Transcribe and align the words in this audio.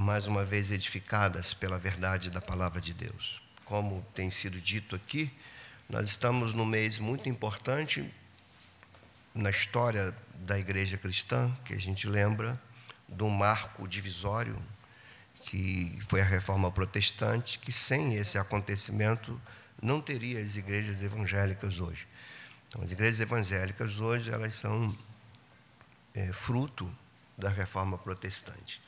mais 0.00 0.26
uma 0.26 0.46
vez 0.46 0.70
edificadas 0.70 1.52
pela 1.52 1.78
verdade 1.78 2.30
da 2.30 2.40
palavra 2.40 2.80
de 2.80 2.94
Deus. 2.94 3.42
Como 3.66 4.02
tem 4.14 4.30
sido 4.30 4.58
dito 4.58 4.96
aqui, 4.96 5.30
nós 5.90 6.08
estamos 6.08 6.54
num 6.54 6.64
mês 6.64 6.98
muito 6.98 7.28
importante 7.28 8.10
na 9.34 9.50
história 9.50 10.16
da 10.36 10.58
igreja 10.58 10.96
cristã, 10.96 11.54
que 11.66 11.74
a 11.74 11.78
gente 11.78 12.06
lembra 12.06 12.58
do 13.06 13.28
marco 13.28 13.86
divisório, 13.86 14.56
que 15.42 15.98
foi 16.08 16.22
a 16.22 16.24
reforma 16.24 16.70
protestante, 16.70 17.58
que 17.58 17.70
sem 17.70 18.16
esse 18.16 18.38
acontecimento 18.38 19.38
não 19.82 20.00
teria 20.00 20.40
as 20.40 20.56
igrejas 20.56 21.02
evangélicas 21.02 21.78
hoje. 21.78 22.08
Então, 22.68 22.82
as 22.82 22.90
igrejas 22.90 23.20
evangélicas 23.20 24.00
hoje 24.00 24.30
elas 24.30 24.54
são 24.54 24.96
é, 26.14 26.32
fruto 26.32 26.90
da 27.36 27.50
reforma 27.50 27.98
protestante. 27.98 28.80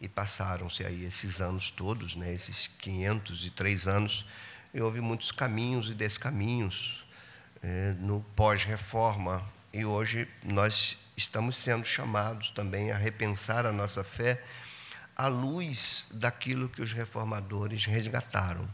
E 0.00 0.08
passaram-se 0.08 0.84
aí 0.84 1.04
esses 1.04 1.40
anos 1.40 1.70
todos, 1.70 2.16
né, 2.16 2.32
esses 2.32 2.66
503 2.66 3.86
anos, 3.86 4.28
e 4.72 4.80
houve 4.80 5.00
muitos 5.00 5.30
caminhos 5.30 5.88
e 5.88 5.94
descaminhos 5.94 7.04
é, 7.62 7.92
no 7.98 8.20
pós-reforma. 8.34 9.44
E 9.72 9.84
hoje 9.84 10.28
nós 10.42 10.98
estamos 11.16 11.56
sendo 11.56 11.84
chamados 11.84 12.50
também 12.50 12.90
a 12.92 12.96
repensar 12.96 13.66
a 13.66 13.72
nossa 13.72 14.02
fé 14.04 14.42
à 15.16 15.28
luz 15.28 16.10
daquilo 16.14 16.68
que 16.68 16.82
os 16.82 16.92
reformadores 16.92 17.84
resgataram. 17.84 18.68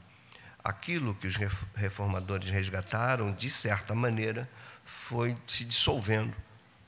Aquilo 0.62 1.14
que 1.14 1.26
os 1.26 1.36
reformadores 1.74 2.48
resgataram, 2.50 3.32
de 3.32 3.48
certa 3.48 3.94
maneira, 3.94 4.48
foi 4.84 5.36
se 5.46 5.64
dissolvendo 5.64 6.34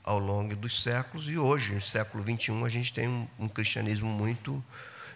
ao 0.03 0.19
longo 0.19 0.55
dos 0.55 0.83
séculos, 0.83 1.29
e 1.29 1.37
hoje, 1.37 1.73
no 1.73 1.81
século 1.81 2.23
XXI, 2.23 2.63
a 2.65 2.69
gente 2.69 2.91
tem 2.91 3.07
um, 3.07 3.27
um 3.39 3.47
cristianismo 3.47 4.09
muito 4.09 4.63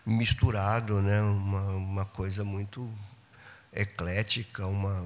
misturado, 0.06 1.02
né? 1.02 1.22
uma, 1.22 1.62
uma 1.72 2.06
coisa 2.06 2.44
muito 2.44 2.90
eclética, 3.74 4.66
uma, 4.66 5.06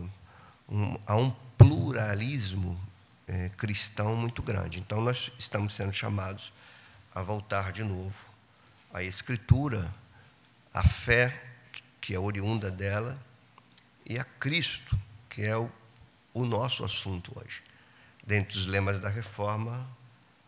um, 0.69 0.97
há 1.07 1.15
um 1.15 1.31
pluralismo 1.57 2.79
é, 3.27 3.49
cristão 3.57 4.15
muito 4.15 4.43
grande. 4.43 4.79
Então, 4.79 5.01
nós 5.01 5.31
estamos 5.37 5.73
sendo 5.73 5.91
chamados 5.91 6.53
a 7.13 7.23
voltar 7.23 7.71
de 7.71 7.83
novo 7.83 8.15
à 8.93 9.03
Escritura, 9.03 9.91
à 10.73 10.83
fé, 10.83 11.35
que 11.99 12.13
é 12.13 12.19
oriunda 12.19 12.69
dela, 12.69 13.17
e 14.05 14.19
a 14.19 14.23
Cristo, 14.23 14.97
que 15.29 15.41
é 15.41 15.57
o, 15.57 15.71
o 16.33 16.45
nosso 16.45 16.83
assunto 16.83 17.31
hoje. 17.35 17.61
Dentre 18.25 18.57
os 18.57 18.65
lemas 18.65 18.99
da 18.99 19.09
reforma, 19.09 19.87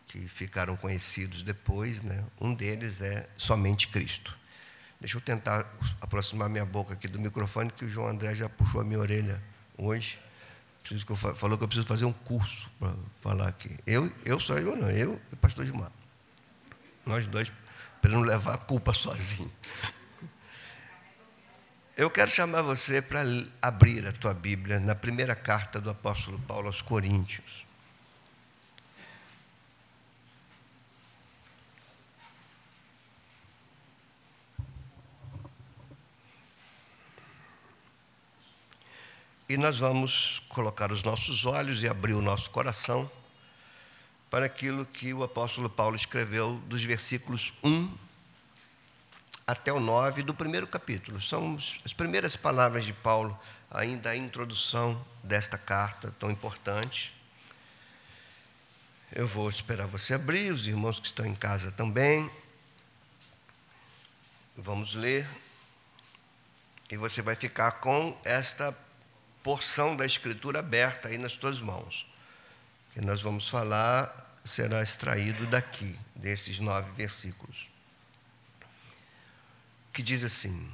que 0.06 0.28
ficaram 0.28 0.76
conhecidos 0.76 1.42
depois, 1.42 2.02
né, 2.02 2.24
um 2.40 2.54
deles 2.54 3.00
é 3.00 3.28
somente 3.36 3.88
Cristo. 3.88 4.36
Deixa 5.00 5.16
eu 5.18 5.20
tentar 5.20 5.66
aproximar 6.00 6.48
minha 6.48 6.64
boca 6.64 6.94
aqui 6.94 7.08
do 7.08 7.18
microfone, 7.18 7.70
que 7.70 7.84
o 7.84 7.88
João 7.88 8.08
André 8.08 8.34
já 8.34 8.48
puxou 8.48 8.80
a 8.80 8.84
minha 8.84 8.98
orelha 8.98 9.42
hoje. 9.76 10.18
Que 10.82 10.94
eu 11.10 11.16
falou 11.16 11.56
que 11.56 11.64
eu 11.64 11.68
preciso 11.68 11.86
fazer 11.86 12.04
um 12.04 12.12
curso 12.12 12.68
para 12.78 12.94
falar 13.22 13.48
aqui. 13.48 13.74
Eu, 13.86 14.12
eu 14.24 14.38
sou 14.38 14.58
eu 14.58 14.76
não, 14.76 14.90
eu 14.90 15.20
e 15.30 15.34
o 15.34 15.36
pastor 15.38 15.64
Gilmar. 15.64 15.90
Nós 17.06 17.26
dois, 17.26 17.50
para 18.00 18.10
não 18.10 18.20
levar 18.20 18.54
a 18.54 18.58
culpa 18.58 18.92
sozinho. 18.92 19.50
Eu 21.96 22.10
quero 22.10 22.28
chamar 22.28 22.62
você 22.62 23.00
para 23.00 23.20
abrir 23.62 24.04
a 24.04 24.10
tua 24.10 24.34
Bíblia 24.34 24.80
na 24.80 24.96
primeira 24.96 25.36
carta 25.36 25.80
do 25.80 25.88
apóstolo 25.88 26.40
Paulo 26.40 26.66
aos 26.66 26.82
Coríntios. 26.82 27.64
E 39.48 39.56
nós 39.56 39.78
vamos 39.78 40.40
colocar 40.48 40.90
os 40.90 41.04
nossos 41.04 41.46
olhos 41.46 41.84
e 41.84 41.88
abrir 41.88 42.14
o 42.14 42.20
nosso 42.20 42.50
coração 42.50 43.08
para 44.28 44.46
aquilo 44.46 44.84
que 44.84 45.14
o 45.14 45.22
apóstolo 45.22 45.70
Paulo 45.70 45.94
escreveu 45.94 46.60
dos 46.66 46.82
versículos 46.82 47.52
1 47.62 48.04
até 49.46 49.72
o 49.72 49.78
9 49.78 50.22
do 50.22 50.34
primeiro 50.34 50.66
capítulo. 50.66 51.20
São 51.20 51.56
as 51.84 51.92
primeiras 51.92 52.36
palavras 52.36 52.84
de 52.84 52.92
Paulo, 52.92 53.38
ainda 53.70 54.10
a 54.10 54.16
introdução 54.16 55.02
desta 55.22 55.58
carta 55.58 56.14
tão 56.18 56.30
importante. 56.30 57.14
Eu 59.12 59.28
vou 59.28 59.48
esperar 59.48 59.86
você 59.86 60.14
abrir, 60.14 60.50
os 60.50 60.66
irmãos 60.66 60.98
que 60.98 61.06
estão 61.06 61.26
em 61.26 61.34
casa 61.34 61.70
também. 61.70 62.30
Vamos 64.56 64.94
ler. 64.94 65.28
E 66.90 66.96
você 66.96 67.22
vai 67.22 67.34
ficar 67.34 67.72
com 67.72 68.18
esta 68.24 68.76
porção 69.42 69.96
da 69.96 70.06
Escritura 70.06 70.60
aberta 70.60 71.08
aí 71.08 71.18
nas 71.18 71.32
suas 71.32 71.60
mãos. 71.60 72.12
Que 72.92 73.00
nós 73.00 73.20
vamos 73.20 73.48
falar 73.48 74.22
será 74.44 74.82
extraído 74.82 75.46
daqui, 75.46 75.98
desses 76.14 76.58
nove 76.58 76.90
versículos 76.92 77.73
que 79.94 80.02
diz 80.02 80.24
assim: 80.24 80.68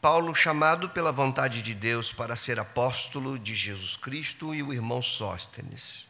Paulo, 0.00 0.34
chamado 0.34 0.90
pela 0.90 1.10
vontade 1.10 1.62
de 1.62 1.74
Deus 1.74 2.12
para 2.12 2.36
ser 2.36 2.60
apóstolo 2.60 3.38
de 3.38 3.54
Jesus 3.54 3.96
Cristo, 3.96 4.54
e 4.54 4.62
o 4.62 4.72
irmão 4.72 5.00
Sóstenes. 5.00 6.06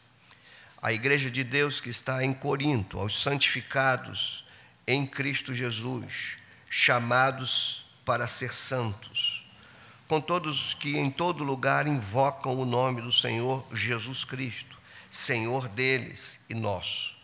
A 0.83 0.93
igreja 0.93 1.31
de 1.31 1.45
Deus 1.45 1.81
que 1.81 1.89
está 1.89 2.25
em 2.25 2.35
Corinto, 2.35 2.99
aos 2.99 3.23
santificados 3.23 4.47
em 4.87 5.07
Cristo 5.07 5.55
Jesus, 5.55 6.39
chamados 6.69 7.87
para 8.05 8.27
ser 8.27 8.53
santos, 8.53 9.49
com 10.09 10.21
todos 10.21 10.67
os 10.67 10.75
que 10.75 10.97
em 10.99 11.11
todo 11.11 11.45
lugar 11.45 11.87
invocam 11.87 12.59
o 12.59 12.65
nome 12.65 13.01
do 13.01 13.13
Senhor 13.13 13.65
Jesus 13.73 14.25
Cristo, 14.25 14.77
Senhor 15.09 15.69
deles 15.69 16.47
e 16.49 16.55
nosso 16.55 17.20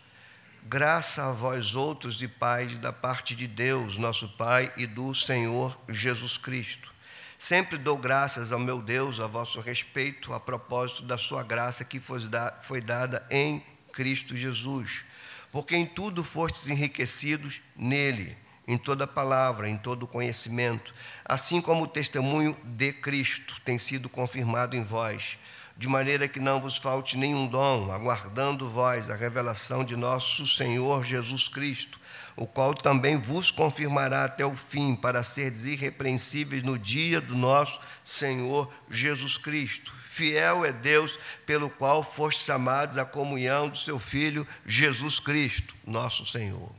Graça 0.69 1.29
a 1.29 1.31
vós 1.31 1.75
outros 1.75 2.21
e 2.21 2.27
pais 2.27 2.77
da 2.77 2.91
parte 2.91 3.33
de 3.33 3.47
Deus, 3.47 3.97
nosso 3.97 4.35
Pai, 4.35 4.69
e 4.75 4.85
do 4.85 5.15
Senhor 5.15 5.79
Jesus 5.87 6.37
Cristo. 6.37 6.93
Sempre 7.37 7.77
dou 7.77 7.97
graças 7.97 8.51
ao 8.51 8.59
meu 8.59 8.81
Deus 8.81 9.21
a 9.21 9.27
vosso 9.27 9.61
respeito, 9.61 10.33
a 10.33 10.41
propósito 10.41 11.03
da 11.03 11.17
sua 11.17 11.41
graça 11.41 11.85
que 11.85 12.01
foi 12.01 12.81
dada 12.81 13.25
em 13.31 13.63
Cristo 13.93 14.35
Jesus, 14.35 15.05
porque 15.53 15.73
em 15.73 15.85
tudo 15.85 16.21
fostes 16.21 16.67
enriquecidos 16.67 17.61
nele, 17.73 18.37
em 18.67 18.77
toda 18.77 19.07
palavra, 19.07 19.69
em 19.69 19.77
todo 19.77 20.05
conhecimento, 20.05 20.93
assim 21.23 21.61
como 21.61 21.85
o 21.85 21.87
testemunho 21.87 22.57
de 22.65 22.91
Cristo 22.91 23.55
tem 23.63 23.77
sido 23.77 24.09
confirmado 24.09 24.75
em 24.75 24.83
vós 24.83 25.37
de 25.77 25.87
maneira 25.87 26.27
que 26.27 26.39
não 26.39 26.59
vos 26.59 26.77
falte 26.77 27.17
nenhum 27.17 27.47
dom, 27.47 27.91
aguardando 27.91 28.69
vós 28.69 29.11
a 29.11 29.15
revelação 29.15 29.85
de 29.85 29.95
nosso 29.95 30.47
Senhor 30.47 31.03
Jesus 31.03 31.47
Cristo, 31.47 31.99
o 32.35 32.47
qual 32.47 32.73
também 32.73 33.15
vos 33.15 33.51
confirmará 33.51 34.25
até 34.25 34.43
o 34.43 34.55
fim, 34.55 34.95
para 34.95 35.21
seres 35.21 35.65
irrepreensíveis 35.65 36.63
no 36.63 36.79
dia 36.79 37.21
do 37.21 37.35
nosso 37.35 37.81
Senhor 38.03 38.71
Jesus 38.89 39.37
Cristo. 39.37 39.93
Fiel 40.09 40.65
é 40.65 40.73
Deus, 40.73 41.19
pelo 41.45 41.69
qual 41.69 42.01
fostes 42.01 42.49
amados 42.49 42.97
à 42.97 43.05
comunhão 43.05 43.69
do 43.69 43.77
seu 43.77 43.99
Filho 43.99 44.47
Jesus 44.65 45.19
Cristo, 45.19 45.75
nosso 45.85 46.25
Senhor. 46.25 46.71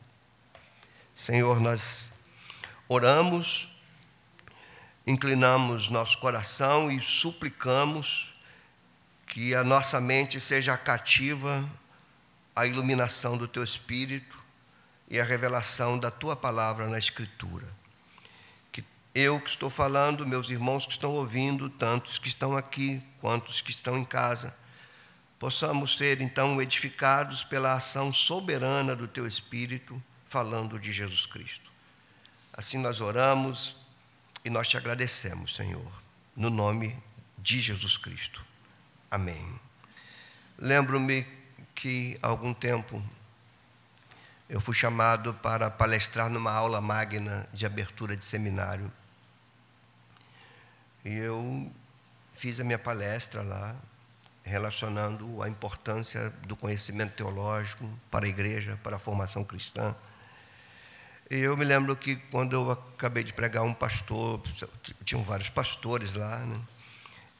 Senhor, 1.15 1.61
nós 1.61 2.25
oramos, 2.89 3.81
inclinamos 5.07 5.89
nosso 5.89 6.19
coração 6.19 6.91
e 6.91 7.01
suplicamos 7.01 8.38
que 9.29 9.55
a 9.55 9.63
nossa 9.63 10.01
mente 10.01 10.41
seja 10.41 10.77
cativa 10.77 11.69
à 12.57 12.67
iluminação 12.67 13.37
do 13.37 13.47
teu 13.47 13.63
espírito 13.63 14.37
e 15.09 15.21
à 15.21 15.25
revelação 15.25 15.99
da 15.99 16.11
tua 16.11 16.35
palavra 16.35 16.89
na 16.89 16.99
Escritura. 16.99 17.69
Que 18.73 18.83
eu 19.15 19.39
que 19.39 19.51
estou 19.51 19.69
falando, 19.69 20.27
meus 20.27 20.49
irmãos 20.49 20.87
que 20.87 20.93
estão 20.93 21.13
ouvindo, 21.13 21.69
tantos 21.69 22.19
que 22.19 22.29
estão 22.29 22.57
aqui 22.57 23.03
quantos 23.21 23.61
que 23.61 23.71
estão 23.71 23.99
em 23.99 24.05
casa, 24.05 24.57
possamos 25.39 25.97
ser 25.97 26.21
então 26.21 26.61
edificados 26.61 27.45
pela 27.45 27.75
ação 27.75 28.13
soberana 28.13 28.97
do 28.97 29.07
teu 29.07 29.27
espírito, 29.27 30.03
falando 30.27 30.81
de 30.81 30.91
Jesus 30.91 31.27
Cristo. 31.27 31.71
Assim 32.53 32.79
nós 32.79 33.01
oramos 33.01 33.77
e 34.45 34.51
nós 34.51 34.69
te 34.69 34.77
agradecemos, 34.77 35.55
Senhor, 35.55 35.93
no 36.35 36.51
nome 36.51 36.97
de 37.39 37.61
Jesus 37.61 37.97
Cristo. 37.97 38.48
Amém. 39.11 39.59
Lembro-me 40.59 41.27
que 41.75 42.19
algum 42.21 42.53
tempo 42.53 43.03
eu 44.49 44.61
fui 44.61 44.75
chamado 44.75 45.33
para 45.35 45.71
palestrar 45.71 46.29
numa 46.29 46.53
aula 46.53 46.81
magna 46.81 47.49
de 47.53 47.65
abertura 47.65 48.17
de 48.17 48.25
seminário. 48.25 48.91
E 51.05 51.15
eu 51.17 51.71
fiz 52.35 52.61
a 52.61 52.65
minha 52.65 52.79
palestra 52.79 53.43
lá, 53.43 53.75
relacionando 54.45 55.43
a 55.43 55.49
importância 55.49 56.29
do 56.47 56.57
conhecimento 56.57 57.15
teológico 57.15 57.89
para 58.11 58.27
a 58.27 58.29
igreja, 58.29 58.79
para 58.83 58.97
a 58.97 58.99
formação 58.99 59.43
cristã. 59.43 59.95
E 61.31 61.37
eu 61.37 61.57
me 61.57 61.65
lembro 61.65 61.97
que 61.97 62.17
quando 62.17 62.55
eu 62.55 62.71
acabei 62.71 63.25
de 63.25 63.33
pregar 63.33 63.63
um 63.63 63.73
pastor, 63.73 64.43
tinham 65.05 65.23
vários 65.23 65.49
pastores 65.49 66.15
lá, 66.15 66.39
né? 66.39 66.61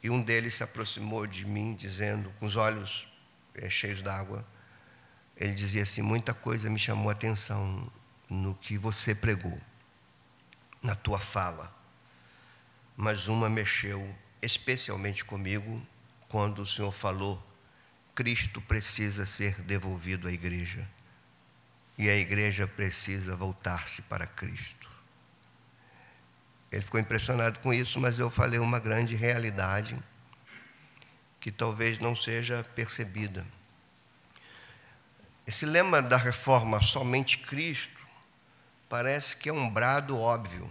E 0.01 0.09
um 0.09 0.21
deles 0.21 0.55
se 0.55 0.63
aproximou 0.63 1.27
de 1.27 1.45
mim, 1.45 1.75
dizendo, 1.75 2.31
com 2.39 2.45
os 2.45 2.55
olhos 2.55 3.19
é, 3.55 3.69
cheios 3.69 4.01
d'água, 4.01 4.45
ele 5.35 5.53
dizia 5.53 5.83
assim: 5.83 6.01
muita 6.01 6.33
coisa 6.33 6.69
me 6.69 6.79
chamou 6.79 7.09
a 7.09 7.13
atenção 7.13 7.91
no 8.29 8.55
que 8.55 8.77
você 8.77 9.13
pregou, 9.13 9.59
na 10.81 10.95
tua 10.95 11.19
fala, 11.19 11.73
mas 12.95 13.27
uma 13.27 13.49
mexeu 13.49 14.15
especialmente 14.41 15.25
comigo 15.25 15.81
quando 16.27 16.61
o 16.61 16.65
Senhor 16.65 16.91
falou: 16.91 17.41
Cristo 18.15 18.61
precisa 18.61 19.25
ser 19.25 19.61
devolvido 19.63 20.27
à 20.27 20.31
igreja 20.31 20.87
e 21.97 22.09
a 22.09 22.15
igreja 22.15 22.65
precisa 22.65 23.35
voltar-se 23.35 24.01
para 24.03 24.25
Cristo. 24.25 24.78
Ele 26.71 26.81
ficou 26.81 26.99
impressionado 26.99 27.59
com 27.59 27.73
isso, 27.73 27.99
mas 27.99 28.19
eu 28.19 28.29
falei 28.29 28.59
uma 28.59 28.79
grande 28.79 29.15
realidade 29.15 29.97
que 31.39 31.51
talvez 31.51 31.99
não 31.99 32.15
seja 32.15 32.63
percebida. 32.75 33.45
Esse 35.47 35.65
lema 35.65 36.01
da 36.01 36.17
reforma 36.17 36.81
somente 36.81 37.39
Cristo 37.39 37.99
parece 38.87 39.37
que 39.37 39.49
é 39.49 39.53
um 39.53 39.69
brado 39.69 40.17
óbvio. 40.17 40.69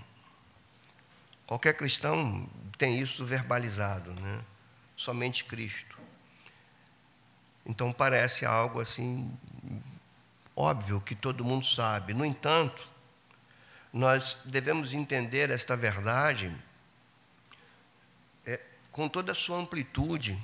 Qualquer 1.46 1.74
cristão 1.76 2.48
tem 2.76 3.00
isso 3.00 3.24
verbalizado, 3.24 4.12
né? 4.12 4.40
Somente 4.96 5.44
Cristo. 5.44 5.98
Então 7.66 7.92
parece 7.92 8.46
algo 8.46 8.80
assim 8.80 9.36
óbvio 10.54 11.00
que 11.00 11.14
todo 11.14 11.44
mundo 11.44 11.64
sabe. 11.64 12.14
No 12.14 12.24
entanto, 12.24 12.87
nós 13.92 14.42
devemos 14.46 14.92
entender 14.92 15.50
esta 15.50 15.76
verdade 15.76 16.54
é, 18.46 18.60
com 18.92 19.08
toda 19.08 19.32
a 19.32 19.34
sua 19.34 19.58
amplitude 19.58 20.38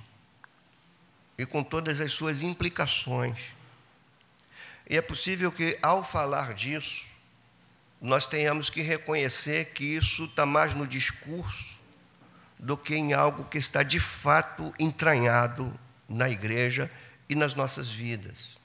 e 1.36 1.44
com 1.44 1.62
todas 1.62 2.00
as 2.00 2.12
suas 2.12 2.42
implicações. 2.42 3.52
E 4.88 4.96
é 4.96 5.02
possível 5.02 5.50
que, 5.50 5.78
ao 5.82 6.04
falar 6.04 6.54
disso, 6.54 7.06
nós 8.00 8.26
tenhamos 8.26 8.68
que 8.68 8.82
reconhecer 8.82 9.72
que 9.72 9.84
isso 9.84 10.24
está 10.24 10.44
mais 10.44 10.74
no 10.74 10.86
discurso 10.86 11.78
do 12.58 12.76
que 12.76 12.94
em 12.94 13.12
algo 13.12 13.44
que 13.44 13.58
está 13.58 13.82
de 13.82 13.98
fato 13.98 14.74
entranhado 14.78 15.72
na 16.08 16.28
igreja 16.28 16.90
e 17.28 17.34
nas 17.34 17.54
nossas 17.54 17.90
vidas. 17.90 18.58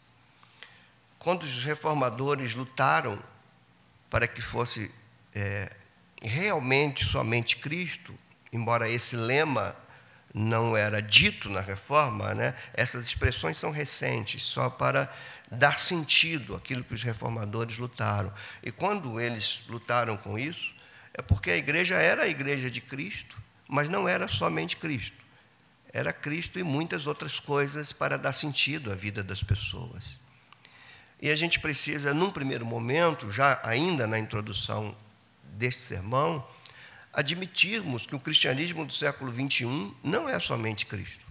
Quando 1.17 1.43
os 1.43 1.63
reformadores 1.63 2.53
lutaram 2.53 3.21
para 4.09 4.27
que 4.27 4.41
fosse 4.41 4.91
é, 5.33 5.69
realmente 6.21 7.05
somente 7.05 7.57
Cristo, 7.57 8.13
embora 8.51 8.89
esse 8.89 9.15
lema 9.15 9.75
não 10.33 10.75
era 10.77 11.01
dito 11.01 11.49
na 11.49 11.61
reforma, 11.61 12.33
né? 12.33 12.53
essas 12.73 13.05
expressões 13.05 13.57
são 13.57 13.71
recentes, 13.71 14.43
só 14.43 14.69
para 14.69 15.11
dar 15.51 15.79
sentido 15.79 16.55
àquilo 16.55 16.83
que 16.83 16.93
os 16.93 17.01
reformadores 17.01 17.77
lutaram. 17.77 18.31
E 18.61 18.71
quando 18.71 19.19
eles 19.19 19.61
lutaram 19.67 20.15
com 20.15 20.37
isso, 20.37 20.75
é 21.13 21.21
porque 21.21 21.51
a 21.51 21.57
igreja 21.57 21.95
era 21.95 22.23
a 22.23 22.27
igreja 22.27 22.69
de 22.69 22.81
Cristo, 22.81 23.35
mas 23.67 23.89
não 23.89 24.07
era 24.07 24.27
somente 24.27 24.77
Cristo. 24.77 25.17
Era 25.91 26.13
Cristo 26.13 26.59
e 26.59 26.63
muitas 26.63 27.07
outras 27.07 27.39
coisas 27.39 27.91
para 27.91 28.17
dar 28.17 28.33
sentido 28.33 28.91
à 28.91 28.95
vida 28.95 29.23
das 29.23 29.41
pessoas. 29.41 30.19
E 31.21 31.29
a 31.29 31.35
gente 31.35 31.59
precisa, 31.59 32.13
num 32.13 32.31
primeiro 32.31 32.65
momento, 32.65 33.31
já 33.31 33.59
ainda 33.63 34.07
na 34.07 34.17
introdução 34.17 34.95
deste 35.43 35.81
sermão, 35.81 36.45
admitirmos 37.11 38.05
que 38.05 38.15
o 38.15 38.19
cristianismo 38.19 38.85
do 38.85 38.93
século 38.93 39.31
XXI 39.31 39.93
não 40.03 40.29
é 40.29 40.39
somente 40.39 40.85
Cristo. 40.85 41.25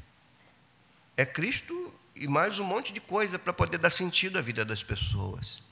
É 1.17 1.25
Cristo 1.25 1.94
e 2.14 2.29
mais 2.29 2.58
um 2.58 2.64
monte 2.64 2.93
de 2.93 3.00
coisa 3.00 3.38
para 3.38 3.52
poder 3.52 3.79
dar 3.79 3.90
sentido 3.90 4.38
à 4.38 4.43
vida 4.43 4.64
das 4.64 4.82
pessoas. 4.82 5.62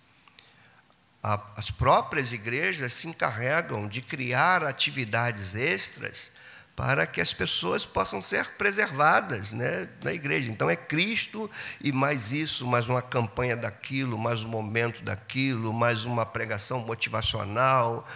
As 1.23 1.71
próprias 1.71 2.33
igrejas 2.33 2.93
se 2.93 3.09
encarregam 3.09 3.89
de 3.89 4.01
criar 4.01 4.62
atividades 4.62 5.57
extras 5.57 6.36
para 6.76 7.06
que 7.06 7.23
as 7.23 7.32
pessoas 7.32 7.87
possam 7.87 8.23
ser 8.23 8.44
preservadas 8.58 9.50
né, 9.50 9.88
na 10.02 10.12
igreja. 10.12 10.52
Então 10.52 10.69
é 10.69 10.76
Cristo 10.76 11.50
e 11.81 11.90
mais 11.90 12.32
isso, 12.32 12.67
mais 12.67 12.87
uma 12.87 13.00
campanha 13.00 13.56
daquilo, 13.56 14.19
mais 14.19 14.44
um 14.44 14.49
momento 14.49 15.02
daquilo, 15.02 15.73
mais 15.73 16.05
uma 16.05 16.26
pregação 16.26 16.81
motivacional. 16.81 18.06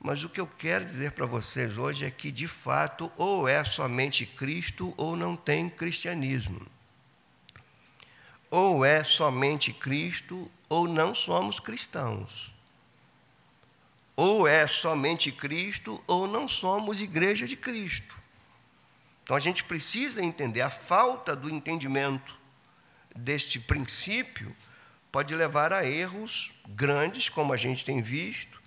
Mas 0.00 0.22
o 0.22 0.28
que 0.28 0.40
eu 0.40 0.46
quero 0.46 0.84
dizer 0.84 1.10
para 1.12 1.26
vocês 1.26 1.76
hoje 1.76 2.06
é 2.06 2.10
que, 2.10 2.30
de 2.30 2.46
fato, 2.46 3.10
ou 3.18 3.48
é 3.48 3.64
somente 3.64 4.24
Cristo 4.24 4.94
ou 4.96 5.16
não 5.16 5.34
tem 5.34 5.68
cristianismo. 5.68 6.64
Ou 8.48 8.84
é 8.84 9.02
somente 9.02 9.72
Cristo 9.72 10.48
ou 10.68 10.86
não 10.86 11.12
somos 11.12 11.58
cristãos. 11.58 12.54
Ou 14.20 14.46
é 14.46 14.66
somente 14.68 15.32
Cristo, 15.32 15.98
ou 16.06 16.28
não 16.28 16.46
somos 16.46 17.00
igreja 17.00 17.46
de 17.46 17.56
Cristo. 17.56 18.14
Então 19.22 19.34
a 19.34 19.40
gente 19.40 19.64
precisa 19.64 20.22
entender, 20.22 20.60
a 20.60 20.68
falta 20.68 21.34
do 21.34 21.48
entendimento 21.48 22.38
deste 23.16 23.58
princípio 23.58 24.54
pode 25.10 25.34
levar 25.34 25.72
a 25.72 25.86
erros 25.86 26.52
grandes, 26.68 27.30
como 27.30 27.54
a 27.54 27.56
gente 27.56 27.82
tem 27.82 28.02
visto, 28.02 28.60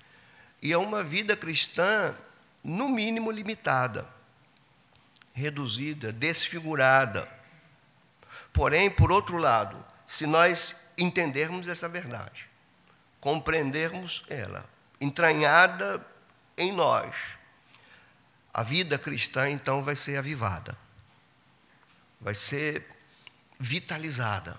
e 0.60 0.74
a 0.74 0.80
uma 0.80 1.04
vida 1.04 1.38
cristã, 1.38 2.18
no 2.64 2.90
mínimo, 2.90 3.30
limitada, 3.30 4.10
reduzida, 5.34 6.12
desfigurada. 6.12 7.32
Porém, 8.52 8.90
por 8.90 9.12
outro 9.12 9.38
lado, 9.38 9.86
se 10.04 10.26
nós 10.26 10.94
entendermos 10.98 11.70
essa 11.70 11.88
verdade, 11.88 12.50
compreendermos 13.20 14.26
ela, 14.32 14.73
entranhada 15.04 16.06
em 16.58 16.72
nós, 16.72 17.14
a 18.54 18.64
vida 18.64 18.98
cristã 18.98 19.50
então 19.50 19.84
vai 19.84 19.96
ser 19.96 20.18
avivada, 20.18 20.78
vai 22.22 22.34
ser 22.34 22.86
vitalizada 23.60 24.58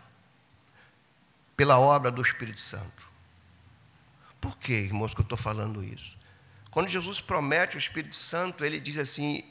pela 1.57 1.79
obra 1.79 2.11
do 2.11 2.21
Espírito 2.21 2.61
Santo. 2.61 3.05
Por 4.41 4.59
que, 4.59 4.73
irmãos, 4.73 5.15
que 5.15 5.21
eu 5.21 5.25
estou 5.25 5.39
falando 5.39 5.83
isso? 5.83 6.15
Quando 6.71 6.89
Jesus 6.89 7.21
promete 7.21 7.77
o 7.77 7.79
Espírito 7.79 8.17
Santo, 8.17 8.65
ele 8.65 8.81
diz 8.81 8.99
assim: 8.99 9.43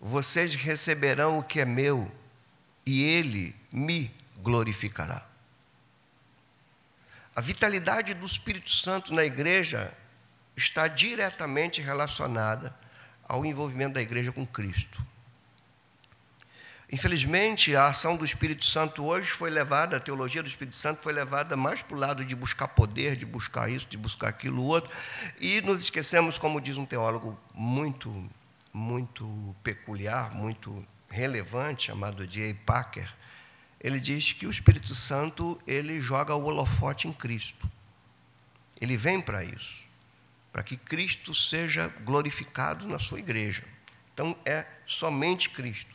Vocês 0.00 0.54
receberão 0.54 1.38
o 1.38 1.42
que 1.42 1.60
é 1.60 1.64
meu, 1.64 2.12
e 2.86 3.02
ele 3.02 3.56
me 3.72 4.14
glorificará. 4.38 5.26
A 7.34 7.40
vitalidade 7.40 8.14
do 8.14 8.26
Espírito 8.26 8.70
Santo 8.70 9.12
na 9.14 9.24
igreja 9.24 9.92
está 10.56 10.88
diretamente 10.88 11.80
relacionada 11.80 12.74
ao 13.24 13.44
envolvimento 13.44 13.94
da 13.94 14.02
igreja 14.02 14.32
com 14.32 14.46
Cristo. 14.46 15.02
Infelizmente, 16.90 17.74
a 17.74 17.86
ação 17.86 18.16
do 18.16 18.24
Espírito 18.24 18.66
Santo 18.66 19.02
hoje 19.06 19.30
foi 19.30 19.48
levada, 19.48 19.96
a 19.96 20.00
teologia 20.00 20.42
do 20.42 20.48
Espírito 20.48 20.76
Santo 20.76 21.00
foi 21.00 21.14
levada 21.14 21.56
mais 21.56 21.80
para 21.80 21.96
o 21.96 21.98
lado 21.98 22.22
de 22.22 22.36
buscar 22.36 22.68
poder, 22.68 23.16
de 23.16 23.24
buscar 23.24 23.70
isso, 23.70 23.86
de 23.86 23.96
buscar 23.96 24.28
aquilo 24.28 24.62
outro, 24.62 24.90
e 25.40 25.62
nos 25.62 25.82
esquecemos, 25.82 26.36
como 26.36 26.60
diz 26.60 26.76
um 26.76 26.84
teólogo 26.84 27.40
muito, 27.54 28.30
muito 28.70 29.56
peculiar, 29.62 30.34
muito 30.34 30.86
relevante, 31.08 31.86
chamado 31.86 32.26
J. 32.26 32.52
Packer, 32.66 33.10
ele 33.80 33.98
diz 33.98 34.34
que 34.34 34.46
o 34.46 34.50
Espírito 34.50 34.94
Santo 34.94 35.58
ele 35.66 35.98
joga 35.98 36.34
o 36.34 36.44
holofote 36.44 37.08
em 37.08 37.12
Cristo. 37.12 37.68
Ele 38.80 38.96
vem 38.96 39.20
para 39.20 39.42
isso 39.42 39.91
para 40.52 40.62
que 40.62 40.76
Cristo 40.76 41.34
seja 41.34 41.88
glorificado 42.04 42.86
na 42.86 42.98
sua 42.98 43.18
igreja. 43.18 43.64
Então 44.12 44.36
é 44.44 44.66
somente 44.84 45.50
Cristo. 45.50 45.92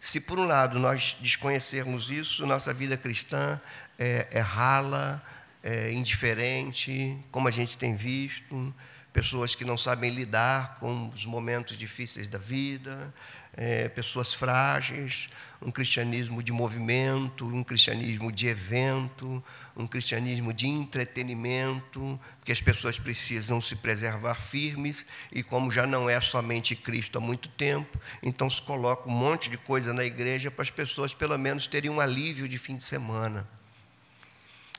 Se 0.00 0.20
por 0.20 0.38
um 0.38 0.46
lado 0.46 0.78
nós 0.78 1.16
desconhecermos 1.20 2.08
isso, 2.08 2.46
nossa 2.46 2.72
vida 2.72 2.96
cristã 2.96 3.60
é, 3.98 4.28
é 4.30 4.40
rala, 4.40 5.22
é 5.62 5.92
indiferente, 5.92 7.18
como 7.30 7.48
a 7.48 7.50
gente 7.50 7.76
tem 7.76 7.94
visto, 7.94 8.74
pessoas 9.12 9.54
que 9.54 9.64
não 9.64 9.76
sabem 9.76 10.10
lidar 10.10 10.76
com 10.78 11.08
os 11.08 11.26
momentos 11.26 11.76
difíceis 11.76 12.28
da 12.28 12.38
vida, 12.38 13.12
é, 13.56 13.88
pessoas 13.88 14.32
frágeis, 14.32 15.28
um 15.60 15.72
cristianismo 15.72 16.40
de 16.42 16.52
movimento, 16.52 17.44
um 17.44 17.64
cristianismo 17.64 18.30
de 18.30 18.46
evento, 18.46 19.42
um 19.78 19.86
cristianismo 19.86 20.52
de 20.52 20.66
entretenimento, 20.66 22.20
que 22.44 22.50
as 22.50 22.60
pessoas 22.60 22.98
precisam 22.98 23.60
se 23.60 23.76
preservar 23.76 24.34
firmes, 24.34 25.06
e 25.30 25.40
como 25.40 25.70
já 25.70 25.86
não 25.86 26.10
é 26.10 26.20
somente 26.20 26.74
Cristo 26.74 27.16
há 27.16 27.20
muito 27.20 27.48
tempo, 27.50 27.98
então 28.20 28.50
se 28.50 28.60
coloca 28.60 29.08
um 29.08 29.12
monte 29.12 29.48
de 29.48 29.56
coisa 29.56 29.94
na 29.94 30.04
igreja 30.04 30.50
para 30.50 30.62
as 30.62 30.70
pessoas 30.70 31.14
pelo 31.14 31.38
menos 31.38 31.68
terem 31.68 31.90
um 31.90 32.00
alívio 32.00 32.48
de 32.48 32.58
fim 32.58 32.76
de 32.76 32.82
semana. 32.82 33.48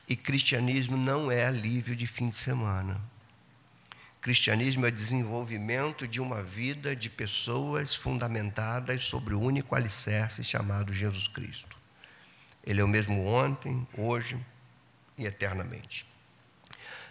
E 0.06 0.14
cristianismo 0.14 0.98
não 0.98 1.32
é 1.32 1.46
alívio 1.46 1.96
de 1.96 2.06
fim 2.06 2.28
de 2.28 2.36
semana. 2.36 3.00
Cristianismo 4.20 4.84
é 4.84 4.90
desenvolvimento 4.90 6.06
de 6.06 6.20
uma 6.20 6.42
vida 6.42 6.94
de 6.94 7.08
pessoas 7.08 7.94
fundamentadas 7.94 9.04
sobre 9.04 9.32
o 9.32 9.40
único 9.40 9.74
alicerce 9.74 10.44
chamado 10.44 10.92
Jesus 10.92 11.26
Cristo. 11.26 11.74
Ele 12.62 12.82
é 12.82 12.84
o 12.84 12.88
mesmo 12.88 13.24
ontem, 13.24 13.86
hoje 13.96 14.38
e 15.20 15.26
eternamente. 15.26 16.06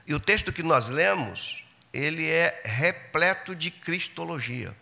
E 0.06 0.14
o 0.14 0.20
texto 0.20 0.52
que 0.52 0.64
nós 0.64 0.88
lemos, 0.88 1.66
ele 1.94 2.28
é 2.28 2.62
repleto 2.66 3.56
de 3.56 3.70
cristologia. 3.70 4.76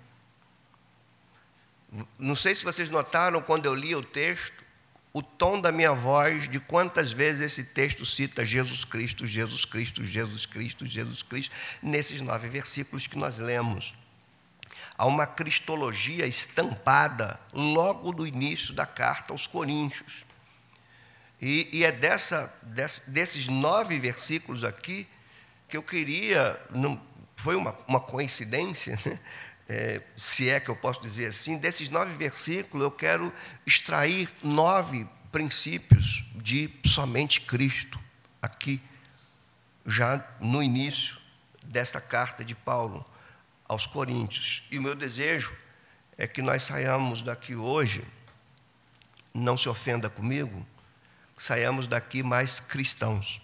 Não 2.17 2.35
sei 2.35 2.55
se 2.55 2.63
vocês 2.63 2.89
notaram 2.89 3.41
quando 3.41 3.65
eu 3.65 3.75
li 3.75 3.93
o 3.93 4.01
texto, 4.01 4.63
o 5.11 5.21
tom 5.21 5.59
da 5.59 5.71
minha 5.71 5.93
voz, 5.93 6.49
de 6.49 6.59
quantas 6.59 7.11
vezes 7.11 7.41
esse 7.41 7.73
texto 7.73 8.05
cita 8.05 8.45
Jesus 8.45 8.85
Cristo, 8.85 9.27
Jesus 9.27 9.65
Cristo, 9.65 10.03
Jesus 10.03 10.45
Cristo, 10.45 10.85
Jesus 10.85 11.23
Cristo, 11.23 11.55
nesses 11.81 12.21
nove 12.21 12.47
versículos 12.47 13.07
que 13.07 13.17
nós 13.17 13.37
lemos. 13.37 13.95
Há 14.97 15.05
uma 15.05 15.27
cristologia 15.27 16.25
estampada 16.25 17.39
logo 17.53 18.11
do 18.11 18.25
início 18.25 18.73
da 18.73 18.85
carta 18.85 19.33
aos 19.33 19.45
Coríntios. 19.45 20.25
E, 21.41 21.69
e 21.71 21.85
é 21.85 21.91
dessa, 21.91 22.53
dessa, 22.63 23.09
desses 23.11 23.47
nove 23.47 23.99
versículos 23.99 24.63
aqui 24.63 25.07
que 25.67 25.77
eu 25.77 25.83
queria, 25.83 26.59
não, 26.71 26.99
foi 27.35 27.55
uma, 27.55 27.77
uma 27.87 27.99
coincidência, 27.99 28.99
né? 29.05 29.19
é, 29.69 30.01
se 30.15 30.49
é 30.49 30.59
que 30.59 30.69
eu 30.69 30.75
posso 30.75 31.01
dizer 31.01 31.27
assim, 31.27 31.57
desses 31.57 31.89
nove 31.89 32.13
versículos 32.13 32.83
eu 32.83 32.91
quero 32.91 33.31
extrair 33.65 34.29
nove 34.41 35.07
princípios 35.31 36.23
de 36.35 36.69
somente 36.85 37.41
Cristo, 37.41 37.99
aqui, 38.41 38.81
já 39.85 40.25
no 40.39 40.63
início 40.63 41.17
desta 41.63 42.01
carta 42.01 42.43
de 42.43 42.55
Paulo 42.55 43.05
aos 43.67 43.85
Coríntios. 43.85 44.67
E 44.71 44.79
o 44.79 44.81
meu 44.81 44.95
desejo 44.95 45.53
é 46.17 46.25
que 46.25 46.41
nós 46.41 46.63
saiamos 46.63 47.21
daqui 47.21 47.55
hoje, 47.55 48.03
não 49.33 49.55
se 49.55 49.69
ofenda 49.69 50.09
comigo, 50.09 50.65
saiamos 51.37 51.87
daqui 51.87 52.23
mais 52.23 52.59
cristãos, 52.59 53.41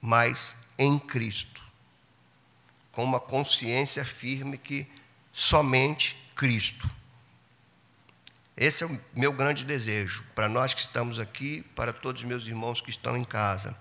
mais 0.00 0.66
em 0.78 0.98
Cristo 0.98 1.64
com 2.94 3.02
uma 3.02 3.20
consciência 3.20 4.04
firme 4.04 4.56
que 4.56 4.86
somente 5.32 6.16
Cristo. 6.36 6.88
Esse 8.56 8.84
é 8.84 8.86
o 8.86 9.00
meu 9.14 9.32
grande 9.32 9.64
desejo, 9.64 10.24
para 10.34 10.48
nós 10.48 10.72
que 10.72 10.80
estamos 10.80 11.18
aqui, 11.18 11.62
para 11.74 11.92
todos 11.92 12.22
os 12.22 12.28
meus 12.28 12.46
irmãos 12.46 12.80
que 12.80 12.90
estão 12.90 13.16
em 13.16 13.24
casa. 13.24 13.76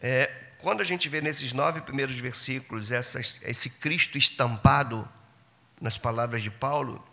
É, 0.00 0.26
quando 0.58 0.80
a 0.80 0.84
gente 0.84 1.08
vê 1.08 1.20
nesses 1.20 1.52
nove 1.52 1.80
primeiros 1.82 2.18
versículos 2.18 2.90
essas, 2.90 3.40
esse 3.42 3.70
Cristo 3.70 4.18
estampado 4.18 5.08
nas 5.80 5.96
palavras 5.96 6.42
de 6.42 6.50
Paulo, 6.50 7.04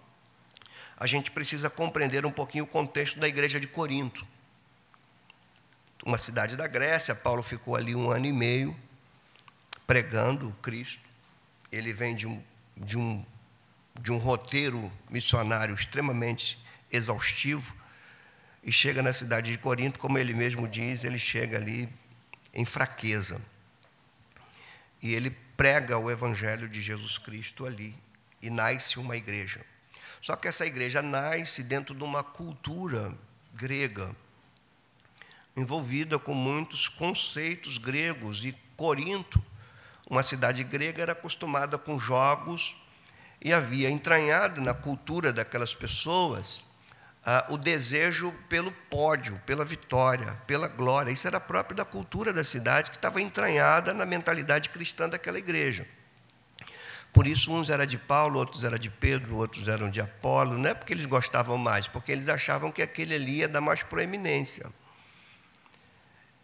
a 0.99 1.05
gente 1.05 1.31
precisa 1.31 1.69
compreender 1.69 2.25
um 2.25 2.31
pouquinho 2.31 2.65
o 2.65 2.67
contexto 2.67 3.19
da 3.19 3.27
igreja 3.27 3.59
de 3.59 3.67
Corinto. 3.67 4.27
Uma 6.05 6.17
cidade 6.17 6.57
da 6.57 6.67
Grécia, 6.67 7.15
Paulo 7.15 7.41
ficou 7.41 7.75
ali 7.75 7.95
um 7.95 8.09
ano 8.09 8.25
e 8.25 8.33
meio 8.33 8.75
pregando 9.87 10.55
Cristo 10.61 11.09
ele 11.71 11.93
vem 11.93 12.15
de 12.15 12.27
um, 12.27 12.41
de 12.75 12.97
um, 12.97 13.25
de 13.99 14.11
um 14.11 14.17
roteiro 14.17 14.91
missionário 15.09 15.73
extremamente 15.73 16.63
exaustivo 16.91 17.75
e 18.63 18.71
chega 18.71 19.01
na 19.01 19.13
cidade 19.13 19.51
de 19.51 19.57
Corinto, 19.57 19.99
como 19.99 20.17
ele 20.17 20.33
mesmo 20.33 20.67
diz, 20.67 21.03
ele 21.03 21.19
chega 21.19 21.57
ali 21.57 21.87
em 22.53 22.65
fraqueza. 22.65 23.41
E 25.01 25.13
ele 25.13 25.29
prega 25.55 25.97
o 25.97 26.11
evangelho 26.11 26.67
de 26.67 26.81
Jesus 26.81 27.17
Cristo 27.17 27.65
ali 27.65 27.95
e 28.41 28.49
nasce 28.49 28.99
uma 28.99 29.15
igreja. 29.15 29.65
Só 30.21 30.35
que 30.35 30.47
essa 30.47 30.65
igreja 30.65 31.01
nasce 31.01 31.63
dentro 31.63 31.95
de 31.95 32.03
uma 32.03 32.23
cultura 32.23 33.13
grega, 33.53 34.15
envolvida 35.55 36.19
com 36.19 36.33
muitos 36.33 36.87
conceitos 36.87 37.77
gregos, 37.77 38.43
e 38.43 38.53
Corinto 38.75 39.43
uma 40.09 40.23
cidade 40.23 40.63
grega 40.63 41.03
era 41.03 41.11
acostumada 41.11 41.77
com 41.77 41.99
jogos 41.99 42.75
e 43.39 43.53
havia 43.53 43.91
entranhado 43.91 44.59
na 44.59 44.73
cultura 44.73 45.31
daquelas 45.31 45.75
pessoas 45.75 46.65
ah, 47.23 47.45
o 47.49 47.57
desejo 47.57 48.33
pelo 48.49 48.71
pódio, 48.89 49.39
pela 49.45 49.63
vitória, 49.63 50.33
pela 50.47 50.67
glória. 50.67 51.11
Isso 51.11 51.27
era 51.27 51.39
próprio 51.39 51.77
da 51.77 51.85
cultura 51.85 52.33
da 52.33 52.43
cidade, 52.43 52.89
que 52.89 52.95
estava 52.95 53.21
entranhada 53.21 53.93
na 53.93 54.05
mentalidade 54.05 54.69
cristã 54.69 55.07
daquela 55.07 55.37
igreja. 55.37 55.85
Por 57.11 57.25
isso, 57.25 57.53
uns 57.53 57.69
eram 57.69 57.85
de 57.85 57.97
Paulo, 57.97 58.39
outros 58.39 58.63
eram 58.63 58.77
de 58.77 58.89
Pedro, 58.89 59.37
outros 59.37 59.67
eram 59.67 59.89
de 59.89 59.99
Apolo. 59.99 60.57
Não 60.57 60.69
é 60.69 60.73
porque 60.73 60.93
eles 60.93 61.05
gostavam 61.05 61.57
mais, 61.57 61.87
porque 61.87 62.11
eles 62.11 62.29
achavam 62.29 62.71
que 62.71 62.81
aquele 62.81 63.15
ali 63.15 63.37
ia 63.37 63.47
dar 63.47 63.61
mais 63.61 63.81
proeminência. 63.81 64.69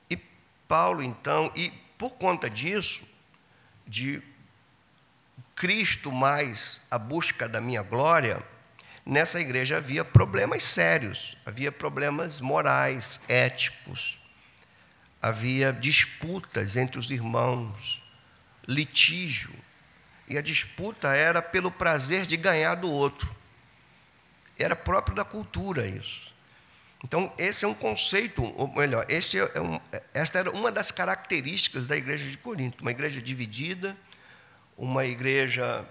E 0.10 0.18
Paulo, 0.68 1.04
então, 1.04 1.52
e 1.56 1.72
por 1.98 2.16
conta 2.16 2.50
disso, 2.50 3.08
de 3.88 4.22
Cristo 5.56 6.12
mais 6.12 6.82
a 6.90 6.98
busca 6.98 7.48
da 7.48 7.62
minha 7.62 7.82
glória, 7.82 8.44
nessa 9.06 9.40
igreja 9.40 9.78
havia 9.78 10.04
problemas 10.04 10.64
sérios, 10.64 11.38
havia 11.46 11.72
problemas 11.72 12.42
morais, 12.42 13.22
éticos, 13.30 14.18
havia 15.22 15.72
disputas 15.72 16.76
entre 16.76 17.00
os 17.00 17.12
irmãos, 17.12 18.02
litígio, 18.68 19.54
e 20.28 20.38
a 20.38 20.42
disputa 20.42 21.16
era 21.16 21.42
pelo 21.42 21.72
prazer 21.72 22.26
de 22.26 22.38
ganhar 22.38 22.76
do 22.76 22.90
outro. 22.90 23.34
Era 24.58 24.76
próprio 24.76 25.16
da 25.16 25.24
cultura 25.24 25.86
isso. 25.86 26.34
Então, 27.04 27.32
esse 27.38 27.66
é 27.66 27.68
um 27.68 27.74
conceito, 27.74 28.42
ou 28.58 28.68
melhor, 28.74 29.06
é 29.10 29.62
um, 29.62 29.80
esta 30.14 30.40
era 30.40 30.50
uma 30.50 30.72
das 30.72 30.90
características 30.90 31.86
da 31.86 31.96
igreja 31.96 32.28
de 32.28 32.38
Corinto, 32.38 32.82
uma 32.82 32.90
igreja 32.90 33.22
dividida, 33.22 33.96
uma 34.76 35.06
igreja 35.06 35.86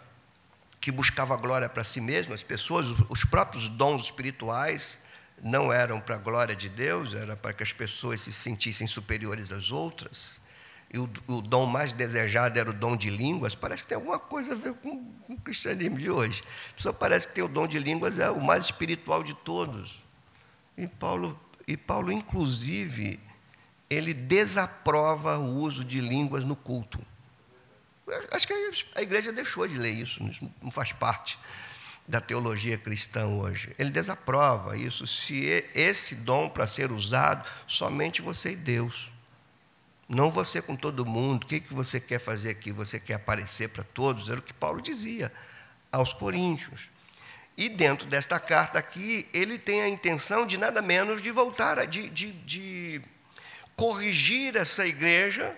que 0.81 0.91
buscava 0.91 1.37
glória 1.37 1.69
para 1.69 1.85
si 1.85 2.00
mesma, 2.00 2.35
as 2.35 2.43
pessoas, 2.43 2.88
os 3.09 3.25
próprios 3.25 3.69
dons 3.69 4.05
espirituais 4.05 5.05
não 5.43 5.73
eram 5.73 6.00
para 6.00 6.17
a 6.17 6.19
glória 6.19 6.57
de 6.57 6.69
Deus, 6.69 7.14
era 7.14 7.37
para 7.37 7.53
que 7.53 7.62
as 7.62 7.73
pessoas 7.73 8.23
se 8.23 8.33
sentissem 8.33 8.87
superiores 8.87 9.53
às 9.53 9.71
outras. 9.71 10.41
E 10.95 10.99
o, 10.99 11.11
o 11.27 11.43
dom 11.43 11.67
mais 11.67 11.93
desejado 11.93 12.57
era 12.57 12.71
o 12.71 12.73
dom 12.73 12.97
de 12.97 13.11
línguas. 13.11 13.57
Parece 13.57 13.83
que 13.83 13.89
tem 13.89 13.97
alguma 13.97 14.17
coisa 14.17 14.53
a 14.53 14.55
ver 14.55 14.75
com, 14.75 15.05
com 15.05 15.33
o 15.33 15.41
cristianismo 15.41 15.99
de 15.99 16.09
hoje. 16.09 16.45
Pessoa 16.77 16.95
parece 16.95 17.27
que 17.27 17.35
tem 17.35 17.43
o 17.43 17.49
dom 17.49 17.67
de 17.67 17.81
línguas, 17.81 18.17
é 18.17 18.31
o 18.31 18.41
mais 18.41 18.67
espiritual 18.67 19.25
de 19.25 19.35
todos. 19.35 20.01
E 20.79 20.87
Paulo, 20.87 21.37
e 21.67 21.77
Paulo 21.77 22.13
inclusive, 22.13 23.19
ele 23.91 24.15
desaprova 24.15 25.37
o 25.37 25.57
uso 25.57 25.85
de 25.85 26.01
línguas 26.01 26.45
no 26.45 26.55
culto. 26.55 27.05
Acho 28.31 28.47
que 28.47 28.55
a 28.95 29.03
igreja 29.03 29.33
deixou 29.33 29.67
de 29.67 29.77
ler 29.77 29.95
isso, 29.95 30.23
isso 30.29 30.49
não 30.63 30.71
faz 30.71 30.93
parte 30.93 31.37
da 32.07 32.21
teologia 32.21 32.79
cristã 32.79 33.27
hoje. 33.27 33.75
Ele 33.81 33.91
desaprova 33.91 34.77
isso. 34.77 35.09
Se 35.09 35.67
esse 35.75 36.17
dom 36.17 36.49
para 36.49 36.69
ser 36.69 36.93
usado, 36.93 37.51
somente 37.67 38.23
você 38.23 38.53
e 38.53 38.57
Deus. 38.57 39.13
Não 40.08 40.30
você 40.30 40.61
com 40.61 40.76
todo 40.76 41.06
mundo. 41.06 41.44
O 41.44 41.46
que, 41.46 41.61
que 41.61 41.73
você 41.73 41.99
quer 41.99 42.18
fazer 42.18 42.50
aqui? 42.50 42.70
Você 42.73 43.00
quer 43.00 43.14
aparecer 43.14 43.68
para 43.70 43.82
todos? 43.82 44.28
Era 44.28 44.38
o 44.38 44.42
que 44.42 44.52
Paulo 44.52 44.80
dizia 44.80 45.32
aos 45.90 46.12
coríntios. 46.12 46.90
E 47.56 47.68
dentro 47.68 48.06
desta 48.06 48.38
carta 48.40 48.78
aqui, 48.78 49.28
ele 49.32 49.58
tem 49.58 49.82
a 49.82 49.88
intenção 49.88 50.44
de 50.46 50.58
nada 50.58 50.82
menos 50.82 51.23
de 51.23 51.30
voltar, 51.30 51.87
de, 51.87 52.08
de, 52.11 52.32
de 52.32 53.02
corrigir 53.76 54.56
essa 54.56 54.84
igreja, 54.87 55.56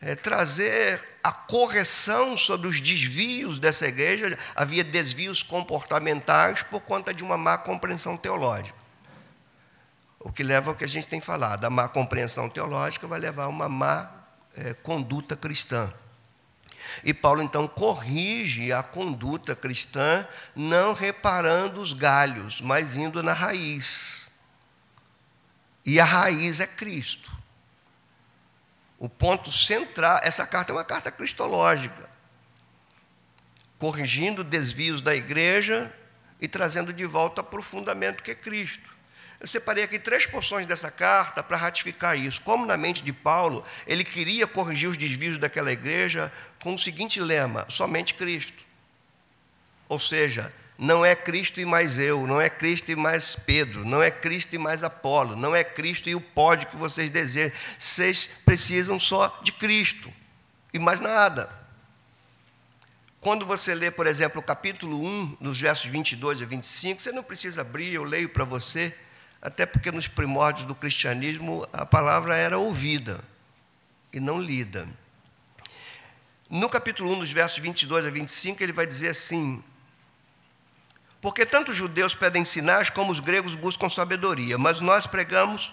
é, 0.00 0.16
trazer 0.16 1.00
a 1.22 1.30
correção 1.30 2.36
sobre 2.36 2.66
os 2.66 2.80
desvios 2.80 3.58
dessa 3.60 3.86
igreja. 3.86 4.36
Havia 4.56 4.82
desvios 4.82 5.42
comportamentais 5.42 6.64
por 6.64 6.80
conta 6.80 7.14
de 7.14 7.22
uma 7.22 7.38
má 7.38 7.56
compreensão 7.56 8.16
teológica. 8.16 8.76
O 10.20 10.32
que 10.32 10.42
leva 10.42 10.70
ao 10.70 10.76
que 10.76 10.84
a 10.84 10.88
gente 10.88 11.06
tem 11.06 11.20
falado. 11.20 11.64
A 11.64 11.70
má 11.70 11.88
compreensão 11.88 12.48
teológica 12.48 13.06
vai 13.06 13.20
levar 13.20 13.44
a 13.44 13.48
uma 13.48 13.68
má 13.68 14.10
é, 14.56 14.74
conduta 14.74 15.36
cristã. 15.36 15.92
E 17.04 17.12
Paulo 17.12 17.42
então 17.42 17.68
corrige 17.68 18.72
a 18.72 18.82
conduta 18.82 19.54
cristã, 19.54 20.26
não 20.54 20.92
reparando 20.92 21.80
os 21.80 21.92
galhos, 21.92 22.60
mas 22.60 22.96
indo 22.96 23.22
na 23.22 23.32
raiz. 23.32 24.28
E 25.84 26.00
a 26.00 26.04
raiz 26.04 26.60
é 26.60 26.66
Cristo. 26.66 27.30
O 28.98 29.08
ponto 29.08 29.50
central, 29.52 30.18
essa 30.22 30.46
carta 30.46 30.72
é 30.72 30.74
uma 30.74 30.84
carta 30.84 31.10
cristológica, 31.10 32.08
corrigindo 33.78 34.42
desvios 34.42 35.00
da 35.00 35.14
igreja 35.14 35.92
e 36.40 36.48
trazendo 36.48 36.92
de 36.92 37.06
volta 37.06 37.42
para 37.42 37.60
o 37.60 37.62
fundamento 37.62 38.22
que 38.22 38.32
é 38.32 38.34
Cristo. 38.34 38.97
Eu 39.40 39.46
separei 39.46 39.84
aqui 39.84 39.98
três 39.98 40.26
porções 40.26 40.66
dessa 40.66 40.90
carta 40.90 41.42
para 41.42 41.56
ratificar 41.56 42.18
isso. 42.18 42.40
Como 42.42 42.66
na 42.66 42.76
mente 42.76 43.02
de 43.02 43.12
Paulo, 43.12 43.64
ele 43.86 44.02
queria 44.02 44.46
corrigir 44.46 44.88
os 44.88 44.96
desvios 44.96 45.38
daquela 45.38 45.72
igreja 45.72 46.32
com 46.60 46.74
o 46.74 46.78
seguinte 46.78 47.20
lema: 47.20 47.64
somente 47.68 48.14
Cristo. 48.14 48.64
Ou 49.88 49.98
seja, 49.98 50.52
não 50.76 51.04
é 51.04 51.14
Cristo 51.14 51.60
e 51.60 51.64
mais 51.64 51.98
eu, 51.98 52.26
não 52.26 52.40
é 52.40 52.50
Cristo 52.50 52.90
e 52.90 52.96
mais 52.96 53.34
Pedro, 53.34 53.84
não 53.84 54.02
é 54.02 54.10
Cristo 54.10 54.54
e 54.54 54.58
mais 54.58 54.84
Apolo, 54.84 55.34
não 55.34 55.54
é 55.54 55.62
Cristo 55.64 56.08
e 56.08 56.14
o 56.14 56.20
pódio 56.20 56.68
que 56.68 56.76
vocês 56.76 57.10
desejam. 57.10 57.56
Vocês 57.78 58.42
precisam 58.44 58.98
só 58.98 59.40
de 59.42 59.52
Cristo 59.52 60.12
e 60.72 60.78
mais 60.78 61.00
nada. 61.00 61.48
Quando 63.20 63.46
você 63.46 63.74
lê, 63.74 63.90
por 63.90 64.06
exemplo, 64.06 64.40
o 64.40 64.44
capítulo 64.44 65.04
1, 65.04 65.38
nos 65.40 65.60
versos 65.60 65.86
22 65.86 66.42
a 66.42 66.44
25, 66.44 67.02
você 67.02 67.12
não 67.12 67.22
precisa 67.22 67.62
abrir, 67.62 67.92
eu 67.92 68.04
leio 68.04 68.28
para 68.28 68.44
você, 68.44 68.96
até 69.40 69.64
porque 69.64 69.90
nos 69.90 70.08
primórdios 70.08 70.66
do 70.66 70.74
cristianismo 70.74 71.66
a 71.72 71.86
palavra 71.86 72.36
era 72.36 72.58
ouvida 72.58 73.22
e 74.12 74.20
não 74.20 74.40
lida. 74.40 74.88
No 76.50 76.68
capítulo 76.68 77.12
1, 77.12 77.16
nos 77.16 77.32
versos 77.32 77.58
22 77.58 78.06
a 78.06 78.10
25, 78.10 78.62
ele 78.62 78.72
vai 78.72 78.86
dizer 78.86 79.08
assim: 79.08 79.62
porque 81.20 81.44
tanto 81.44 81.72
os 81.72 81.76
judeus 81.76 82.14
pedem 82.14 82.44
sinais 82.44 82.90
como 82.90 83.10
os 83.10 83.20
gregos 83.20 83.54
buscam 83.54 83.88
sabedoria, 83.88 84.56
mas 84.56 84.80
nós 84.80 85.06
pregamos 85.06 85.72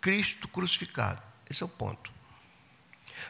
Cristo 0.00 0.46
crucificado. 0.46 1.22
Esse 1.48 1.62
é 1.62 1.66
o 1.66 1.68
ponto. 1.68 2.12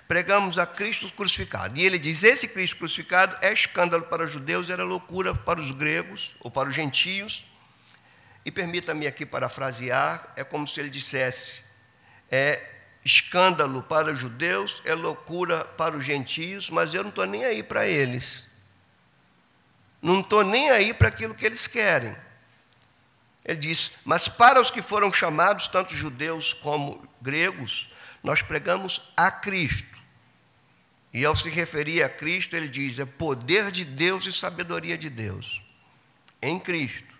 Pregamos 0.09 0.59
a 0.59 0.67
Cristo 0.67 1.11
crucificado. 1.12 1.79
E 1.79 1.85
ele 1.85 1.99
diz: 1.99 2.25
esse 2.25 2.49
Cristo 2.49 2.79
crucificado 2.79 3.37
é 3.41 3.53
escândalo 3.53 4.05
para 4.05 4.25
os 4.25 4.31
judeus, 4.31 4.71
era 4.71 4.83
loucura 4.83 5.35
para 5.35 5.61
os 5.61 5.71
gregos 5.71 6.35
ou 6.41 6.51
para 6.51 6.69
os 6.69 6.75
gentios. 6.75 7.51
E 8.44 8.50
permita-me 8.50 9.06
aqui 9.06 9.25
parafrasear: 9.25 10.32
é 10.37 10.44
como 10.44 10.66
se 10.66 10.80
ele 10.80 10.90
dissesse, 10.90 11.64
é 12.30 12.61
escândalo 13.04 13.82
para 13.82 14.12
os 14.12 14.18
judeus, 14.18 14.80
é 14.84 14.94
loucura 14.94 15.64
para 15.64 15.96
os 15.96 16.04
gentios, 16.04 16.70
mas 16.70 16.94
eu 16.94 17.02
não 17.02 17.11
estou 17.11 17.26
nem 17.26 17.44
aí 17.44 17.62
para 17.62 17.87
eles. 17.87 18.46
Não 20.00 20.20
estou 20.20 20.42
nem 20.42 20.70
aí 20.70 20.92
para 20.92 21.08
aquilo 21.08 21.34
que 21.34 21.46
eles 21.46 21.66
querem. 21.66 22.16
Ele 23.44 23.58
diz: 23.58 23.92
Mas 24.04 24.28
para 24.28 24.61
os 24.61 24.70
que 24.70 24.82
foram 24.82 25.12
chamados, 25.12 25.68
tanto 25.68 25.94
judeus 25.94 26.52
como 26.52 27.02
gregos, 27.20 27.92
nós 28.22 28.42
pregamos 28.42 29.12
a 29.16 29.30
Cristo. 29.30 30.00
E 31.12 31.25
ao 31.25 31.37
se 31.37 31.50
referir 31.50 32.02
a 32.02 32.08
Cristo, 32.08 32.56
ele 32.56 32.68
diz: 32.68 32.99
é 32.99 33.04
poder 33.04 33.70
de 33.70 33.84
Deus 33.84 34.26
e 34.26 34.32
sabedoria 34.32 34.96
de 34.96 35.11
Deus 35.11 35.62
em 36.40 36.58
Cristo. 36.58 37.12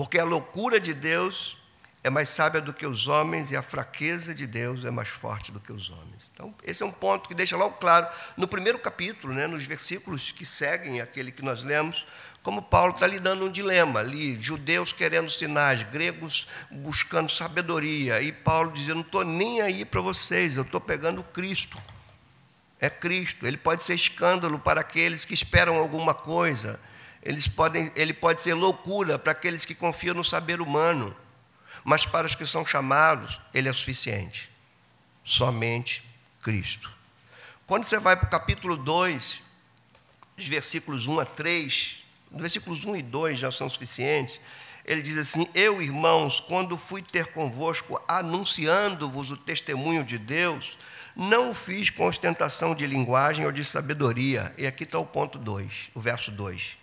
Porque 0.00 0.18
a 0.18 0.24
loucura 0.24 0.80
de 0.80 0.94
Deus 0.94 1.58
é 2.02 2.08
mais 2.08 2.30
sábia 2.30 2.58
do 2.58 2.72
que 2.72 2.86
os 2.86 3.06
homens 3.06 3.50
e 3.50 3.56
a 3.56 3.60
fraqueza 3.60 4.34
de 4.34 4.46
Deus 4.46 4.82
é 4.86 4.90
mais 4.90 5.08
forte 5.08 5.52
do 5.52 5.60
que 5.60 5.70
os 5.70 5.90
homens. 5.90 6.30
Então, 6.32 6.54
esse 6.64 6.82
é 6.82 6.86
um 6.86 6.90
ponto 6.90 7.28
que 7.28 7.34
deixa 7.34 7.54
logo 7.54 7.74
claro 7.74 8.06
no 8.34 8.48
primeiro 8.48 8.78
capítulo, 8.78 9.34
né, 9.34 9.46
nos 9.46 9.66
versículos 9.66 10.32
que 10.32 10.46
seguem 10.46 11.02
aquele 11.02 11.30
que 11.30 11.44
nós 11.44 11.62
lemos, 11.62 12.06
como 12.42 12.62
Paulo 12.62 12.94
está 12.94 13.06
lidando 13.06 13.44
um 13.44 13.50
dilema 13.50 14.00
ali, 14.00 14.40
judeus 14.40 14.90
querendo 14.90 15.28
sinais, 15.28 15.82
gregos 15.82 16.46
buscando 16.70 17.30
sabedoria, 17.30 18.22
e 18.22 18.32
Paulo 18.32 18.72
dizendo: 18.72 18.94
não 18.94 19.02
estou 19.02 19.22
nem 19.22 19.60
aí 19.60 19.84
para 19.84 20.00
vocês, 20.00 20.56
eu 20.56 20.62
estou 20.62 20.80
pegando 20.80 21.22
Cristo. 21.22 21.76
É 22.80 22.88
Cristo, 22.88 23.46
ele 23.46 23.58
pode 23.58 23.82
ser 23.82 23.96
escândalo 23.96 24.58
para 24.58 24.80
aqueles 24.80 25.26
que 25.26 25.34
esperam 25.34 25.76
alguma 25.76 26.14
coisa, 26.14 26.80
eles 27.22 27.46
podem, 27.46 27.92
ele 27.94 28.12
pode 28.12 28.40
ser 28.40 28.54
loucura 28.54 29.18
para 29.18 29.32
aqueles 29.32 29.64
que 29.64 29.74
confiam 29.74 30.14
no 30.14 30.24
saber 30.24 30.60
humano 30.60 31.14
mas 31.84 32.04
para 32.04 32.26
os 32.26 32.34
que 32.34 32.46
são 32.46 32.64
chamados, 32.64 33.40
ele 33.54 33.68
é 33.68 33.72
suficiente. 33.72 34.50
Somente 35.24 36.02
Cristo. 36.42 36.90
Quando 37.66 37.84
você 37.84 37.98
vai 37.98 38.16
para 38.16 38.26
o 38.26 38.30
capítulo 38.30 38.76
2, 38.76 39.42
os 40.36 40.48
versículos 40.48 41.06
1 41.06 41.20
a 41.20 41.24
3, 41.24 41.96
os 42.32 42.40
versículos 42.40 42.84
1 42.84 42.96
e 42.96 43.02
2 43.02 43.38
já 43.38 43.52
são 43.52 43.68
suficientes. 43.68 44.40
Ele 44.84 45.02
diz 45.02 45.16
assim: 45.16 45.48
Eu, 45.54 45.80
irmãos, 45.80 46.40
quando 46.40 46.76
fui 46.76 47.02
ter 47.02 47.26
convosco, 47.26 48.02
anunciando-vos 48.08 49.30
o 49.30 49.36
testemunho 49.36 50.02
de 50.02 50.18
Deus, 50.18 50.78
não 51.14 51.50
o 51.50 51.54
fiz 51.54 51.90
com 51.90 52.06
ostentação 52.06 52.74
de 52.74 52.86
linguagem 52.86 53.44
ou 53.44 53.52
de 53.52 53.64
sabedoria. 53.64 54.52
E 54.58 54.66
aqui 54.66 54.84
está 54.84 54.98
o 54.98 55.06
ponto 55.06 55.38
2, 55.38 55.90
o 55.94 56.00
verso 56.00 56.30
2. 56.32 56.79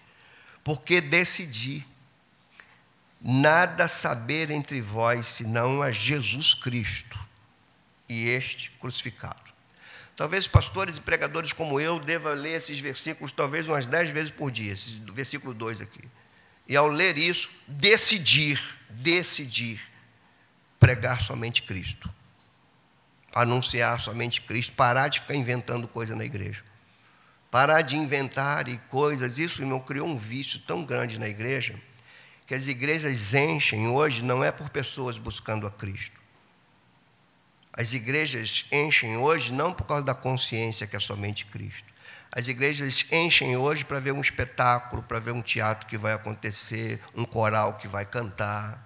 Porque 0.67 0.99
decidi 0.99 1.81
nada 3.21 3.87
saber 3.87 4.51
entre 4.51 4.81
vós 4.81 5.25
senão 5.25 5.81
a 5.81 5.91
Jesus 5.91 6.53
Cristo 6.53 7.17
e 8.09 8.27
este 8.27 8.71
crucificado. 8.71 9.39
Talvez 10.13 10.45
pastores 10.45 10.97
e 10.97 10.99
pregadores 10.99 11.53
como 11.53 11.79
eu 11.79 12.01
deva 12.01 12.33
ler 12.33 12.57
esses 12.57 12.77
versículos 12.79 13.31
talvez 13.31 13.69
umas 13.69 13.87
dez 13.87 14.09
vezes 14.09 14.29
por 14.29 14.51
dia, 14.51 14.73
esse 14.73 14.99
versículo 15.13 15.53
2 15.53 15.79
aqui. 15.79 16.01
E 16.67 16.75
ao 16.75 16.89
ler 16.89 17.17
isso, 17.17 17.49
decidir, 17.69 18.61
decidir 18.89 19.79
pregar 20.77 21.21
somente 21.21 21.63
Cristo. 21.63 22.13
Anunciar 23.33 24.01
somente 24.01 24.41
Cristo, 24.41 24.73
parar 24.73 25.07
de 25.07 25.21
ficar 25.21 25.35
inventando 25.35 25.87
coisa 25.87 26.13
na 26.13 26.25
igreja. 26.25 26.61
Parar 27.49 27.81
de 27.81 27.95
inventar 27.95 28.67
e 28.67 28.77
coisas, 28.89 29.37
isso 29.37 29.61
irmão 29.61 29.79
criou 29.79 30.07
um 30.07 30.17
vício 30.17 30.59
tão 30.61 30.83
grande 30.83 31.19
na 31.19 31.27
igreja 31.27 31.79
que 32.47 32.55
as 32.55 32.65
igrejas 32.67 33.33
enchem 33.33 33.89
hoje 33.89 34.23
não 34.23 34.41
é 34.41 34.53
por 34.53 34.69
pessoas 34.69 35.17
buscando 35.17 35.67
a 35.67 35.71
Cristo. 35.71 36.17
As 37.73 37.91
igrejas 37.91 38.65
enchem 38.71 39.17
hoje 39.17 39.51
não 39.51 39.73
por 39.73 39.85
causa 39.85 40.05
da 40.05 40.15
consciência 40.15 40.87
que 40.87 40.95
é 40.95 40.99
somente 40.99 41.45
Cristo. 41.45 41.93
As 42.31 42.47
igrejas 42.47 43.05
enchem 43.11 43.57
hoje 43.57 43.83
para 43.83 43.99
ver 43.99 44.13
um 44.13 44.21
espetáculo, 44.21 45.03
para 45.03 45.19
ver 45.19 45.31
um 45.31 45.41
teatro 45.41 45.87
que 45.87 45.97
vai 45.97 46.13
acontecer, 46.13 47.01
um 47.13 47.25
coral 47.25 47.73
que 47.73 47.87
vai 47.87 48.05
cantar, 48.05 48.81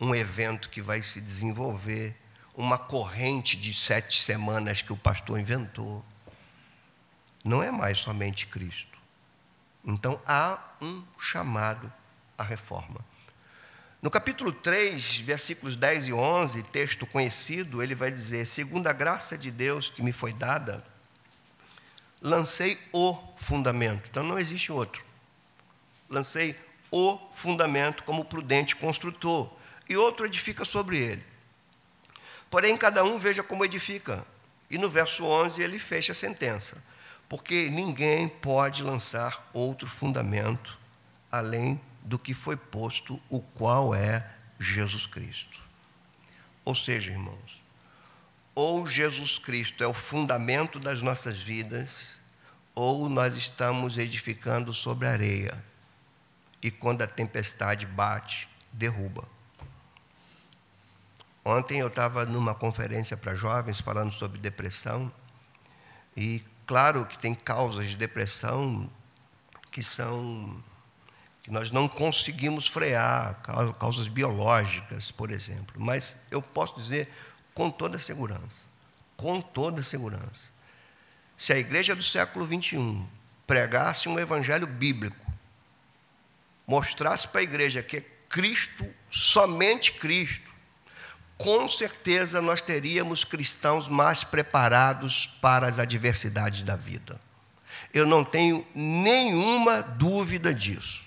um 0.00 0.14
evento 0.14 0.70
que 0.70 0.80
vai 0.80 1.02
se 1.02 1.20
desenvolver, 1.20 2.16
uma 2.56 2.78
corrente 2.78 3.54
de 3.56 3.74
sete 3.74 4.22
semanas 4.22 4.80
que 4.80 4.94
o 4.94 4.96
pastor 4.96 5.38
inventou. 5.38 6.02
Não 7.46 7.62
é 7.62 7.70
mais 7.70 7.98
somente 7.98 8.48
Cristo. 8.48 8.98
Então 9.84 10.20
há 10.26 10.58
um 10.82 11.04
chamado 11.16 11.90
a 12.36 12.42
reforma. 12.42 12.98
No 14.02 14.10
capítulo 14.10 14.50
3, 14.50 15.18
versículos 15.18 15.76
10 15.76 16.08
e 16.08 16.12
11, 16.12 16.62
texto 16.64 17.06
conhecido, 17.06 17.84
ele 17.84 17.94
vai 17.94 18.10
dizer: 18.10 18.46
Segundo 18.46 18.88
a 18.88 18.92
graça 18.92 19.38
de 19.38 19.52
Deus 19.52 19.88
que 19.88 20.02
me 20.02 20.12
foi 20.12 20.32
dada, 20.32 20.84
lancei 22.20 22.80
o 22.92 23.16
fundamento. 23.36 24.08
Então 24.10 24.24
não 24.24 24.40
existe 24.40 24.72
outro. 24.72 25.04
Lancei 26.10 26.56
o 26.90 27.16
fundamento 27.32 28.02
como 28.02 28.24
prudente 28.24 28.74
construtor, 28.74 29.52
e 29.88 29.96
outro 29.96 30.26
edifica 30.26 30.64
sobre 30.64 30.98
ele. 30.98 31.24
Porém, 32.50 32.76
cada 32.76 33.04
um 33.04 33.20
veja 33.20 33.44
como 33.44 33.64
edifica. 33.64 34.26
E 34.68 34.78
no 34.78 34.90
verso 34.90 35.24
11 35.24 35.62
ele 35.62 35.78
fecha 35.78 36.10
a 36.10 36.14
sentença: 36.14 36.82
Porque 37.28 37.68
ninguém 37.70 38.28
pode 38.28 38.82
lançar 38.82 39.48
outro 39.52 39.86
fundamento 39.86 40.78
além 41.30 41.80
do 42.02 42.18
que 42.18 42.32
foi 42.32 42.56
posto, 42.56 43.20
o 43.28 43.40
qual 43.40 43.94
é 43.94 44.24
Jesus 44.58 45.06
Cristo. 45.06 45.60
Ou 46.64 46.74
seja, 46.74 47.10
irmãos, 47.10 47.62
ou 48.54 48.86
Jesus 48.86 49.38
Cristo 49.38 49.82
é 49.82 49.86
o 49.86 49.92
fundamento 49.92 50.78
das 50.78 51.02
nossas 51.02 51.42
vidas, 51.42 52.16
ou 52.74 53.08
nós 53.08 53.36
estamos 53.36 53.98
edificando 53.98 54.72
sobre 54.72 55.06
areia. 55.06 55.62
E 56.62 56.70
quando 56.70 57.02
a 57.02 57.06
tempestade 57.06 57.86
bate, 57.86 58.48
derruba. 58.72 59.28
Ontem 61.44 61.78
eu 61.80 61.88
estava 61.88 62.24
numa 62.24 62.54
conferência 62.54 63.16
para 63.16 63.34
jovens 63.34 63.80
falando 63.80 64.10
sobre 64.10 64.38
depressão, 64.38 65.12
e 66.16 66.42
claro 66.66 67.06
que 67.06 67.18
tem 67.18 67.34
causas 67.34 67.86
de 67.86 67.96
depressão 67.96 68.90
que 69.70 69.82
são 69.82 70.62
que 71.42 71.50
nós 71.52 71.70
não 71.70 71.86
conseguimos 71.86 72.66
frear, 72.66 73.40
causas 73.78 74.08
biológicas, 74.08 75.12
por 75.12 75.30
exemplo. 75.30 75.76
Mas 75.78 76.22
eu 76.28 76.42
posso 76.42 76.74
dizer 76.74 77.08
com 77.54 77.70
toda 77.70 78.00
segurança, 78.00 78.66
com 79.16 79.40
toda 79.40 79.80
segurança, 79.80 80.50
se 81.36 81.52
a 81.52 81.58
igreja 81.58 81.94
do 81.94 82.02
século 82.02 82.44
21 82.44 83.06
pregasse 83.46 84.08
um 84.08 84.18
evangelho 84.18 84.66
bíblico, 84.66 85.16
mostrasse 86.66 87.28
para 87.28 87.42
a 87.42 87.44
igreja 87.44 87.80
que 87.80 87.98
é 87.98 88.04
Cristo, 88.28 88.84
somente 89.08 89.92
Cristo, 89.92 90.52
com 91.38 91.68
certeza 91.68 92.40
nós 92.40 92.62
teríamos 92.62 93.24
cristãos 93.24 93.88
mais 93.88 94.24
preparados 94.24 95.26
para 95.40 95.66
as 95.66 95.78
adversidades 95.78 96.62
da 96.62 96.76
vida. 96.76 97.18
Eu 97.92 98.06
não 98.06 98.24
tenho 98.24 98.66
nenhuma 98.74 99.82
dúvida 99.82 100.52
disso. 100.52 101.06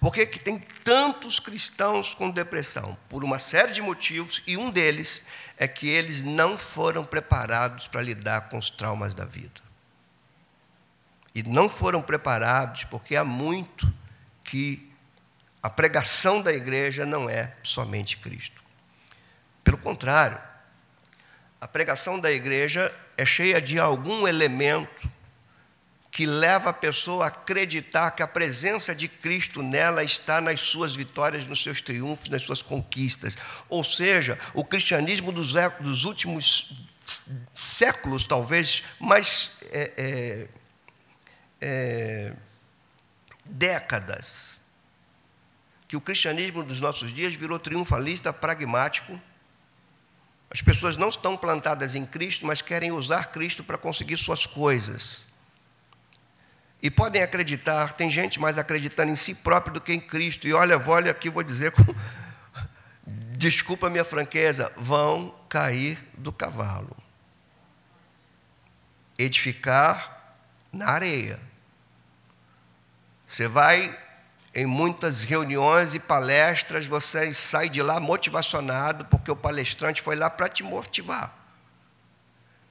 Por 0.00 0.12
que, 0.12 0.26
que 0.26 0.38
tem 0.38 0.58
tantos 0.82 1.38
cristãos 1.38 2.12
com 2.14 2.30
depressão? 2.30 2.96
Por 3.08 3.22
uma 3.22 3.38
série 3.38 3.72
de 3.72 3.80
motivos, 3.80 4.42
e 4.46 4.56
um 4.56 4.70
deles 4.70 5.26
é 5.56 5.68
que 5.68 5.88
eles 5.88 6.24
não 6.24 6.58
foram 6.58 7.04
preparados 7.04 7.86
para 7.86 8.02
lidar 8.02 8.48
com 8.48 8.58
os 8.58 8.68
traumas 8.70 9.14
da 9.14 9.24
vida. 9.24 9.60
E 11.34 11.42
não 11.42 11.68
foram 11.68 12.02
preparados 12.02 12.84
porque 12.84 13.16
há 13.16 13.24
muito 13.24 13.92
que 14.42 14.90
a 15.62 15.70
pregação 15.70 16.42
da 16.42 16.52
igreja 16.52 17.06
não 17.06 17.30
é 17.30 17.54
somente 17.62 18.18
Cristo. 18.18 18.61
Pelo 19.64 19.78
contrário, 19.78 20.38
a 21.60 21.68
pregação 21.68 22.18
da 22.18 22.30
igreja 22.30 22.92
é 23.16 23.24
cheia 23.24 23.60
de 23.60 23.78
algum 23.78 24.26
elemento 24.26 25.10
que 26.12 26.26
leva 26.26 26.68
a 26.68 26.74
pessoa 26.74 27.24
a 27.24 27.28
acreditar 27.28 28.10
que 28.10 28.22
a 28.22 28.26
presença 28.26 28.94
de 28.94 29.08
Cristo 29.08 29.62
nela 29.62 30.04
está 30.04 30.42
nas 30.42 30.60
suas 30.60 30.94
vitórias, 30.94 31.46
nos 31.46 31.62
seus 31.62 31.80
triunfos, 31.80 32.28
nas 32.28 32.42
suas 32.42 32.60
conquistas. 32.60 33.34
Ou 33.66 33.82
seja, 33.82 34.38
o 34.52 34.62
cristianismo 34.62 35.32
dos, 35.32 35.54
dos 35.80 36.04
últimos 36.04 36.86
séculos, 37.54 38.26
talvez, 38.26 38.84
mais 39.00 39.52
é, 39.70 39.92
é, 39.96 40.48
é, 41.62 42.32
décadas, 43.46 44.60
que 45.88 45.96
o 45.96 46.00
cristianismo 46.00 46.62
dos 46.62 46.80
nossos 46.80 47.12
dias 47.12 47.34
virou 47.34 47.58
triunfalista, 47.58 48.32
pragmático. 48.34 49.18
As 50.52 50.60
pessoas 50.60 50.98
não 50.98 51.08
estão 51.08 51.34
plantadas 51.34 51.94
em 51.94 52.04
Cristo, 52.04 52.44
mas 52.44 52.60
querem 52.60 52.92
usar 52.92 53.32
Cristo 53.32 53.64
para 53.64 53.78
conseguir 53.78 54.18
suas 54.18 54.44
coisas. 54.44 55.22
E 56.82 56.90
podem 56.90 57.22
acreditar, 57.22 57.94
tem 57.94 58.10
gente 58.10 58.38
mais 58.38 58.58
acreditando 58.58 59.10
em 59.10 59.16
si 59.16 59.34
próprio 59.36 59.72
do 59.72 59.80
que 59.80 59.94
em 59.94 60.00
Cristo. 60.00 60.46
E 60.46 60.52
olha, 60.52 60.76
olha 60.86 61.10
aqui, 61.10 61.30
vou 61.30 61.42
dizer 61.42 61.72
com. 61.72 61.82
Desculpa 63.38 63.86
a 63.86 63.90
minha 63.90 64.04
franqueza, 64.04 64.70
vão 64.76 65.34
cair 65.48 65.98
do 66.18 66.30
cavalo. 66.30 66.94
Edificar 69.16 70.36
na 70.70 70.88
areia. 70.88 71.40
Você 73.26 73.48
vai 73.48 73.98
em 74.54 74.66
muitas 74.66 75.22
reuniões 75.22 75.94
e 75.94 76.00
palestras, 76.00 76.86
você 76.86 77.32
sai 77.32 77.68
de 77.68 77.82
lá 77.82 77.98
motivacionado, 77.98 79.04
porque 79.06 79.30
o 79.30 79.36
palestrante 79.36 80.02
foi 80.02 80.14
lá 80.14 80.28
para 80.28 80.48
te 80.48 80.62
motivar. 80.62 81.34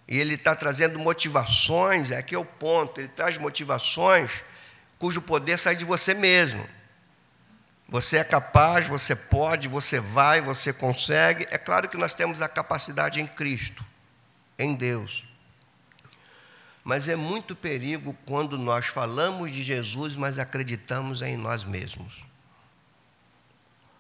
E 0.08 0.20
ele 0.20 0.36
está 0.36 0.56
trazendo 0.56 1.00
motivações, 1.00 2.12
aqui 2.12 2.36
é 2.36 2.38
o 2.38 2.46
ponto, 2.46 3.00
ele 3.00 3.08
traz 3.08 3.38
motivações 3.38 4.44
cujo 5.00 5.20
poder 5.20 5.58
sai 5.58 5.76
de 5.76 5.84
você 5.84 6.14
mesmo. 6.14 6.64
Você 7.90 8.18
é 8.18 8.24
capaz, 8.24 8.88
você 8.88 9.16
pode, 9.16 9.68
você 9.68 10.00
vai, 10.00 10.40
você 10.40 10.72
consegue. 10.72 11.48
É 11.50 11.58
claro 11.58 11.90
que 11.90 11.98
nós 11.98 12.14
temos 12.14 12.42
a 12.42 12.48
capacidade 12.48 13.20
em 13.20 13.26
Cristo, 13.26 13.84
em 14.60 14.76
Deus. 14.76 15.31
Mas 16.84 17.08
é 17.08 17.16
muito 17.16 17.56
perigo 17.56 18.16
quando 18.26 18.58
nós 18.58 18.88
falamos 18.88 19.52
de 19.52 19.64
Jesus, 19.64 20.16
mas 20.16 20.40
acreditamos 20.40 21.22
em 21.22 21.38
nós 21.38 21.64
mesmos. 21.64 22.24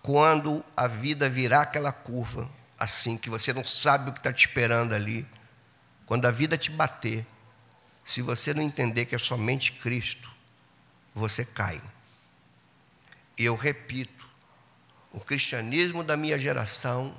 Quando 0.01 0.63
a 0.75 0.87
vida 0.87 1.29
virar 1.29 1.61
aquela 1.61 1.91
curva, 1.91 2.49
assim, 2.77 3.17
que 3.17 3.29
você 3.29 3.53
não 3.53 3.63
sabe 3.63 4.09
o 4.09 4.13
que 4.13 4.19
está 4.19 4.33
te 4.33 4.47
esperando 4.47 4.95
ali, 4.95 5.27
quando 6.07 6.25
a 6.25 6.31
vida 6.31 6.57
te 6.57 6.71
bater, 6.71 7.25
se 8.03 8.21
você 8.21 8.53
não 8.53 8.63
entender 8.63 9.05
que 9.05 9.13
é 9.13 9.19
somente 9.19 9.73
Cristo, 9.73 10.29
você 11.13 11.45
cai. 11.45 11.79
E 13.37 13.45
eu 13.45 13.55
repito, 13.55 14.27
o 15.11 15.19
cristianismo 15.19 16.03
da 16.03 16.17
minha 16.17 16.39
geração 16.39 17.15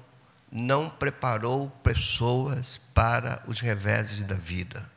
não 0.51 0.91
preparou 0.91 1.71
pessoas 1.83 2.77
para 2.77 3.43
os 3.47 3.61
reveses 3.61 4.23
da 4.23 4.35
vida. 4.35 4.91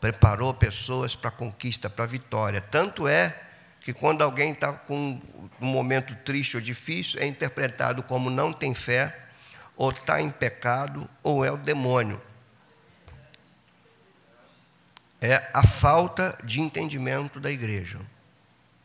Preparou 0.00 0.54
pessoas 0.54 1.14
para 1.14 1.28
a 1.28 1.32
conquista, 1.32 1.90
para 1.90 2.04
a 2.04 2.08
vitória. 2.08 2.60
Tanto 2.60 3.06
é 3.06 3.38
que 3.80 3.92
quando 3.92 4.22
alguém 4.22 4.52
está 4.52 4.72
com 4.72 5.20
um 5.60 5.66
momento 5.66 6.14
triste 6.24 6.56
ou 6.56 6.62
difícil, 6.62 7.20
é 7.20 7.26
interpretado 7.26 8.02
como 8.02 8.30
não 8.30 8.52
tem 8.52 8.74
fé, 8.74 9.16
ou 9.76 9.90
está 9.90 10.20
em 10.20 10.30
pecado, 10.30 11.08
ou 11.22 11.44
é 11.44 11.50
o 11.50 11.56
demônio 11.56 12.20
é 15.20 15.50
a 15.52 15.62
falta 15.62 16.36
de 16.42 16.60
entendimento 16.60 17.38
da 17.38 17.50
igreja. 17.50 17.98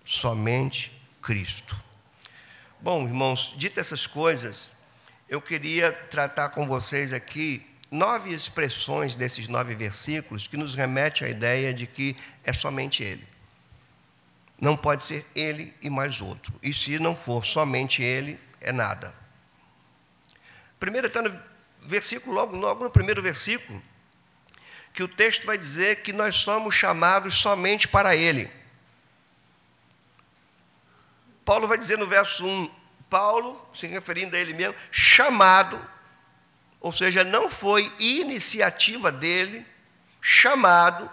Somente 0.03 0.91
Cristo. 1.21 1.75
Bom, 2.81 3.05
irmãos, 3.05 3.55
dito 3.57 3.79
essas 3.79 4.05
coisas, 4.05 4.73
eu 5.29 5.41
queria 5.41 5.91
tratar 5.91 6.49
com 6.49 6.67
vocês 6.67 7.13
aqui 7.13 7.65
nove 7.89 8.33
expressões 8.33 9.15
desses 9.15 9.47
nove 9.47 9.75
versículos 9.75 10.47
que 10.47 10.57
nos 10.57 10.73
remete 10.73 11.23
à 11.23 11.29
ideia 11.29 11.73
de 11.73 11.87
que 11.87 12.15
é 12.43 12.51
somente 12.51 13.03
Ele. 13.03 13.27
Não 14.59 14.75
pode 14.75 15.03
ser 15.03 15.25
Ele 15.35 15.73
e 15.81 15.89
mais 15.89 16.21
outro. 16.21 16.53
E 16.63 16.73
se 16.73 16.97
não 16.99 17.15
for 17.15 17.45
somente 17.45 18.01
Ele, 18.01 18.39
é 18.61 18.71
nada. 18.71 19.13
Primeiro 20.79 21.07
está 21.07 21.21
no 21.21 21.39
versículo, 21.81 22.35
logo, 22.35 22.55
logo 22.55 22.83
no 22.83 22.89
primeiro 22.89 23.21
versículo, 23.21 23.81
que 24.93 25.03
o 25.03 25.07
texto 25.07 25.45
vai 25.45 25.57
dizer 25.57 26.03
que 26.03 26.13
nós 26.13 26.35
somos 26.35 26.73
chamados 26.73 27.35
somente 27.35 27.87
para 27.87 28.15
Ele. 28.15 28.49
Paulo 31.45 31.67
vai 31.67 31.77
dizer 31.77 31.97
no 31.97 32.07
verso 32.07 32.45
1, 32.45 32.71
Paulo, 33.09 33.69
se 33.71 33.85
referindo 33.85 34.35
a 34.35 34.39
ele 34.39 34.53
mesmo, 34.53 34.75
chamado, 34.91 35.79
ou 36.85 36.91
seja, 36.91 37.23
não 37.23 37.49
foi 37.49 37.91
iniciativa 37.97 39.11
dele, 39.11 39.65
chamado 40.21 41.09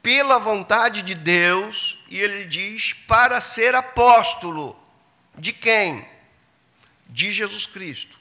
pela 0.00 0.38
vontade 0.38 1.02
de 1.02 1.12
Deus, 1.12 2.04
e 2.08 2.20
ele 2.20 2.44
diz 2.44 2.92
para 2.92 3.40
ser 3.40 3.74
apóstolo. 3.74 4.80
De 5.36 5.52
quem? 5.52 6.08
De 7.08 7.32
Jesus 7.32 7.66
Cristo. 7.66 8.16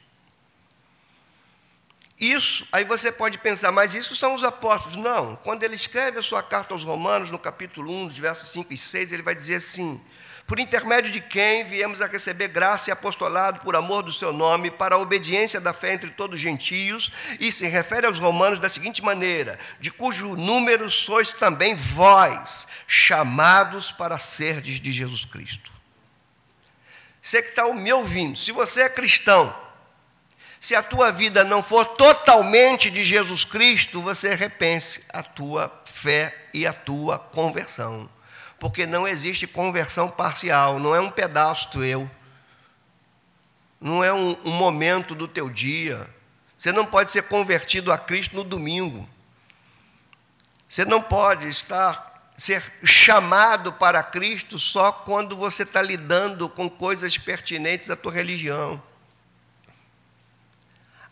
Isso, 2.19 2.67
aí 2.71 2.84
você 2.84 3.12
pode 3.12 3.38
pensar, 3.38 3.71
mas 3.71 3.93
isso 3.93 4.15
são 4.15 4.34
os 4.34 4.43
apóstolos. 4.43 4.97
Não, 4.97 5.36
quando 5.36 5.62
ele 5.62 5.75
escreve 5.75 6.17
a 6.17 6.23
sua 6.23 6.41
carta 6.41 6.73
aos 6.73 6.84
Romanos, 6.84 7.30
no 7.30 7.38
capítulo 7.38 7.93
1, 7.93 8.10
versos 8.10 8.49
5 8.49 8.73
e 8.73 8.78
6, 8.78 9.12
ele 9.12 9.21
vai 9.21 9.36
dizer 9.36 9.58
assim: 9.58 10.04
Por 10.47 10.60
intermédio 10.60 11.12
de 11.12 11.21
quem 11.21 11.63
viemos 11.63 12.01
a 12.01 12.08
receber 12.08 12.49
graça 12.49 12.89
e 12.89 12.93
apostolado 12.93 13.62
por 13.62 13.75
amor 13.75 14.03
do 14.03 14.13
seu 14.13 14.31
nome, 14.31 14.69
para 14.69 14.95
a 14.95 14.99
obediência 14.99 15.60
da 15.60 15.73
fé 15.73 15.93
entre 15.93 16.12
todos 16.12 16.36
os 16.36 16.41
gentios, 16.41 17.12
e 17.39 17.51
se 17.51 17.65
refere 17.67 18.05
aos 18.05 18.19
Romanos 18.19 18.60
da 18.60 18.69
seguinte 18.69 19.03
maneira: 19.03 19.58
De 19.79 19.89
cujo 19.89 20.36
número 20.36 20.89
sois 20.89 21.34
também 21.34 21.73
vós, 21.73 22.67
chamados 22.88 23.91
para 23.91 24.19
serdes 24.19 24.79
de 24.79 24.91
Jesus 24.91 25.25
Cristo. 25.25 25.71
Você 27.19 27.41
que 27.41 27.49
está 27.49 27.67
me 27.73 27.91
ouvindo, 27.91 28.38
se 28.38 28.51
você 28.51 28.84
é 28.84 28.89
cristão, 28.89 29.53
se 30.60 30.75
a 30.75 30.84
tua 30.84 31.12
vida 31.12 31.43
não 31.43 31.63
for 31.63 31.86
totalmente 31.86 32.91
de 32.91 33.03
Jesus 33.03 33.43
Cristo, 33.43 33.99
você 33.99 34.36
repense 34.36 35.05
a 35.12 35.23
tua 35.23 35.71
fé 35.86 36.36
e 36.53 36.67
a 36.67 36.73
tua 36.73 37.17
conversão. 37.17 38.08
Porque 38.59 38.85
não 38.85 39.07
existe 39.07 39.45
conversão 39.45 40.09
parcial, 40.09 40.79
não 40.79 40.95
é 40.95 40.99
um 40.99 41.11
pedaço 41.11 41.71
teu, 41.71 42.09
não 43.79 44.03
é 44.03 44.13
um, 44.13 44.37
um 44.45 44.51
momento 44.51 45.13
do 45.13 45.27
teu 45.27 45.49
dia. 45.49 46.09
Você 46.57 46.71
não 46.71 46.85
pode 46.85 47.11
ser 47.11 47.23
convertido 47.23 47.91
a 47.91 47.97
Cristo 47.97 48.35
no 48.35 48.43
domingo. 48.43 49.07
Você 50.67 50.85
não 50.85 51.01
pode 51.01 51.47
estar 51.47 52.13
ser 52.35 52.61
chamado 52.83 53.71
para 53.71 54.03
Cristo 54.03 54.59
só 54.59 54.91
quando 54.91 55.37
você 55.37 55.63
está 55.63 55.81
lidando 55.81 56.49
com 56.49 56.69
coisas 56.69 57.17
pertinentes 57.17 57.89
à 57.89 57.95
tua 57.95 58.11
religião. 58.11 58.81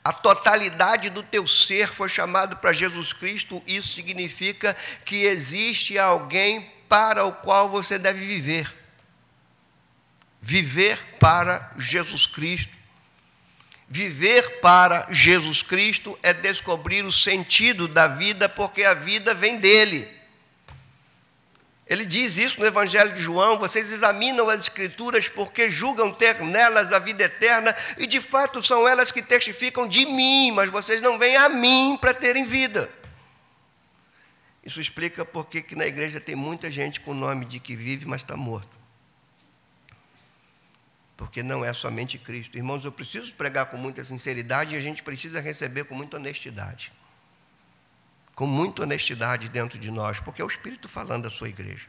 A 0.04 0.12
totalidade 0.12 1.10
do 1.10 1.24
teu 1.24 1.48
ser 1.48 1.88
foi 1.88 2.10
chamado 2.10 2.58
para 2.58 2.74
Jesus 2.74 3.14
Cristo, 3.14 3.64
isso 3.66 3.94
significa 3.94 4.76
que 5.06 5.24
existe 5.24 5.98
alguém 5.98 6.70
para 6.88 7.26
o 7.26 7.32
qual 7.32 7.70
você 7.70 7.98
deve 7.98 8.26
viver. 8.26 8.72
Viver 10.42 11.00
para 11.20 11.72
Jesus 11.78 12.28
Cristo. 12.28 12.78
Viver 13.88 14.60
para 14.60 15.08
Jesus 15.12 15.62
Cristo 15.62 16.18
é 16.24 16.34
descobrir 16.34 17.06
o 17.06 17.12
sentido 17.12 17.88
da 17.88 18.08
vida, 18.08 18.50
porque 18.50 18.84
a 18.84 18.94
vida 18.94 19.34
vem 19.34 19.58
dele. 19.58 20.10
Ele 21.86 22.06
diz 22.06 22.38
isso 22.38 22.60
no 22.60 22.66
Evangelho 22.66 23.14
de 23.14 23.22
João: 23.22 23.60
vocês 23.60 23.92
examinam 23.92 24.50
as 24.50 24.64
Escrituras 24.64 25.28
porque 25.28 25.70
julgam 25.70 26.12
ter 26.12 26.42
nelas 26.42 26.92
a 26.92 27.00
vida 27.00 27.24
eterna, 27.24 27.76
e 27.98 28.08
de 28.08 28.20
fato 28.20 28.64
são 28.64 28.88
elas 28.88 29.12
que 29.12 29.22
testificam 29.22 29.88
de 29.88 30.06
mim, 30.06 30.52
mas 30.52 30.70
vocês 30.70 31.02
não 31.02 31.20
vêm 31.20 31.36
a 31.36 31.50
mim 31.50 31.98
para 32.00 32.14
terem 32.14 32.46
vida. 32.46 32.90
Isso 34.64 34.80
explica 34.80 35.26
porque 35.26 35.62
que 35.62 35.76
na 35.76 35.86
igreja 35.86 36.22
tem 36.22 36.36
muita 36.36 36.72
gente 36.72 37.02
com 37.02 37.12
o 37.12 37.14
nome 37.14 37.46
de 37.46 37.60
que 37.60 37.76
vive, 37.76 38.06
mas 38.06 38.22
está 38.22 38.38
morto. 38.38 38.74
porque 41.16 41.44
não 41.44 41.64
é 41.64 41.72
somente 41.74 42.18
Cristo. 42.18 42.58
Irmãos, 42.58 42.84
eu 42.84 42.92
preciso 42.92 43.34
pregar 43.36 43.68
com 43.68 43.78
muita 43.78 44.04
sinceridade 44.04 44.74
e 44.74 44.78
a 44.78 44.82
gente 44.82 45.04
precisa 45.04 45.40
receber 45.40 45.86
com 45.86 45.96
muita 45.96 46.18
honestidade. 46.18 46.92
Com 48.36 48.46
muita 48.46 48.82
honestidade 48.82 49.48
dentro 49.48 49.80
de 49.80 49.90
nós, 49.92 50.20
porque 50.20 50.42
é 50.42 50.46
o 50.46 50.48
Espírito 50.48 50.90
falando 50.90 51.24
da 51.24 51.30
sua 51.30 51.48
igreja. 51.48 51.88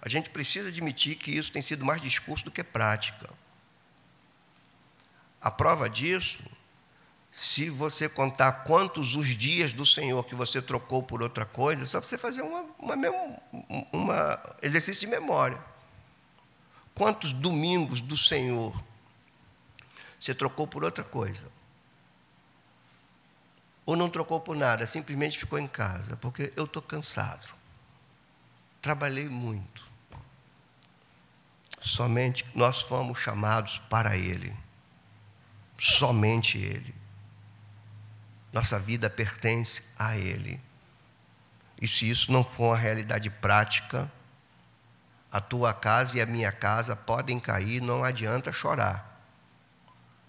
A 0.00 0.08
gente 0.08 0.30
precisa 0.30 0.68
admitir 0.68 1.16
que 1.16 1.30
isso 1.30 1.52
tem 1.52 1.62
sido 1.62 1.84
mais 1.84 2.00
discurso 2.00 2.46
do 2.46 2.50
que 2.50 2.64
prática. 2.64 3.28
A 5.40 5.50
prova 5.50 5.88
disso, 5.88 6.50
se 7.38 7.70
você 7.70 8.08
contar 8.08 8.64
quantos 8.64 9.14
os 9.14 9.28
dias 9.28 9.72
do 9.72 9.86
Senhor 9.86 10.24
que 10.24 10.34
você 10.34 10.60
trocou 10.60 11.04
por 11.04 11.22
outra 11.22 11.46
coisa, 11.46 11.84
é 11.84 11.86
só 11.86 12.02
você 12.02 12.18
fazer 12.18 12.42
uma 12.42 12.66
exercício 14.60 15.02
de 15.02 15.06
memória. 15.06 15.56
Quantos 16.96 17.32
domingos 17.32 18.00
do 18.00 18.16
Senhor 18.16 18.74
você 20.18 20.34
trocou 20.34 20.66
por 20.66 20.82
outra 20.82 21.04
coisa? 21.04 21.48
Ou 23.86 23.94
não 23.94 24.10
trocou 24.10 24.40
por 24.40 24.56
nada, 24.56 24.84
simplesmente 24.84 25.38
ficou 25.38 25.60
em 25.60 25.68
casa, 25.68 26.16
porque 26.16 26.52
eu 26.56 26.64
estou 26.64 26.82
cansado. 26.82 27.54
Trabalhei 28.82 29.28
muito. 29.28 29.86
Somente 31.80 32.44
nós 32.52 32.80
fomos 32.80 33.20
chamados 33.20 33.78
para 33.88 34.16
Ele. 34.16 34.52
Somente 35.78 36.58
Ele. 36.58 36.97
Nossa 38.58 38.76
vida 38.76 39.08
pertence 39.08 39.84
a 39.96 40.16
Ele. 40.16 40.60
E 41.80 41.86
se 41.86 42.10
isso 42.10 42.32
não 42.32 42.42
for 42.42 42.70
uma 42.70 42.76
realidade 42.76 43.30
prática, 43.30 44.10
a 45.30 45.40
tua 45.40 45.72
casa 45.72 46.18
e 46.18 46.20
a 46.20 46.26
minha 46.26 46.50
casa 46.50 46.96
podem 46.96 47.38
cair, 47.38 47.80
não 47.80 48.02
adianta 48.02 48.52
chorar. 48.52 49.22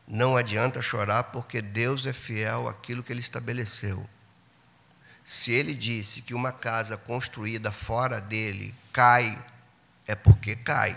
Não 0.07 0.37
adianta 0.37 0.79
chorar 0.79 1.23
porque 1.23 1.59
Deus 1.59 2.05
é 2.05 2.13
fiel 2.13 2.67
àquilo 2.67 3.01
que 3.01 3.11
Ele 3.11 3.19
estabeleceu. 3.19 4.07
Se 5.25 5.51
Ele 5.51 5.73
disse 5.73 6.21
que 6.21 6.35
uma 6.35 6.51
casa 6.51 6.95
construída 6.97 7.71
fora 7.71 8.21
dele 8.21 8.75
cai, 8.93 9.43
é 10.05 10.13
porque 10.13 10.55
cai. 10.55 10.95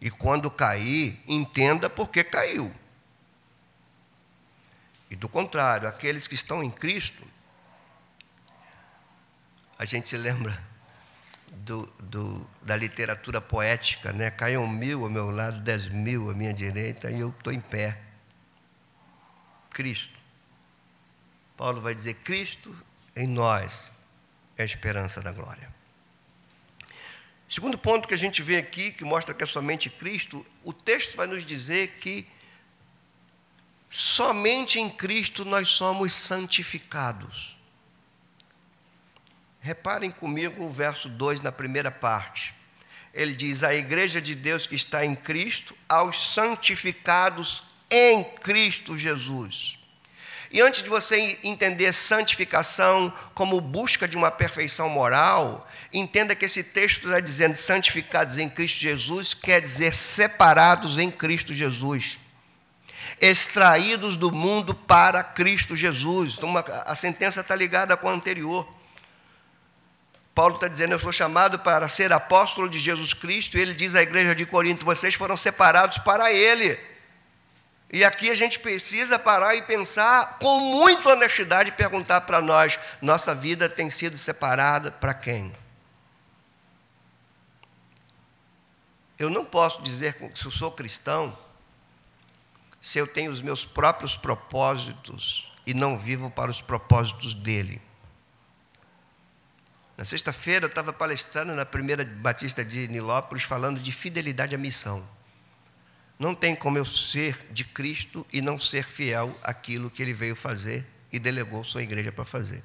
E 0.00 0.08
quando 0.08 0.52
cair, 0.52 1.20
entenda 1.26 1.90
porque 1.90 2.22
caiu. 2.22 2.72
E 5.10 5.16
do 5.16 5.28
contrário, 5.28 5.88
aqueles 5.88 6.26
que 6.26 6.34
estão 6.34 6.62
em 6.62 6.70
Cristo, 6.70 7.24
a 9.78 9.84
gente 9.84 10.08
se 10.08 10.16
lembra 10.16 10.58
do, 11.48 11.86
do, 12.00 12.46
da 12.62 12.74
literatura 12.76 13.40
poética, 13.40 14.12
né? 14.12 14.30
Caiam 14.30 14.66
mil 14.66 15.04
ao 15.04 15.10
meu 15.10 15.30
lado, 15.30 15.60
dez 15.60 15.88
mil 15.88 16.30
à 16.30 16.34
minha 16.34 16.52
direita, 16.52 17.10
e 17.10 17.20
eu 17.20 17.30
estou 17.30 17.52
em 17.52 17.60
pé. 17.60 18.00
Cristo. 19.70 20.18
Paulo 21.56 21.80
vai 21.80 21.94
dizer: 21.94 22.14
Cristo 22.14 22.76
em 23.14 23.26
nós 23.26 23.90
é 24.56 24.62
a 24.62 24.66
esperança 24.66 25.20
da 25.20 25.32
glória. 25.32 25.74
Segundo 27.48 27.78
ponto 27.78 28.08
que 28.08 28.14
a 28.14 28.18
gente 28.18 28.42
vê 28.42 28.56
aqui, 28.56 28.90
que 28.90 29.04
mostra 29.04 29.32
que 29.32 29.44
é 29.44 29.46
somente 29.46 29.88
Cristo, 29.88 30.44
o 30.64 30.72
texto 30.72 31.16
vai 31.16 31.26
nos 31.26 31.46
dizer 31.46 31.98
que 32.00 32.26
somente 33.90 34.78
em 34.78 34.88
Cristo 34.90 35.44
nós 35.44 35.68
somos 35.70 36.12
santificados. 36.12 37.56
Reparem 39.60 40.10
comigo 40.10 40.64
o 40.64 40.70
verso 40.70 41.08
2 41.08 41.40
na 41.40 41.50
primeira 41.50 41.90
parte. 41.90 42.54
Ele 43.12 43.34
diz: 43.34 43.62
A 43.62 43.74
igreja 43.74 44.20
de 44.20 44.34
Deus 44.34 44.66
que 44.66 44.76
está 44.76 45.04
em 45.04 45.14
Cristo, 45.14 45.74
aos 45.88 46.34
santificados 46.34 47.64
em 47.90 48.22
Cristo 48.22 48.96
Jesus. 48.96 49.86
E 50.50 50.60
antes 50.60 50.82
de 50.82 50.88
você 50.88 51.40
entender 51.42 51.92
santificação 51.92 53.12
como 53.34 53.60
busca 53.60 54.06
de 54.06 54.16
uma 54.16 54.30
perfeição 54.30 54.88
moral, 54.88 55.68
entenda 55.92 56.36
que 56.36 56.44
esse 56.44 56.62
texto 56.62 57.06
está 57.06 57.20
dizendo 57.20 57.56
santificados 57.56 58.38
em 58.38 58.48
Cristo 58.48 58.78
Jesus, 58.78 59.34
quer 59.34 59.60
dizer 59.60 59.94
separados 59.94 60.98
em 60.98 61.10
Cristo 61.10 61.52
Jesus, 61.52 62.18
extraídos 63.20 64.16
do 64.16 64.30
mundo 64.30 64.74
para 64.74 65.22
Cristo 65.22 65.74
Jesus. 65.74 66.36
Então, 66.36 66.48
uma, 66.48 66.60
a 66.60 66.94
sentença 66.94 67.40
está 67.40 67.54
ligada 67.54 67.96
com 67.96 68.08
a 68.08 68.12
anterior. 68.12 68.66
Paulo 70.34 70.56
está 70.56 70.68
dizendo: 70.68 70.92
Eu 70.92 70.98
sou 70.98 71.12
chamado 71.12 71.58
para 71.60 71.88
ser 71.88 72.12
apóstolo 72.12 72.68
de 72.68 72.78
Jesus 72.78 73.14
Cristo, 73.14 73.56
e 73.56 73.60
ele 73.60 73.74
diz 73.74 73.94
à 73.94 74.02
igreja 74.02 74.34
de 74.34 74.44
Corinto: 74.44 74.84
Vocês 74.84 75.14
foram 75.14 75.36
separados 75.36 75.98
para 75.98 76.32
Ele. 76.32 76.78
E 77.90 78.04
aqui 78.04 78.28
a 78.30 78.34
gente 78.34 78.58
precisa 78.58 79.18
parar 79.18 79.54
e 79.54 79.62
pensar 79.62 80.38
com 80.40 80.58
muita 80.58 81.10
honestidade 81.10 81.70
e 81.70 81.72
perguntar 81.72 82.22
para 82.22 82.42
nós: 82.42 82.78
nossa 83.00 83.34
vida 83.34 83.68
tem 83.68 83.88
sido 83.88 84.16
separada 84.18 84.90
para 84.90 85.14
quem? 85.14 85.54
Eu 89.18 89.30
não 89.30 89.44
posso 89.44 89.82
dizer 89.82 90.14
que 90.14 90.46
eu 90.46 90.50
sou 90.50 90.70
cristão 90.70 91.36
se 92.86 92.98
eu 93.00 93.06
tenho 93.08 93.32
os 93.32 93.42
meus 93.42 93.64
próprios 93.64 94.16
propósitos 94.16 95.52
e 95.66 95.74
não 95.74 95.98
vivo 95.98 96.30
para 96.30 96.48
os 96.48 96.60
propósitos 96.60 97.34
dele. 97.34 97.82
Na 99.96 100.04
sexta-feira 100.04 100.66
eu 100.66 100.68
estava 100.68 100.92
palestrando 100.92 101.52
na 101.52 101.66
primeira 101.66 102.04
Batista 102.04 102.64
de 102.64 102.86
Nilópolis 102.86 103.42
falando 103.42 103.80
de 103.80 103.90
fidelidade 103.90 104.54
à 104.54 104.58
missão. 104.58 105.04
Não 106.16 106.32
tem 106.32 106.54
como 106.54 106.78
eu 106.78 106.84
ser 106.84 107.36
de 107.50 107.64
Cristo 107.64 108.24
e 108.32 108.40
não 108.40 108.56
ser 108.56 108.84
fiel 108.84 109.36
àquilo 109.42 109.90
que 109.90 110.00
ele 110.00 110.14
veio 110.14 110.36
fazer 110.36 110.86
e 111.10 111.18
delegou 111.18 111.64
sua 111.64 111.82
igreja 111.82 112.12
para 112.12 112.24
fazer. 112.24 112.62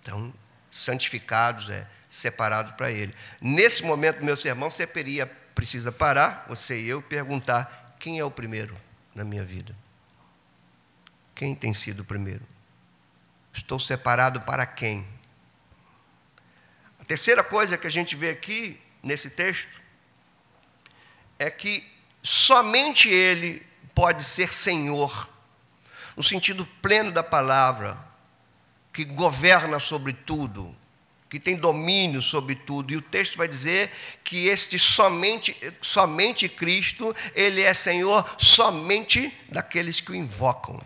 Então, 0.00 0.32
santificados 0.70 1.68
é 1.68 1.86
separado 2.08 2.72
para 2.78 2.90
ele. 2.90 3.14
Nesse 3.42 3.82
momento 3.82 4.24
meu 4.24 4.38
sermão, 4.38 4.70
você 4.70 4.88
precisa 5.54 5.92
parar, 5.92 6.46
você 6.48 6.80
e 6.80 6.88
eu, 6.88 7.02
perguntar 7.02 7.94
quem 8.00 8.18
é 8.18 8.24
o 8.24 8.30
primeiro 8.30 8.74
na 9.14 9.24
minha 9.24 9.44
vida. 9.44 9.74
Quem 11.34 11.54
tem 11.54 11.74
sido 11.74 12.00
o 12.00 12.04
primeiro? 12.04 12.46
Estou 13.52 13.78
separado 13.78 14.40
para 14.42 14.64
quem? 14.64 15.06
A 17.00 17.04
terceira 17.04 17.42
coisa 17.42 17.76
que 17.76 17.86
a 17.86 17.90
gente 17.90 18.14
vê 18.16 18.30
aqui 18.30 18.80
nesse 19.02 19.30
texto 19.30 19.80
é 21.38 21.50
que 21.50 21.84
somente 22.22 23.08
Ele 23.08 23.66
pode 23.94 24.22
ser 24.22 24.54
Senhor, 24.54 25.28
no 26.16 26.22
sentido 26.22 26.64
pleno 26.80 27.10
da 27.10 27.22
palavra, 27.22 27.98
que 28.92 29.04
governa 29.04 29.80
sobre 29.80 30.12
tudo, 30.12 30.74
que 31.32 31.40
tem 31.40 31.56
domínio 31.56 32.20
sobre 32.20 32.54
tudo. 32.54 32.92
E 32.92 32.96
o 32.98 33.00
texto 33.00 33.38
vai 33.38 33.48
dizer 33.48 33.90
que 34.22 34.48
este 34.48 34.78
somente, 34.78 35.56
somente 35.80 36.46
Cristo, 36.46 37.16
Ele 37.34 37.62
é 37.62 37.72
Senhor 37.72 38.22
somente 38.36 39.32
daqueles 39.48 39.98
que 39.98 40.12
o 40.12 40.14
invocam. 40.14 40.78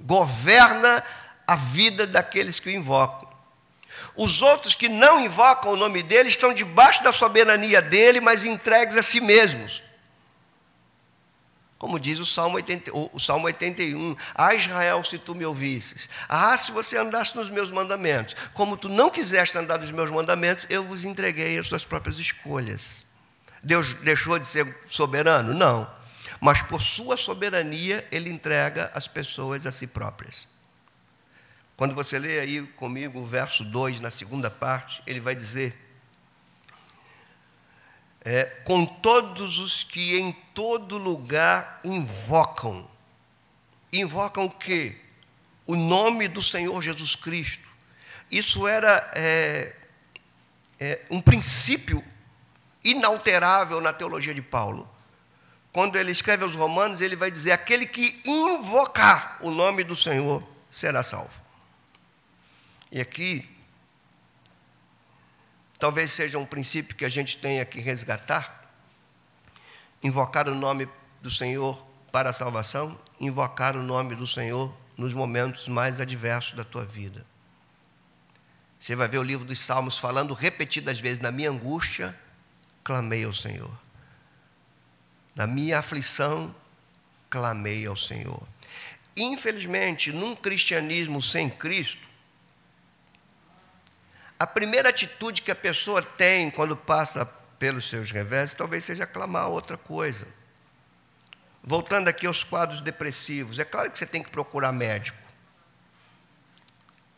Governa 0.00 1.04
a 1.46 1.56
vida 1.56 2.06
daqueles 2.06 2.58
que 2.58 2.70
o 2.70 2.72
invocam. 2.72 3.28
Os 4.16 4.40
outros 4.40 4.74
que 4.74 4.88
não 4.88 5.20
invocam 5.20 5.72
o 5.72 5.76
nome 5.76 6.02
dele 6.02 6.30
estão 6.30 6.54
debaixo 6.54 7.04
da 7.04 7.12
soberania 7.12 7.82
dele, 7.82 8.18
mas 8.18 8.46
entregues 8.46 8.96
a 8.96 9.02
si 9.02 9.20
mesmos. 9.20 9.82
Como 11.82 11.98
diz 11.98 12.20
o 12.20 12.24
Salmo, 12.24 12.54
80, 12.58 12.92
o 12.94 13.18
Salmo 13.18 13.46
81, 13.46 14.14
Ah 14.36 14.54
Israel, 14.54 15.02
se 15.02 15.18
tu 15.18 15.34
me 15.34 15.44
ouvisses, 15.44 16.08
ah, 16.28 16.56
se 16.56 16.70
você 16.70 16.96
andasse 16.96 17.34
nos 17.34 17.50
meus 17.50 17.72
mandamentos, 17.72 18.36
como 18.54 18.76
tu 18.76 18.88
não 18.88 19.10
quiseste 19.10 19.58
andar 19.58 19.80
nos 19.80 19.90
meus 19.90 20.08
mandamentos, 20.08 20.64
eu 20.70 20.84
vos 20.84 21.04
entreguei 21.04 21.58
as 21.58 21.66
suas 21.66 21.84
próprias 21.84 22.20
escolhas. 22.20 23.04
Deus 23.64 23.94
deixou 23.94 24.38
de 24.38 24.46
ser 24.46 24.64
soberano? 24.88 25.52
Não. 25.52 25.92
Mas 26.40 26.62
por 26.62 26.80
sua 26.80 27.16
soberania, 27.16 28.06
ele 28.12 28.30
entrega 28.30 28.92
as 28.94 29.08
pessoas 29.08 29.66
a 29.66 29.72
si 29.72 29.88
próprias. 29.88 30.46
Quando 31.76 31.96
você 31.96 32.16
lê 32.16 32.38
aí 32.38 32.62
comigo 32.76 33.18
o 33.18 33.26
verso 33.26 33.64
2, 33.64 34.00
na 34.00 34.12
segunda 34.12 34.48
parte, 34.48 35.02
ele 35.04 35.18
vai 35.18 35.34
dizer: 35.34 35.74
é, 38.24 38.44
Com 38.64 38.84
todos 38.86 39.58
os 39.58 39.84
que 39.84 40.18
em 40.18 40.32
todo 40.54 40.98
lugar 40.98 41.80
invocam. 41.84 42.88
Invocam 43.92 44.46
o 44.46 44.50
quê? 44.50 44.96
O 45.66 45.74
nome 45.74 46.28
do 46.28 46.42
Senhor 46.42 46.80
Jesus 46.80 47.14
Cristo. 47.16 47.68
Isso 48.30 48.66
era 48.66 49.10
é, 49.14 49.74
é, 50.80 51.00
um 51.10 51.20
princípio 51.20 52.02
inalterável 52.82 53.80
na 53.80 53.92
teologia 53.92 54.34
de 54.34 54.42
Paulo. 54.42 54.88
Quando 55.72 55.96
ele 55.96 56.10
escreve 56.10 56.42
aos 56.42 56.54
Romanos, 56.54 57.00
ele 57.00 57.16
vai 57.16 57.30
dizer: 57.30 57.52
aquele 57.52 57.86
que 57.86 58.20
invocar 58.26 59.38
o 59.40 59.50
nome 59.50 59.84
do 59.84 59.96
Senhor 59.96 60.42
será 60.70 61.02
salvo. 61.02 61.42
E 62.90 63.00
aqui, 63.00 63.48
talvez 65.82 66.12
seja 66.12 66.38
um 66.38 66.46
princípio 66.46 66.94
que 66.94 67.04
a 67.04 67.08
gente 67.08 67.38
tenha 67.38 67.64
que 67.64 67.80
resgatar, 67.80 68.70
invocar 70.00 70.48
o 70.48 70.54
nome 70.54 70.88
do 71.20 71.28
Senhor 71.28 71.84
para 72.12 72.30
a 72.30 72.32
salvação, 72.32 72.96
invocar 73.18 73.76
o 73.76 73.82
nome 73.82 74.14
do 74.14 74.24
Senhor 74.24 74.72
nos 74.96 75.12
momentos 75.12 75.66
mais 75.66 75.98
adversos 75.98 76.52
da 76.52 76.62
tua 76.62 76.84
vida. 76.84 77.26
Você 78.78 78.94
vai 78.94 79.08
ver 79.08 79.18
o 79.18 79.24
livro 79.24 79.44
dos 79.44 79.58
Salmos 79.58 79.98
falando 79.98 80.34
repetidas 80.34 81.00
vezes: 81.00 81.18
na 81.18 81.32
minha 81.32 81.50
angústia, 81.50 82.16
clamei 82.84 83.24
ao 83.24 83.32
Senhor. 83.32 83.76
Na 85.34 85.48
minha 85.48 85.80
aflição, 85.80 86.54
clamei 87.28 87.86
ao 87.86 87.96
Senhor. 87.96 88.46
Infelizmente, 89.16 90.12
num 90.12 90.36
cristianismo 90.36 91.20
sem 91.20 91.50
Cristo, 91.50 92.11
a 94.42 94.46
primeira 94.46 94.88
atitude 94.88 95.42
que 95.42 95.50
a 95.50 95.56
pessoa 95.56 96.02
tem 96.02 96.50
quando 96.50 96.76
passa 96.76 97.24
pelos 97.58 97.88
seus 97.88 98.10
reveses 98.10 98.54
talvez 98.54 98.84
seja 98.84 99.06
clamar 99.06 99.48
outra 99.48 99.76
coisa. 99.76 100.26
Voltando 101.62 102.08
aqui 102.08 102.26
aos 102.26 102.42
quadros 102.42 102.80
depressivos, 102.80 103.58
é 103.58 103.64
claro 103.64 103.90
que 103.90 103.98
você 103.98 104.06
tem 104.06 104.22
que 104.22 104.30
procurar 104.30 104.72
médico 104.72 105.22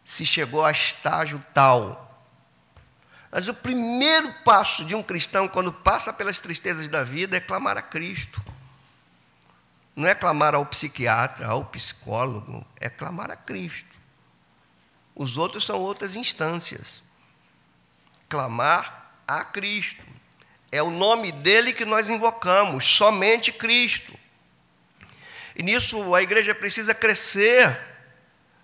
se 0.04 0.26
chegou 0.26 0.62
a 0.62 0.70
estágio 0.70 1.42
tal. 1.54 2.22
Mas 3.32 3.48
o 3.48 3.54
primeiro 3.54 4.32
passo 4.44 4.84
de 4.84 4.94
um 4.94 5.02
cristão, 5.02 5.48
quando 5.48 5.72
passa 5.72 6.12
pelas 6.12 6.38
tristezas 6.38 6.88
da 6.88 7.02
vida, 7.02 7.37
é 7.37 7.40
clamar 7.40 7.78
a 7.78 7.82
Cristo. 7.82 8.40
Não 9.96 10.06
é 10.06 10.14
clamar 10.14 10.54
ao 10.54 10.66
psiquiatra, 10.66 11.46
ao 11.46 11.64
psicólogo, 11.64 12.64
é 12.80 12.90
clamar 12.90 13.30
a 13.30 13.37
Cristo. 13.37 13.96
Os 15.16 15.38
outros 15.38 15.64
são 15.64 15.80
outras 15.80 16.14
instâncias. 16.14 17.04
Clamar 18.34 19.12
a 19.28 19.44
Cristo. 19.44 20.04
É 20.72 20.82
o 20.82 20.90
nome 20.90 21.30
dele 21.30 21.72
que 21.72 21.84
nós 21.84 22.08
invocamos, 22.08 22.84
somente 22.84 23.52
Cristo. 23.52 24.12
E 25.54 25.62
nisso 25.62 26.12
a 26.16 26.20
igreja 26.20 26.52
precisa 26.52 26.92
crescer 26.92 27.78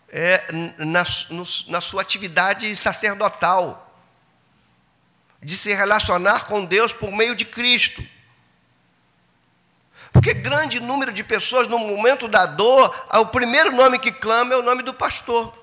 é, 0.08 0.44
na, 0.78 1.04
no, 1.30 1.44
na 1.68 1.80
sua 1.80 2.02
atividade 2.02 2.74
sacerdotal, 2.74 3.96
de 5.40 5.56
se 5.56 5.72
relacionar 5.72 6.46
com 6.46 6.64
Deus 6.64 6.92
por 6.92 7.12
meio 7.12 7.36
de 7.36 7.44
Cristo. 7.44 8.04
Porque 10.12 10.34
grande 10.34 10.80
número 10.80 11.12
de 11.12 11.22
pessoas, 11.22 11.68
no 11.68 11.78
momento 11.78 12.26
da 12.26 12.44
dor, 12.44 13.06
o 13.20 13.26
primeiro 13.26 13.70
nome 13.70 14.00
que 14.00 14.10
clama 14.10 14.52
é 14.52 14.56
o 14.56 14.62
nome 14.62 14.82
do 14.82 14.92
pastor. 14.92 15.59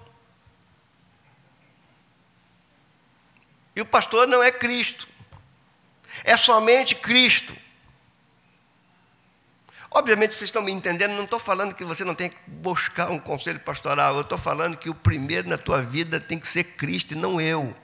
E 3.77 3.81
o 3.81 3.85
pastor 3.85 4.27
não 4.27 4.41
é 4.41 4.51
Cristo, 4.51 5.07
é 6.23 6.35
somente 6.35 6.95
Cristo. 6.95 7.55
Obviamente 9.91 10.33
vocês 10.33 10.47
estão 10.47 10.63
me 10.63 10.71
entendendo, 10.71 11.13
não 11.13 11.25
estou 11.25 11.39
falando 11.39 11.75
que 11.75 11.85
você 11.85 12.03
não 12.03 12.15
tem 12.15 12.31
que 12.31 12.37
buscar 12.47 13.11
um 13.11 13.19
conselho 13.19 13.59
pastoral, 13.59 14.15
eu 14.15 14.21
estou 14.21 14.37
falando 14.39 14.77
que 14.77 14.89
o 14.89 14.95
primeiro 14.95 15.47
na 15.47 15.59
tua 15.59 15.79
vida 15.79 16.19
tem 16.19 16.39
que 16.39 16.47
ser 16.47 16.63
Cristo 16.75 17.11
e 17.11 17.15
não 17.15 17.39
eu. 17.39 17.75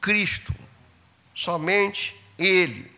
Cristo, 0.00 0.54
somente 1.34 2.18
Ele. 2.38 2.90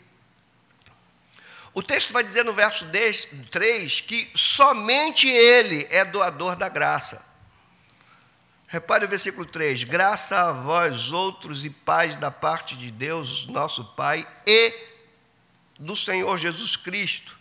O 1.74 1.82
texto 1.82 2.12
vai 2.12 2.22
dizer 2.22 2.44
no 2.44 2.52
verso 2.52 2.86
3 3.50 4.00
que 4.02 4.30
somente 4.32 5.26
Ele 5.26 5.88
é 5.90 6.04
doador 6.04 6.54
da 6.54 6.68
graça. 6.68 7.31
Repare 8.72 9.04
o 9.04 9.08
versículo 9.08 9.44
3: 9.44 9.84
Graça 9.84 10.48
a 10.48 10.50
vós 10.50 11.12
outros 11.12 11.62
e 11.62 11.68
paz 11.68 12.16
da 12.16 12.30
parte 12.30 12.74
de 12.74 12.90
Deus, 12.90 13.46
nosso 13.48 13.84
Pai, 13.92 14.26
e 14.46 14.72
do 15.78 15.94
Senhor 15.94 16.38
Jesus 16.38 16.74
Cristo. 16.74 17.38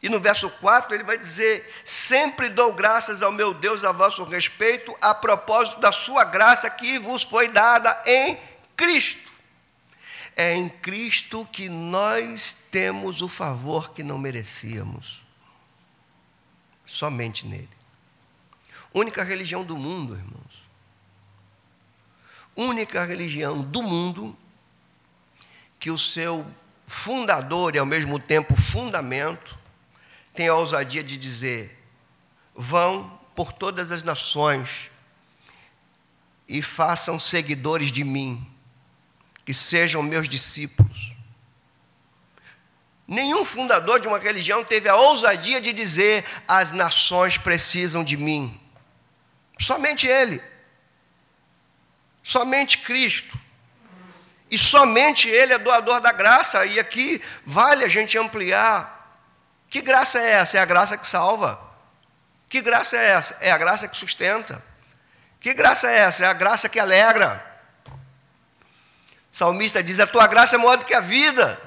E 0.00 0.08
no 0.08 0.20
verso 0.20 0.48
4 0.48 0.94
ele 0.94 1.02
vai 1.02 1.18
dizer: 1.18 1.68
Sempre 1.84 2.48
dou 2.48 2.72
graças 2.72 3.20
ao 3.20 3.32
meu 3.32 3.52
Deus 3.52 3.84
a 3.84 3.90
vosso 3.90 4.22
respeito, 4.22 4.96
a 5.00 5.12
propósito 5.12 5.80
da 5.80 5.90
sua 5.90 6.22
graça 6.22 6.70
que 6.70 7.00
vos 7.00 7.24
foi 7.24 7.48
dada 7.48 8.00
em 8.06 8.38
Cristo. 8.76 9.32
É 10.36 10.54
em 10.54 10.68
Cristo 10.68 11.48
que 11.50 11.68
nós 11.68 12.68
temos 12.70 13.22
o 13.22 13.28
favor 13.28 13.90
que 13.90 14.04
não 14.04 14.18
merecíamos. 14.18 15.20
Somente 16.86 17.44
nele. 17.44 17.74
Única 18.94 19.24
religião 19.24 19.64
do 19.64 19.76
mundo, 19.76 20.14
irmãos. 20.14 20.43
Única 22.56 23.04
religião 23.04 23.60
do 23.62 23.82
mundo 23.82 24.36
que 25.78 25.90
o 25.90 25.98
seu 25.98 26.46
fundador 26.86 27.74
e 27.74 27.78
ao 27.78 27.86
mesmo 27.86 28.18
tempo 28.18 28.56
fundamento, 28.56 29.58
tem 30.34 30.48
a 30.48 30.54
ousadia 30.54 31.02
de 31.02 31.16
dizer: 31.16 31.78
vão 32.54 33.20
por 33.34 33.52
todas 33.52 33.92
as 33.92 34.02
nações 34.02 34.90
e 36.48 36.62
façam 36.62 37.18
seguidores 37.18 37.90
de 37.90 38.04
mim, 38.04 38.46
que 39.44 39.54
sejam 39.54 40.02
meus 40.02 40.28
discípulos. 40.28 41.12
Nenhum 43.06 43.44
fundador 43.44 44.00
de 44.00 44.08
uma 44.08 44.18
religião 44.18 44.64
teve 44.64 44.88
a 44.88 44.96
ousadia 44.96 45.60
de 45.60 45.72
dizer: 45.72 46.24
as 46.48 46.72
nações 46.72 47.36
precisam 47.36 48.02
de 48.02 48.16
mim. 48.16 48.58
Somente 49.58 50.06
ele. 50.06 50.42
Somente 52.24 52.78
Cristo. 52.78 53.38
E 54.50 54.56
somente 54.56 55.28
Ele 55.28 55.52
é 55.52 55.58
doador 55.58 56.00
da 56.00 56.10
graça. 56.10 56.64
E 56.64 56.80
aqui 56.80 57.22
vale 57.44 57.84
a 57.84 57.88
gente 57.88 58.16
ampliar. 58.16 58.92
Que 59.68 59.82
graça 59.82 60.18
é 60.18 60.30
essa? 60.30 60.56
É 60.56 60.60
a 60.60 60.64
graça 60.64 60.96
que 60.96 61.06
salva. 61.06 61.60
Que 62.48 62.62
graça 62.62 62.96
é 62.96 63.10
essa? 63.10 63.36
É 63.40 63.50
a 63.50 63.58
graça 63.58 63.86
que 63.86 63.96
sustenta. 63.96 64.64
Que 65.38 65.52
graça 65.52 65.90
é 65.90 65.98
essa? 65.98 66.24
É 66.24 66.28
a 66.28 66.32
graça 66.32 66.68
que 66.68 66.80
alegra. 66.80 67.44
O 67.86 69.36
salmista 69.36 69.82
diz: 69.82 70.00
A 70.00 70.06
tua 70.06 70.26
graça 70.26 70.56
é 70.56 70.58
maior 70.58 70.76
do 70.76 70.84
que 70.84 70.94
a 70.94 71.00
vida. 71.00 71.60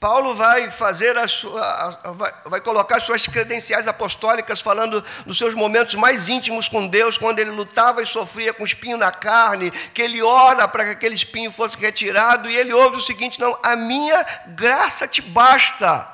Paulo 0.00 0.32
vai 0.32 0.70
fazer 0.70 1.18
a 1.18 1.26
sua, 1.26 2.12
vai, 2.14 2.32
vai, 2.44 2.60
colocar 2.60 3.00
suas 3.00 3.26
credenciais 3.26 3.88
apostólicas 3.88 4.60
falando 4.60 5.04
dos 5.26 5.36
seus 5.36 5.54
momentos 5.54 5.96
mais 5.96 6.28
íntimos 6.28 6.68
com 6.68 6.86
Deus, 6.86 7.18
quando 7.18 7.40
ele 7.40 7.50
lutava 7.50 8.00
e 8.00 8.06
sofria 8.06 8.54
com 8.54 8.64
espinho 8.64 8.96
na 8.96 9.10
carne, 9.10 9.72
que 9.92 10.00
ele 10.00 10.22
ora 10.22 10.68
para 10.68 10.84
que 10.84 10.90
aquele 10.90 11.16
espinho 11.16 11.50
fosse 11.50 11.76
retirado, 11.76 12.48
e 12.48 12.56
ele 12.56 12.72
ouve 12.72 12.98
o 12.98 13.00
seguinte: 13.00 13.40
não, 13.40 13.58
a 13.60 13.74
minha 13.74 14.24
graça 14.48 15.08
te 15.08 15.20
basta, 15.20 16.06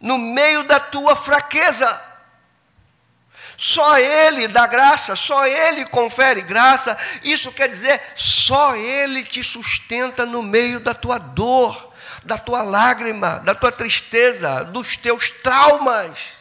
no 0.00 0.18
meio 0.18 0.64
da 0.64 0.80
tua 0.80 1.14
fraqueza. 1.14 2.14
Só 3.56 3.96
Ele 4.00 4.48
dá 4.48 4.66
graça, 4.66 5.14
só 5.14 5.46
Ele 5.46 5.86
confere 5.86 6.42
graça. 6.42 6.98
Isso 7.22 7.52
quer 7.52 7.68
dizer, 7.68 8.02
só 8.16 8.74
Ele 8.74 9.22
te 9.22 9.44
sustenta 9.44 10.26
no 10.26 10.42
meio 10.42 10.80
da 10.80 10.92
tua 10.92 11.18
dor 11.18 11.93
da 12.24 12.38
tua 12.38 12.62
lágrima, 12.62 13.40
da 13.40 13.54
tua 13.54 13.70
tristeza, 13.70 14.64
dos 14.64 14.96
teus 14.96 15.30
traumas. 15.30 16.34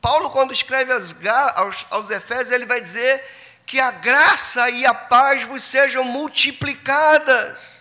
Paulo, 0.00 0.30
quando 0.30 0.52
escreve 0.52 0.92
aos, 0.92 1.86
aos 1.90 2.10
Efésios, 2.10 2.50
ele 2.50 2.66
vai 2.66 2.80
dizer 2.80 3.24
que 3.66 3.78
a 3.78 3.90
graça 3.90 4.68
e 4.70 4.86
a 4.86 4.94
paz 4.94 5.44
vos 5.44 5.62
sejam 5.62 6.04
multiplicadas. 6.04 7.78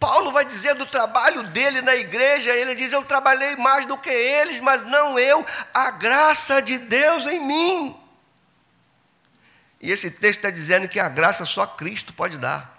Paulo 0.00 0.30
vai 0.30 0.44
dizer 0.44 0.74
do 0.74 0.86
trabalho 0.86 1.42
dele 1.42 1.82
na 1.82 1.96
igreja, 1.96 2.54
ele 2.54 2.74
diz: 2.74 2.92
Eu 2.92 3.04
trabalhei 3.04 3.56
mais 3.56 3.84
do 3.84 3.98
que 3.98 4.10
eles, 4.10 4.60
mas 4.60 4.84
não 4.84 5.18
eu, 5.18 5.44
a 5.74 5.90
graça 5.90 6.62
de 6.62 6.78
Deus 6.78 7.26
em 7.26 7.40
mim. 7.40 8.00
E 9.80 9.90
esse 9.90 10.10
texto 10.10 10.38
está 10.38 10.50
dizendo 10.50 10.88
que 10.88 10.98
a 10.98 11.08
graça 11.08 11.44
só 11.44 11.66
Cristo 11.66 12.12
pode 12.12 12.38
dar 12.38 12.77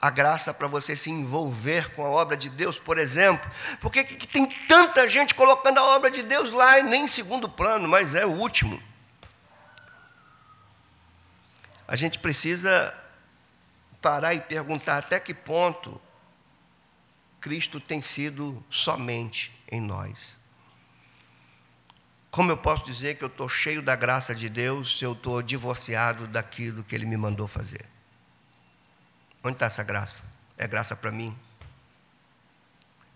a 0.00 0.10
graça 0.10 0.54
para 0.54 0.68
você 0.68 0.94
se 0.94 1.10
envolver 1.10 1.92
com 1.94 2.04
a 2.04 2.08
obra 2.08 2.36
de 2.36 2.48
Deus, 2.48 2.78
por 2.78 2.98
exemplo. 2.98 3.50
Por 3.80 3.90
que, 3.90 4.04
que 4.04 4.28
tem 4.28 4.48
tanta 4.68 5.08
gente 5.08 5.34
colocando 5.34 5.78
a 5.78 5.96
obra 5.96 6.10
de 6.10 6.22
Deus 6.22 6.50
lá, 6.50 6.80
nem 6.82 7.04
em 7.04 7.08
segundo 7.08 7.48
plano, 7.48 7.88
mas 7.88 8.14
é 8.14 8.24
o 8.24 8.30
último? 8.30 8.80
A 11.86 11.96
gente 11.96 12.18
precisa 12.18 12.94
parar 14.00 14.34
e 14.34 14.40
perguntar 14.40 14.98
até 14.98 15.18
que 15.18 15.34
ponto 15.34 16.00
Cristo 17.40 17.80
tem 17.80 18.00
sido 18.00 18.64
somente 18.70 19.52
em 19.70 19.80
nós. 19.80 20.36
Como 22.30 22.52
eu 22.52 22.56
posso 22.56 22.84
dizer 22.84 23.16
que 23.16 23.24
eu 23.24 23.28
estou 23.28 23.48
cheio 23.48 23.82
da 23.82 23.96
graça 23.96 24.32
de 24.34 24.48
Deus 24.48 24.98
se 24.98 25.04
eu 25.04 25.12
estou 25.12 25.42
divorciado 25.42 26.28
daquilo 26.28 26.84
que 26.84 26.94
Ele 26.94 27.06
me 27.06 27.16
mandou 27.16 27.48
fazer? 27.48 27.97
Onde 29.42 29.54
está 29.54 29.66
essa 29.66 29.84
graça? 29.84 30.22
É 30.56 30.66
graça 30.66 30.96
para 30.96 31.10
mim? 31.10 31.36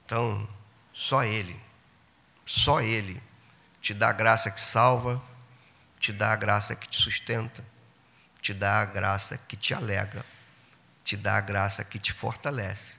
Então, 0.05 0.49
só 0.93 1.25
Ele, 1.25 1.59
só 2.45 2.81
Ele 2.81 3.21
te 3.81 3.93
dá 3.93 4.11
a 4.11 4.13
graça 4.13 4.51
que 4.51 4.61
salva, 4.61 5.21
te 5.99 6.13
dá 6.13 6.33
a 6.33 6.37
graça 6.37 6.77
que 6.77 6.89
te 6.89 6.97
sustenta, 6.97 7.65
te 8.41 8.55
dá 8.55 8.81
a 8.81 8.85
graça 8.85 9.37
que 9.37 9.57
te 9.57 9.75
alegra, 9.75 10.25
te 11.03 11.17
dá 11.17 11.37
a 11.37 11.41
graça 11.41 11.85
que 11.85 11.99
te 11.99 12.13
fortalece, 12.13 12.97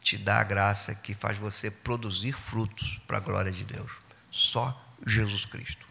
te 0.00 0.16
dá 0.16 0.40
a 0.40 0.44
graça 0.44 0.94
que 0.94 1.14
faz 1.14 1.36
você 1.36 1.70
produzir 1.70 2.32
frutos 2.32 2.98
para 3.06 3.18
a 3.18 3.20
glória 3.20 3.52
de 3.52 3.64
Deus. 3.64 3.98
Só 4.30 4.82
Jesus 5.06 5.44
Cristo, 5.44 5.86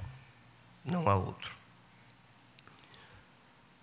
não 0.84 1.07
há 1.07 1.16
outro. 1.16 1.53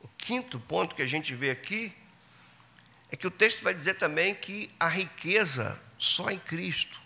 O 0.01 0.09
quinto 0.09 0.59
ponto 0.59 0.97
que 0.97 1.03
a 1.03 1.07
gente 1.07 1.35
vê 1.35 1.51
aqui 1.51 1.95
é 3.13 3.17
que 3.17 3.27
o 3.27 3.31
texto 3.31 3.63
vai 3.63 3.75
dizer 3.75 3.95
também 3.99 4.35
que 4.35 4.71
a 4.81 4.89
riqueza 4.89 5.79
só 5.99 6.31
em 6.31 6.39
Cristo. 6.39 6.99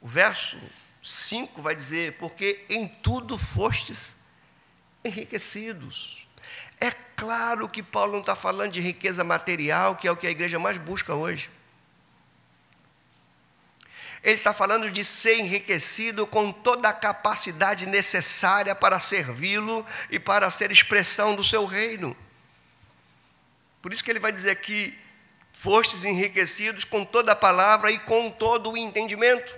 O 0.00 0.08
verso 0.08 0.58
5 1.02 1.60
vai 1.60 1.76
dizer: 1.76 2.16
Porque 2.16 2.64
em 2.70 2.88
tudo 2.88 3.36
fostes 3.36 4.14
enriquecidos. 5.04 6.26
É 6.80 6.90
claro 7.14 7.68
que 7.68 7.82
Paulo 7.82 8.12
não 8.12 8.20
está 8.20 8.34
falando 8.34 8.72
de 8.72 8.80
riqueza 8.80 9.22
material, 9.22 9.94
que 9.96 10.08
é 10.08 10.10
o 10.10 10.16
que 10.16 10.26
a 10.26 10.30
igreja 10.30 10.58
mais 10.58 10.78
busca 10.78 11.14
hoje. 11.14 11.50
Ele 14.22 14.36
está 14.36 14.54
falando 14.54 14.90
de 14.90 15.04
ser 15.04 15.38
enriquecido 15.38 16.26
com 16.26 16.50
toda 16.50 16.88
a 16.88 16.92
capacidade 16.94 17.84
necessária 17.84 18.74
para 18.74 18.98
servi-lo 18.98 19.84
e 20.10 20.18
para 20.18 20.50
ser 20.50 20.72
expressão 20.72 21.34
do 21.34 21.44
seu 21.44 21.66
reino. 21.66 22.16
Por 23.82 23.92
isso 23.92 24.04
que 24.04 24.10
ele 24.10 24.18
vai 24.18 24.32
dizer 24.32 24.50
aqui: 24.50 24.98
fostes 25.52 26.04
enriquecidos 26.04 26.84
com 26.84 27.04
toda 27.04 27.32
a 27.32 27.36
palavra 27.36 27.90
e 27.90 27.98
com 27.98 28.30
todo 28.30 28.72
o 28.72 28.76
entendimento. 28.76 29.54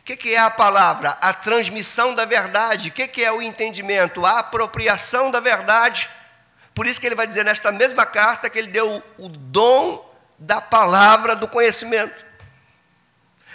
O 0.00 0.02
que, 0.16 0.34
é 0.34 0.38
a 0.38 0.48
palavra? 0.48 1.10
A 1.20 1.34
transmissão 1.34 2.14
da 2.14 2.24
verdade. 2.24 2.88
O 2.88 2.92
que 2.92 3.22
é 3.22 3.30
o 3.30 3.42
entendimento? 3.42 4.24
A 4.24 4.38
apropriação 4.38 5.30
da 5.30 5.38
verdade. 5.38 6.08
Por 6.74 6.86
isso 6.86 7.00
que 7.00 7.06
ele 7.06 7.14
vai 7.14 7.26
dizer 7.26 7.44
nesta 7.44 7.70
mesma 7.70 8.06
carta 8.06 8.48
que 8.48 8.58
ele 8.58 8.68
deu 8.68 9.02
o 9.18 9.28
dom 9.28 10.08
da 10.38 10.60
palavra 10.60 11.36
do 11.36 11.48
conhecimento. 11.48 12.24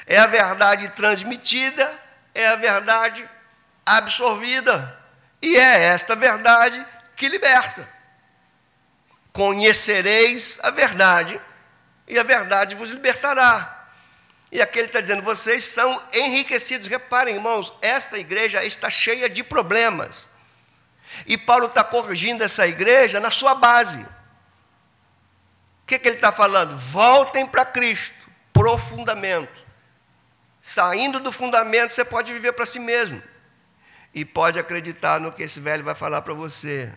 É 0.05 0.19
a 0.19 0.27
verdade 0.27 0.89
transmitida, 0.89 1.89
é 2.35 2.47
a 2.49 2.55
verdade 2.55 3.27
absorvida. 3.85 4.99
E 5.41 5.55
é 5.55 5.83
esta 5.85 6.15
verdade 6.15 6.85
que 7.15 7.29
liberta. 7.29 7.87
Conhecereis 9.33 10.59
a 10.63 10.69
verdade, 10.69 11.41
e 12.07 12.19
a 12.19 12.23
verdade 12.23 12.75
vos 12.75 12.91
libertará. 12.91 13.89
E 14.51 14.61
aqui 14.61 14.77
ele 14.77 14.87
está 14.87 15.01
dizendo: 15.01 15.23
vocês 15.23 15.63
são 15.63 16.01
enriquecidos. 16.13 16.87
Reparem, 16.87 17.33
irmãos, 17.33 17.73
esta 17.81 18.19
igreja 18.19 18.63
está 18.63 18.87
cheia 18.87 19.27
de 19.27 19.43
problemas. 19.43 20.27
E 21.25 21.37
Paulo 21.37 21.65
está 21.65 21.83
corrigindo 21.83 22.43
essa 22.43 22.67
igreja 22.67 23.19
na 23.19 23.31
sua 23.31 23.55
base. 23.55 24.03
O 24.03 25.85
que, 25.87 25.97
que 25.97 26.07
ele 26.07 26.15
está 26.17 26.31
falando? 26.31 26.77
Voltem 26.77 27.47
para 27.47 27.65
Cristo, 27.65 28.27
profundamento. 28.53 29.61
Saindo 30.61 31.19
do 31.19 31.31
fundamento, 31.31 31.91
você 31.91 32.05
pode 32.05 32.31
viver 32.31 32.53
para 32.53 32.65
si 32.65 32.79
mesmo. 32.79 33.21
E 34.13 34.23
pode 34.23 34.59
acreditar 34.59 35.19
no 35.19 35.31
que 35.31 35.43
esse 35.43 35.59
velho 35.59 35.83
vai 35.83 35.95
falar 35.95 36.21
para 36.21 36.33
você. 36.33 36.93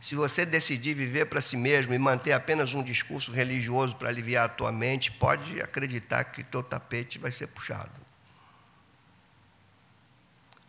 Se 0.00 0.14
você 0.14 0.46
decidir 0.46 0.94
viver 0.94 1.26
para 1.26 1.40
si 1.40 1.56
mesmo 1.56 1.92
e 1.92 1.98
manter 1.98 2.32
apenas 2.32 2.72
um 2.72 2.82
discurso 2.82 3.32
religioso 3.32 3.96
para 3.96 4.08
aliviar 4.08 4.44
a 4.44 4.48
tua 4.48 4.70
mente, 4.70 5.10
pode 5.10 5.60
acreditar 5.60 6.24
que 6.24 6.44
teu 6.44 6.62
tapete 6.62 7.18
vai 7.18 7.32
ser 7.32 7.48
puxado. 7.48 7.90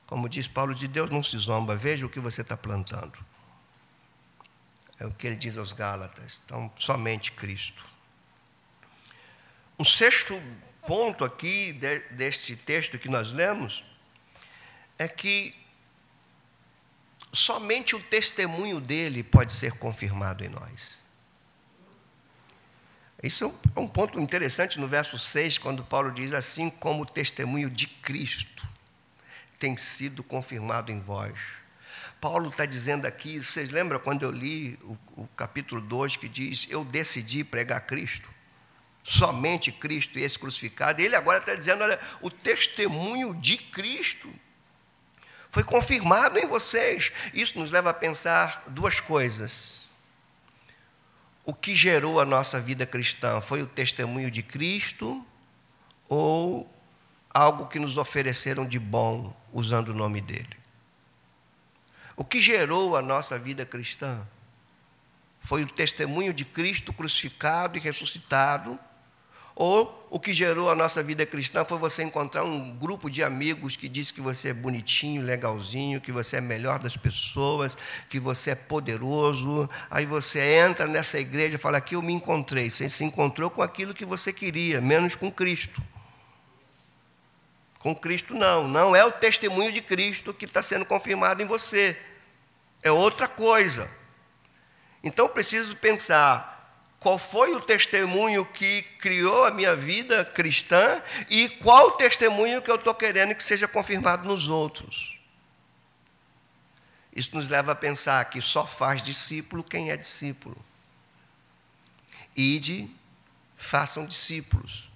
Como 0.08 0.28
diz 0.28 0.48
Paulo, 0.48 0.74
de 0.74 0.88
Deus 0.88 1.12
não 1.12 1.22
se 1.22 1.38
zomba, 1.38 1.76
veja 1.76 2.06
o 2.06 2.10
que 2.10 2.20
você 2.20 2.42
está 2.42 2.58
plantando. 2.58 3.14
É 5.00 5.06
o 5.06 5.12
que 5.12 5.28
ele 5.28 5.36
diz 5.36 5.58
aos 5.58 5.72
Gálatas. 5.72 6.42
Então, 6.44 6.72
somente 6.76 7.32
Cristo. 7.32 7.86
Um 9.78 9.86
sexto 9.86 10.42
ponto 10.88 11.24
aqui 11.24 11.72
deste 12.12 12.56
texto 12.56 12.98
que 12.98 13.08
nós 13.08 13.32
lemos 13.32 13.86
é 14.98 15.08
que 15.08 15.56
somente 17.32 17.96
o 17.96 18.00
testemunho 18.00 18.80
dele 18.80 19.24
pode 19.24 19.52
ser 19.52 19.74
confirmado 19.74 20.44
em 20.44 20.50
nós. 20.50 21.00
Isso 23.22 23.54
é 23.76 23.80
um 23.80 23.88
ponto 23.88 24.20
interessante 24.20 24.80
no 24.80 24.88
verso 24.88 25.20
6, 25.20 25.58
quando 25.58 25.84
Paulo 25.84 26.12
diz 26.12 26.32
assim: 26.34 26.70
como 26.70 27.04
o 27.04 27.06
testemunho 27.06 27.70
de 27.70 27.86
Cristo 27.86 28.68
tem 29.60 29.76
sido 29.76 30.24
confirmado 30.24 30.92
em 30.92 31.00
vós. 31.00 31.38
Paulo 32.22 32.50
está 32.50 32.66
dizendo 32.66 33.06
aqui, 33.06 33.40
vocês 33.40 33.70
lembram 33.70 34.00
quando 34.00 34.24
eu 34.24 34.32
li 34.32 34.78
o, 34.84 34.98
o 35.22 35.28
capítulo 35.36 35.82
2 35.82 36.16
que 36.16 36.30
diz: 36.30 36.68
Eu 36.70 36.86
decidi 36.86 37.44
pregar 37.44 37.82
Cristo, 37.82 38.30
somente 39.04 39.72
Cristo 39.72 40.18
e 40.18 40.24
esse 40.24 40.40
crucificado. 40.40 41.02
Ele 41.02 41.16
agora 41.16 41.40
está 41.40 41.54
dizendo: 41.56 41.84
olha, 41.84 42.00
o 42.22 42.30
testemunho 42.30 43.34
de 43.36 43.58
Cristo 43.58 44.30
foi 45.50 45.64
confirmado 45.64 46.38
em 46.38 46.46
vocês. 46.46 47.12
Isso 47.34 47.60
nos 47.60 47.72
leva 47.72 47.90
a 47.90 47.94
pensar 47.94 48.64
duas 48.68 49.00
coisas. 49.00 49.90
O 51.44 51.54
que 51.54 51.74
gerou 51.74 52.20
a 52.20 52.26
nossa 52.26 52.60
vida 52.60 52.86
cristã 52.86 53.42
foi 53.42 53.64
o 53.64 53.68
testemunho 53.68 54.30
de 54.30 54.44
Cristo 54.44 55.26
ou 56.08 56.72
algo 57.34 57.68
que 57.68 57.80
nos 57.80 57.98
ofereceram 57.98 58.66
de 58.66 58.78
bom 58.78 59.36
usando 59.52 59.90
o 59.90 59.96
nome 59.96 60.22
dele? 60.22 60.58
O 62.16 62.24
que 62.24 62.40
gerou 62.40 62.96
a 62.96 63.02
nossa 63.02 63.40
vida 63.40 63.66
cristã 63.66 64.22
foi 65.42 65.64
o 65.64 65.68
testemunho 65.68 66.34
de 66.34 66.46
Cristo 66.46 66.94
crucificado 66.94 67.78
e 67.78 67.82
ressuscitado 67.82 68.80
ou 69.60 70.08
o 70.10 70.18
que 70.18 70.32
gerou 70.32 70.72
a 70.72 70.76
nossa 70.76 71.04
vida 71.04 71.26
cristã 71.26 71.66
foi 71.66 71.78
você 71.78 72.02
encontrar 72.02 72.46
um 72.46 72.72
grupo 72.78 73.10
de 73.10 73.22
amigos 73.22 73.76
que 73.76 73.90
diz 73.90 74.10
que 74.10 74.22
você 74.22 74.52
é 74.52 74.54
bonitinho, 74.54 75.22
legalzinho, 75.22 76.00
que 76.00 76.14
você 76.14 76.38
é 76.38 76.42
melhor 76.42 76.80
das 76.80 76.96
pessoas, 76.96 77.78
que 78.10 78.22
você 78.22 78.52
é 78.52 78.56
poderoso. 78.56 79.70
Aí 79.92 80.06
você 80.06 80.40
entra 80.40 80.88
nessa 80.88 81.20
igreja 81.20 81.56
e 81.56 81.60
fala: 81.60 81.78
Aqui 81.78 81.96
eu 81.96 82.02
me 82.02 82.14
encontrei. 82.14 82.70
Você 82.70 82.90
se 82.90 83.04
encontrou 83.04 83.50
com 83.50 83.62
aquilo 83.62 83.94
que 83.94 84.06
você 84.06 84.32
queria, 84.32 84.80
menos 84.80 85.14
com 85.14 85.30
Cristo. 85.30 85.82
Com 87.80 87.94
Cristo, 87.94 88.34
não. 88.34 88.66
Não 88.66 88.96
é 88.96 89.04
o 89.04 89.12
testemunho 89.12 89.74
de 89.74 89.82
Cristo 89.82 90.34
que 90.34 90.46
está 90.46 90.64
sendo 90.64 90.86
confirmado 90.86 91.44
em 91.44 91.46
você. 91.46 92.00
É 92.82 92.94
outra 92.94 93.28
coisa. 93.28 93.92
Então 95.04 95.28
preciso 95.28 95.76
pensar 95.76 96.59
qual 97.00 97.18
foi 97.18 97.56
o 97.56 97.62
testemunho 97.62 98.46
que 98.46 98.82
criou 99.00 99.46
a 99.46 99.52
minha 99.52 99.76
vida 99.76 100.26
cristã 100.26 101.02
e 101.30 101.48
qual 101.48 101.88
o 101.88 101.92
testemunho 101.92 102.62
que 102.62 102.70
eu 102.70 102.76
estou 102.76 102.94
querendo 102.94 103.34
que 103.34 103.44
seja 103.44 103.68
confirmado 103.68 104.28
nos 104.28 104.50
outros. 104.50 105.18
Isso 107.16 107.36
nos 107.36 107.48
leva 107.48 107.72
a 107.72 107.76
pensar 107.76 108.24
que 108.26 108.42
só 108.42 108.68
faz 108.68 109.02
discípulo 109.02 109.64
quem 109.64 109.92
é 109.92 109.98
discípulo. 109.98 110.58
Ide, 112.36 112.90
façam 113.58 114.06
discípulos. 114.06 114.90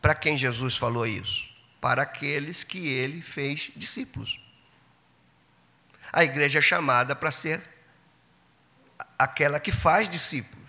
Para 0.00 0.14
quem 0.14 0.38
Jesus 0.38 0.76
falou 0.76 1.06
isso? 1.06 1.50
Para 1.80 2.02
aqueles 2.02 2.62
que 2.62 2.88
ele 2.88 3.20
fez 3.20 3.72
discípulos. 3.74 4.40
A 6.12 6.22
igreja 6.22 6.60
é 6.60 6.62
chamada 6.62 7.16
para 7.16 7.32
ser 7.32 7.60
aquela 9.18 9.58
que 9.58 9.72
faz 9.72 10.08
discípulos 10.08 10.61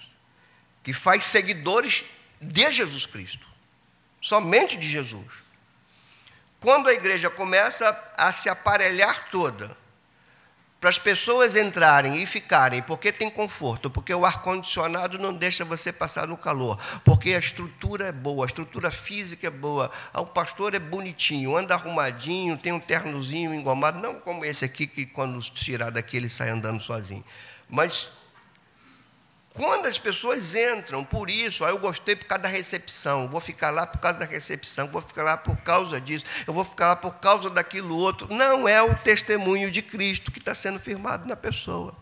que 0.84 0.94
faz 0.94 1.26
seguidores 1.26 2.04
de 2.40 2.72
Jesus 2.72 3.06
Cristo, 3.06 3.48
somente 4.20 4.78
de 4.78 4.88
Jesus. 4.88 5.44
Quando 6.60 6.90
a 6.90 6.94
igreja 6.94 7.30
começa 7.30 7.98
a 8.18 8.32
se 8.32 8.50
aparelhar 8.50 9.30
toda, 9.30 9.76
para 10.84 10.90
as 10.90 11.00
pessoas 11.00 11.56
entrarem 11.56 12.22
e 12.22 12.26
ficarem, 12.26 12.82
porque 12.82 13.10
tem 13.10 13.30
conforto, 13.30 13.90
porque 13.90 14.14
o 14.14 14.26
ar-condicionado 14.26 15.18
não 15.18 15.34
deixa 15.34 15.64
você 15.64 15.94
passar 15.94 16.28
no 16.28 16.36
calor, 16.36 16.78
porque 17.06 17.34
a 17.34 17.40
estrutura 17.40 18.08
é 18.08 18.12
boa, 18.12 18.46
a 18.46 18.48
estrutura 18.48 18.92
física 18.92 19.48
é 19.48 19.50
boa, 19.50 19.90
ah, 20.14 20.20
o 20.20 20.26
pastor 20.26 20.76
é 20.76 20.80
bonitinho, 20.80 21.56
anda 21.56 21.74
arrumadinho, 21.74 22.58
tem 22.58 22.74
um 22.74 22.82
ternozinho 22.82 23.54
engomado, 23.54 23.98
não 24.00 24.16
como 24.16 24.44
esse 24.44 24.66
aqui, 24.66 24.86
que 24.86 25.06
quando 25.06 25.40
tirar 25.40 25.90
daqui 25.90 26.18
ele 26.18 26.28
sai 26.28 26.50
andando 26.50 26.82
sozinho, 26.82 27.24
mas 27.70 28.23
quando 29.54 29.86
as 29.86 30.00
pessoas 30.00 30.56
entram 30.56 31.04
por 31.06 31.30
isso, 31.30 31.64
aí 31.64 31.72
eu 31.72 31.78
gostei 31.78 32.16
por 32.16 32.26
causa 32.26 32.44
da 32.44 32.50
recepção, 32.50 33.28
vou 33.28 33.40
ficar 33.40 33.70
lá 33.70 33.86
por 33.86 34.00
causa 34.00 34.18
da 34.18 34.26
recepção, 34.26 34.88
vou 34.88 35.02
ficar 35.02 35.22
lá 35.22 35.38
por 35.38 35.56
causa 35.58 36.02
disso, 36.02 36.26
eu 36.48 36.54
vou 36.54 36.66
ficar 36.66 36.88
lá 36.88 36.96
por 36.96 37.14
causa 37.16 37.52
daquilo 37.52 37.96
outro. 37.96 38.28
Não 38.34 38.68
é 38.68 38.82
o 38.82 38.96
testemunho 38.96 39.70
de 39.70 39.84
Cristo 39.84 40.32
que 40.32 40.40
está 40.40 40.56
sendo 40.56 40.80
firmado 40.80 41.28
na 41.28 41.36
pessoa. 41.36 41.94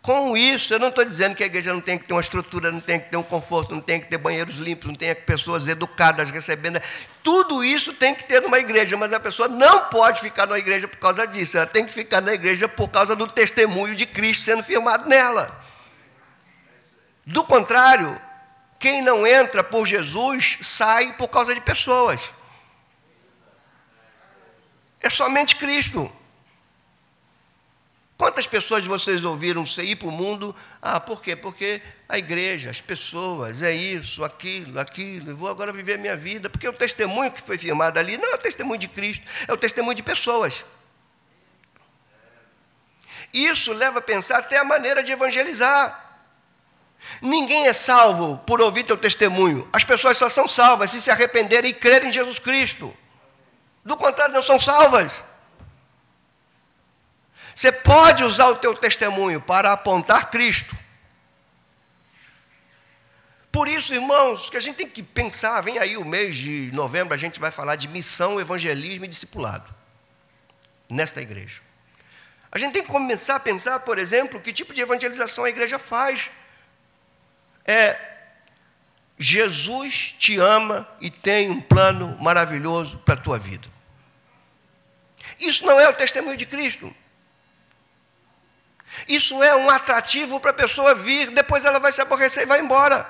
Com 0.00 0.34
isso, 0.34 0.72
eu 0.72 0.78
não 0.78 0.88
estou 0.88 1.04
dizendo 1.04 1.34
que 1.34 1.42
a 1.42 1.46
igreja 1.46 1.74
não 1.74 1.80
tem 1.80 1.98
que 1.98 2.06
ter 2.06 2.14
uma 2.14 2.22
estrutura, 2.22 2.70
não 2.72 2.80
tem 2.80 2.98
que 2.98 3.10
ter 3.10 3.16
um 3.16 3.22
conforto, 3.22 3.74
não 3.74 3.82
tem 3.82 4.00
que 4.00 4.06
ter 4.06 4.16
banheiros 4.16 4.58
limpos, 4.58 4.86
não 4.86 4.94
tem 4.94 5.08
que 5.08 5.16
ter 5.16 5.26
pessoas 5.26 5.68
educadas 5.68 6.30
recebendo. 6.30 6.80
Tudo 7.22 7.62
isso 7.62 7.92
tem 7.92 8.14
que 8.14 8.24
ter 8.24 8.40
numa 8.40 8.58
igreja, 8.58 8.96
mas 8.96 9.12
a 9.12 9.20
pessoa 9.20 9.48
não 9.48 9.86
pode 9.90 10.20
ficar 10.20 10.46
na 10.46 10.58
igreja 10.58 10.88
por 10.88 10.96
causa 10.96 11.26
disso. 11.26 11.58
Ela 11.58 11.66
tem 11.66 11.84
que 11.84 11.92
ficar 11.92 12.22
na 12.22 12.32
igreja 12.32 12.66
por 12.66 12.88
causa 12.88 13.14
do 13.14 13.26
testemunho 13.26 13.94
de 13.94 14.06
Cristo 14.06 14.44
sendo 14.44 14.62
firmado 14.62 15.06
nela. 15.06 15.59
Do 17.30 17.44
contrário, 17.44 18.20
quem 18.76 19.00
não 19.02 19.24
entra 19.24 19.62
por 19.62 19.86
Jesus 19.86 20.58
sai 20.60 21.12
por 21.12 21.28
causa 21.28 21.54
de 21.54 21.60
pessoas. 21.60 22.20
É 25.00 25.08
somente 25.08 25.54
Cristo. 25.54 26.10
Quantas 28.16 28.48
pessoas 28.48 28.84
vocês 28.84 29.22
ouviram 29.24 29.62
ir 29.78 29.94
para 29.94 30.08
o 30.08 30.10
mundo? 30.10 30.54
Ah, 30.82 30.98
por 30.98 31.22
quê? 31.22 31.36
Porque 31.36 31.80
a 32.08 32.18
igreja, 32.18 32.68
as 32.68 32.80
pessoas, 32.80 33.62
é 33.62 33.72
isso, 33.72 34.24
aquilo, 34.24 34.80
aquilo, 34.80 35.30
eu 35.30 35.36
vou 35.36 35.48
agora 35.48 35.72
viver 35.72 35.94
a 35.94 35.98
minha 35.98 36.16
vida. 36.16 36.50
Porque 36.50 36.68
o 36.68 36.72
testemunho 36.72 37.30
que 37.30 37.40
foi 37.40 37.56
firmado 37.56 38.00
ali 38.00 38.18
não 38.18 38.32
é 38.32 38.34
o 38.34 38.38
testemunho 38.38 38.80
de 38.80 38.88
Cristo, 38.88 39.24
é 39.46 39.52
o 39.52 39.56
testemunho 39.56 39.94
de 39.94 40.02
pessoas. 40.02 40.64
Isso 43.32 43.72
leva 43.72 44.00
a 44.00 44.02
pensar 44.02 44.38
até 44.38 44.58
a 44.58 44.64
maneira 44.64 45.00
de 45.00 45.12
evangelizar. 45.12 46.09
Ninguém 47.20 47.66
é 47.66 47.72
salvo 47.72 48.38
por 48.38 48.60
ouvir 48.60 48.84
teu 48.84 48.96
testemunho. 48.96 49.68
As 49.72 49.84
pessoas 49.84 50.16
só 50.16 50.28
são 50.28 50.46
salvas 50.46 50.90
se 50.90 51.00
se 51.00 51.10
arrependerem 51.10 51.70
e 51.70 51.74
crerem 51.74 52.08
em 52.08 52.12
Jesus 52.12 52.38
Cristo. 52.38 52.94
Do 53.84 53.96
contrário, 53.96 54.34
não 54.34 54.42
são 54.42 54.58
salvas. 54.58 55.22
Você 57.54 57.72
pode 57.72 58.22
usar 58.24 58.48
o 58.48 58.56
teu 58.56 58.74
testemunho 58.74 59.40
para 59.40 59.72
apontar 59.72 60.30
Cristo. 60.30 60.76
Por 63.50 63.66
isso, 63.66 63.92
irmãos, 63.92 64.48
que 64.48 64.56
a 64.56 64.60
gente 64.60 64.76
tem 64.76 64.88
que 64.88 65.02
pensar, 65.02 65.60
vem 65.60 65.78
aí 65.78 65.96
o 65.96 66.04
mês 66.04 66.36
de 66.36 66.70
novembro, 66.72 67.12
a 67.12 67.16
gente 67.16 67.40
vai 67.40 67.50
falar 67.50 67.76
de 67.76 67.88
missão, 67.88 68.40
evangelismo 68.40 69.04
e 69.04 69.08
discipulado 69.08 69.74
nesta 70.88 71.20
igreja. 71.20 71.60
A 72.52 72.58
gente 72.58 72.72
tem 72.72 72.82
que 72.82 72.88
começar 72.88 73.36
a 73.36 73.40
pensar, 73.40 73.80
por 73.80 73.98
exemplo, 73.98 74.40
que 74.40 74.52
tipo 74.52 74.72
de 74.72 74.80
evangelização 74.80 75.44
a 75.44 75.50
igreja 75.50 75.78
faz. 75.78 76.30
É 77.70 78.10
Jesus 79.16 80.16
te 80.18 80.38
ama 80.38 80.88
e 81.00 81.08
tem 81.08 81.50
um 81.50 81.60
plano 81.60 82.16
maravilhoso 82.20 82.98
para 82.98 83.14
a 83.14 83.16
tua 83.16 83.38
vida. 83.38 83.68
Isso 85.38 85.64
não 85.64 85.78
é 85.78 85.88
o 85.88 85.92
testemunho 85.92 86.36
de 86.36 86.46
Cristo. 86.46 86.92
Isso 89.06 89.40
é 89.40 89.54
um 89.54 89.70
atrativo 89.70 90.40
para 90.40 90.50
a 90.50 90.54
pessoa 90.54 90.96
vir, 90.96 91.30
depois 91.30 91.64
ela 91.64 91.78
vai 91.78 91.92
se 91.92 92.00
aborrecer 92.00 92.42
e 92.42 92.46
vai 92.46 92.60
embora. 92.60 93.08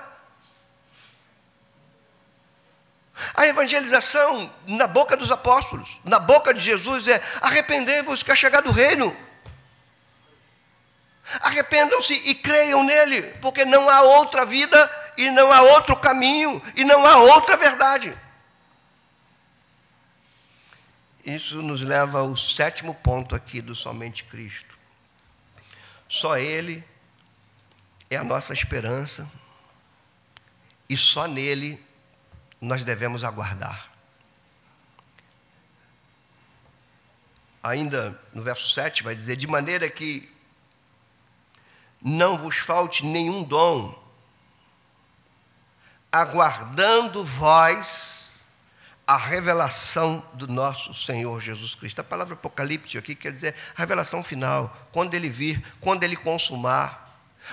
A 3.35 3.47
evangelização 3.47 4.53
na 4.67 4.87
boca 4.87 5.17
dos 5.17 5.31
apóstolos, 5.31 6.01
na 6.05 6.19
boca 6.19 6.53
de 6.53 6.61
Jesus 6.61 7.09
é: 7.09 7.23
arrependei-vos 7.41 8.23
que 8.23 8.31
é 8.31 8.37
chegado 8.37 8.69
o 8.69 8.73
reino. 8.73 9.17
Arrependam-se 11.41 12.15
e 12.15 12.35
creiam 12.35 12.83
nele, 12.83 13.23
porque 13.41 13.65
não 13.65 13.89
há 13.89 14.03
outra 14.03 14.45
vida 14.45 14.91
e 15.17 15.31
não 15.31 15.53
há 15.53 15.61
outro 15.61 15.97
caminho 15.97 16.61
e 16.77 16.85
não 16.85 17.07
há 17.07 17.17
outra 17.19 17.57
verdade. 17.57 18.17
Isso 21.25 21.63
nos 21.63 21.83
leva 21.83 22.21
ao 22.21 22.37
sétimo 22.37 22.95
ponto 22.95 23.35
aqui 23.35 23.61
do 23.61 23.75
somente 23.75 24.25
Cristo. 24.25 24.79
Só 26.09 26.37
Ele 26.37 26.83
é 28.09 28.17
a 28.17 28.25
nossa 28.25 28.53
esperança 28.53 29.31
e 30.89 30.97
só 30.97 31.27
nele 31.27 31.81
nós 32.61 32.83
devemos 32.83 33.23
aguardar. 33.23 33.91
Ainda 37.63 38.19
no 38.33 38.43
verso 38.43 38.73
7 38.73 39.03
vai 39.03 39.15
dizer: 39.15 39.37
De 39.37 39.47
maneira 39.47 39.89
que 39.91 40.30
não 42.03 42.39
vos 42.39 42.59
falte 42.59 43.05
nenhum 43.05 43.43
dom, 43.43 43.99
aguardando 46.11 47.25
vós 47.25 48.31
a 49.07 49.17
revelação 49.17 50.25
do 50.35 50.47
nosso 50.47 50.95
Senhor 50.95 51.41
Jesus 51.41 51.75
Cristo. 51.75 52.01
A 52.01 52.05
palavra 52.05 52.35
Apocalipse 52.35 52.97
aqui 52.97 53.15
quer 53.15 53.33
dizer 53.33 53.55
a 53.77 53.81
revelação 53.81 54.23
final, 54.23 54.89
quando 54.93 55.15
ele 55.15 55.29
vir, 55.29 55.61
quando 55.81 56.05
ele 56.05 56.17
consumar. 56.17 57.09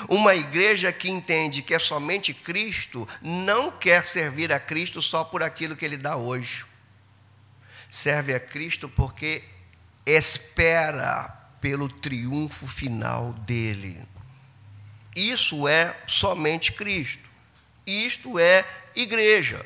Uma 0.08 0.36
igreja 0.36 0.91
que 0.91 1.10
entende 1.10 1.64
que 1.64 1.74
é 1.74 1.80
somente 1.80 2.34
Cristo, 2.34 3.08
não 3.22 3.72
quer 3.72 4.06
servir 4.06 4.54
a 4.54 4.60
Cristo 4.60 5.02
só 5.02 5.24
por 5.24 5.41
aquilo 5.41 5.76
que 5.76 5.84
ele 5.84 5.98
dá 5.98 6.16
hoje. 6.16 6.64
Serve 7.89 8.36
a 8.36 8.39
Cristo 8.39 8.88
porque 8.89 9.43
espera 10.06 11.30
pelo 11.60 11.89
triunfo 11.89 12.68
final 12.68 13.34
dele. 13.34 14.06
Isso 15.18 15.68
é 15.68 15.95
somente 16.05 16.74
Cristo. 16.74 17.28
Isto 17.88 18.38
é 18.38 18.63
igreja. 18.95 19.65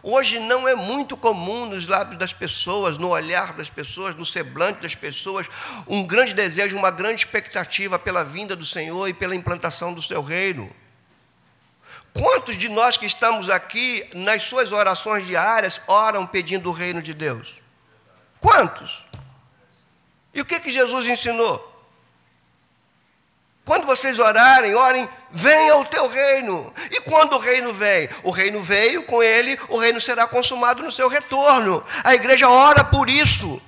Hoje 0.00 0.38
não 0.38 0.68
é 0.68 0.76
muito 0.76 1.16
comum 1.16 1.66
nos 1.66 1.88
lábios 1.88 2.16
das 2.16 2.32
pessoas, 2.32 2.98
no 2.98 3.08
olhar 3.08 3.52
das 3.54 3.68
pessoas, 3.68 4.14
no 4.14 4.24
semblante 4.24 4.80
das 4.80 4.94
pessoas, 4.94 5.48
um 5.88 6.06
grande 6.06 6.34
desejo, 6.34 6.76
uma 6.76 6.92
grande 6.92 7.22
expectativa 7.22 7.98
pela 7.98 8.22
vinda 8.22 8.54
do 8.54 8.64
Senhor 8.64 9.08
e 9.08 9.12
pela 9.12 9.34
implantação 9.34 9.92
do 9.92 10.00
seu 10.00 10.22
reino. 10.22 10.70
Quantos 12.12 12.56
de 12.56 12.68
nós 12.68 12.96
que 12.96 13.06
estamos 13.06 13.50
aqui, 13.50 14.08
nas 14.14 14.44
suas 14.44 14.70
orações 14.70 15.26
diárias, 15.26 15.80
oram 15.88 16.24
pedindo 16.24 16.70
o 16.70 16.72
reino 16.72 17.02
de 17.02 17.12
Deus? 17.12 17.58
Quantos? 18.38 19.04
E 20.32 20.40
o 20.40 20.44
que, 20.44 20.60
que 20.60 20.70
Jesus 20.70 21.08
ensinou? 21.08 21.67
Quando 23.68 23.84
vocês 23.84 24.18
orarem, 24.18 24.74
orem, 24.74 25.06
venha 25.30 25.76
o 25.76 25.84
teu 25.84 26.08
reino. 26.08 26.72
E 26.90 27.02
quando 27.02 27.34
o 27.34 27.38
reino 27.38 27.70
vem? 27.70 28.08
O 28.22 28.30
reino 28.30 28.62
veio, 28.62 29.02
com 29.02 29.22
ele 29.22 29.58
o 29.68 29.76
reino 29.76 30.00
será 30.00 30.26
consumado 30.26 30.82
no 30.82 30.90
seu 30.90 31.06
retorno. 31.06 31.84
A 32.02 32.14
igreja 32.14 32.48
ora 32.48 32.82
por 32.82 33.10
isso. 33.10 33.60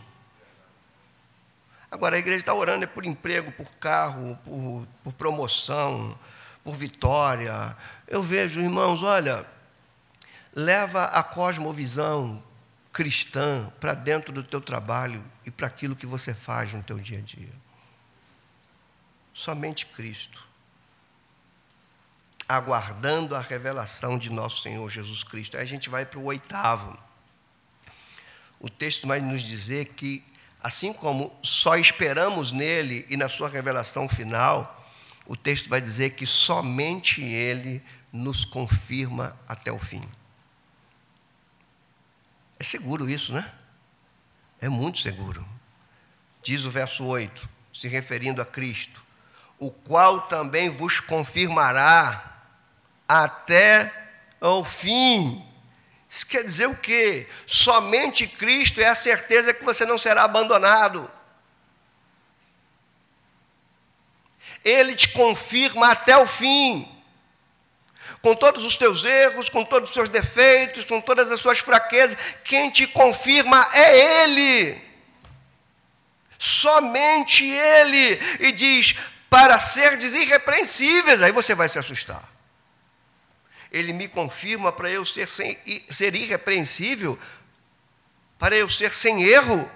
Agora, 1.91 2.17
a 2.17 2.19
igreja 2.19 2.39
está 2.39 2.55
orando 2.55 2.85
é 2.85 2.87
por 2.87 3.05
emprego, 3.05 3.53
por 3.53 3.71
carro, 3.75 4.39
por, 4.43 4.89
por 5.05 5.13
promoção, 5.13 6.19
por 6.65 6.75
vitória. 6.75 7.77
Eu 8.09 8.23
vejo, 8.23 8.59
irmãos, 8.59 9.03
olha, 9.03 9.45
leva 10.55 11.05
a 11.05 11.23
cosmovisão 11.23 12.43
cristã 12.91 13.71
para 13.79 13.93
dentro 13.93 14.33
do 14.33 14.43
teu 14.43 14.63
trabalho 14.63 15.23
e 15.45 15.51
para 15.51 15.67
aquilo 15.67 15.95
que 15.95 16.07
você 16.07 16.33
faz 16.33 16.73
no 16.73 16.83
teu 16.83 16.99
dia 16.99 17.19
a 17.19 17.21
dia. 17.21 17.70
Somente 19.33 19.87
Cristo. 19.87 20.47
Aguardando 22.49 23.37
a 23.37 23.41
revelação 23.41 24.19
de 24.19 24.31
nosso 24.31 24.61
Senhor 24.61 24.89
Jesus 24.89 25.23
Cristo. 25.23 25.57
Aí 25.57 25.63
a 25.63 25.67
gente 25.67 25.89
vai 25.89 26.05
para 26.05 26.19
o 26.19 26.25
oitavo. 26.25 26.99
O 28.59 28.69
texto 28.69 29.07
vai 29.07 29.21
nos 29.21 29.43
dizer 29.43 29.95
que, 29.95 30.23
assim 30.63 30.93
como 30.93 31.35
só 31.43 31.77
esperamos 31.77 32.53
nele 32.53 33.07
e 33.09 33.17
na 33.17 33.29
sua 33.29 33.49
revelação 33.49 34.09
final, 34.09 34.77
o 35.27 35.37
texto 35.37 35.69
vai 35.69 35.81
dizer 35.81 36.11
que 36.11 36.27
somente 36.27 37.23
ele 37.23 37.83
nos 38.13 38.45
confirma 38.45 39.39
até 39.47 39.71
o 39.71 39.79
fim. 39.79 40.07
É 42.59 42.65
seguro 42.65 43.09
isso, 43.09 43.33
né? 43.33 43.51
É 44.61 44.69
muito 44.69 44.99
seguro. 44.99 45.49
Diz 46.43 46.65
o 46.65 46.71
verso 46.71 47.05
8, 47.05 47.49
se 47.73 47.89
referindo 47.89 48.43
a 48.43 48.45
Cristo: 48.45 49.03
o 49.61 49.71
qual 49.71 50.23
também 50.23 50.71
vos 50.71 50.99
confirmará 51.01 52.43
até 53.07 53.93
o 54.41 54.65
fim. 54.65 55.47
Isso 56.09 56.27
quer 56.27 56.43
dizer 56.43 56.67
o 56.67 56.77
quê? 56.77 57.29
Somente 57.47 58.27
Cristo 58.27 58.81
é 58.81 58.89
a 58.89 58.95
certeza 58.95 59.53
que 59.53 59.63
você 59.63 59.85
não 59.85 59.99
será 59.99 60.25
abandonado. 60.25 61.09
Ele 64.65 64.95
te 64.97 65.11
confirma 65.11 65.93
até 65.93 66.17
o 66.17 66.27
fim. 66.27 66.89
Com 68.23 68.35
todos 68.35 68.65
os 68.65 68.77
teus 68.77 69.05
erros, 69.05 69.49
com 69.49 69.65
todos 69.65 69.91
os 69.91 69.95
seus 69.95 70.09
defeitos, 70.09 70.85
com 70.85 71.01
todas 71.01 71.31
as 71.31 71.41
suas 71.41 71.59
fraquezas, 71.59 72.19
quem 72.45 72.71
te 72.71 72.87
confirma 72.87 73.65
é 73.75 74.25
Ele. 74.25 74.91
Somente 76.39 77.45
Ele. 77.45 78.21
E 78.41 78.53
diz: 78.53 78.97
para 79.31 79.61
serdes 79.61 80.15
irrepreensíveis. 80.15 81.23
Aí 81.23 81.31
você 81.31 81.55
vai 81.55 81.69
se 81.69 81.79
assustar. 81.79 82.23
Ele 83.71 83.93
me 83.93 84.09
confirma 84.09 84.73
para 84.73 84.91
eu 84.91 85.05
ser, 85.05 85.29
sem, 85.29 85.57
ser 85.89 86.15
irrepreensível, 86.17 87.17
para 88.37 88.57
eu 88.57 88.69
ser 88.69 88.93
sem 88.93 89.23
erro, 89.23 89.71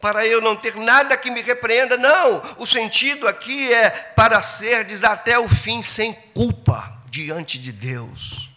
para 0.00 0.26
eu 0.26 0.40
não 0.40 0.56
ter 0.56 0.74
nada 0.76 1.16
que 1.16 1.30
me 1.30 1.42
repreenda. 1.42 1.98
Não, 1.98 2.42
o 2.58 2.66
sentido 2.66 3.28
aqui 3.28 3.72
é 3.72 3.90
para 3.90 4.42
serdes 4.42 5.04
até 5.04 5.38
o 5.38 5.48
fim 5.48 5.82
sem 5.82 6.14
culpa 6.32 7.02
diante 7.08 7.58
de 7.58 7.70
Deus. 7.70 8.50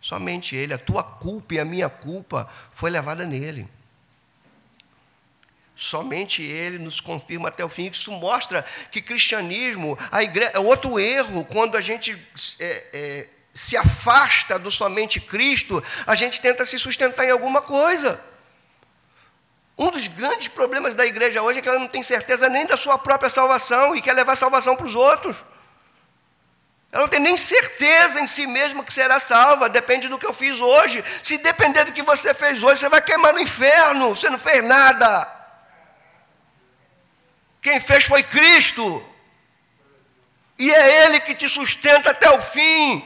Somente 0.00 0.56
Ele, 0.56 0.72
a 0.72 0.78
tua 0.78 1.02
culpa 1.02 1.54
e 1.54 1.60
a 1.60 1.64
minha 1.64 1.88
culpa 1.88 2.48
foi 2.72 2.90
levada 2.90 3.26
nele. 3.26 3.68
Somente 5.78 6.42
Ele 6.42 6.78
nos 6.78 7.02
confirma 7.02 7.50
até 7.50 7.62
o 7.62 7.68
fim. 7.68 7.84
Isso 7.84 8.10
mostra 8.10 8.64
que 8.90 9.02
cristianismo, 9.02 9.96
a 10.10 10.22
igreja, 10.22 10.52
é 10.54 10.58
outro 10.58 10.98
erro 10.98 11.44
quando 11.44 11.76
a 11.76 11.82
gente 11.82 12.18
é, 12.58 12.84
é, 12.94 13.28
se 13.52 13.76
afasta 13.76 14.58
do 14.58 14.70
somente 14.70 15.20
Cristo, 15.20 15.84
a 16.06 16.14
gente 16.14 16.40
tenta 16.40 16.64
se 16.64 16.78
sustentar 16.78 17.26
em 17.26 17.30
alguma 17.30 17.60
coisa. 17.60 18.18
Um 19.76 19.90
dos 19.90 20.08
grandes 20.08 20.48
problemas 20.48 20.94
da 20.94 21.04
igreja 21.04 21.42
hoje 21.42 21.58
é 21.58 21.62
que 21.62 21.68
ela 21.68 21.78
não 21.78 21.88
tem 21.88 22.02
certeza 22.02 22.48
nem 22.48 22.64
da 22.64 22.78
sua 22.78 22.96
própria 22.96 23.28
salvação 23.28 23.94
e 23.94 24.00
quer 24.00 24.14
levar 24.14 24.34
salvação 24.34 24.76
para 24.76 24.86
os 24.86 24.94
outros. 24.94 25.36
Ela 26.90 27.02
não 27.02 27.08
tem 27.08 27.20
nem 27.20 27.36
certeza 27.36 28.18
em 28.18 28.26
si 28.26 28.46
mesma 28.46 28.82
que 28.82 28.94
será 28.94 29.18
salva, 29.18 29.68
depende 29.68 30.08
do 30.08 30.18
que 30.18 30.24
eu 30.24 30.32
fiz 30.32 30.58
hoje. 30.58 31.04
Se 31.22 31.36
depender 31.36 31.84
do 31.84 31.92
que 31.92 32.02
você 32.02 32.32
fez 32.32 32.64
hoje, 32.64 32.80
você 32.80 32.88
vai 32.88 33.02
queimar 33.02 33.34
no 33.34 33.40
inferno, 33.40 34.16
você 34.16 34.30
não 34.30 34.38
fez 34.38 34.64
nada. 34.64 35.35
Quem 37.66 37.80
fez 37.80 38.04
foi 38.04 38.22
Cristo, 38.22 39.04
e 40.56 40.72
é 40.72 41.04
Ele 41.04 41.18
que 41.18 41.34
te 41.34 41.48
sustenta 41.48 42.12
até 42.12 42.30
o 42.30 42.40
fim. 42.40 43.04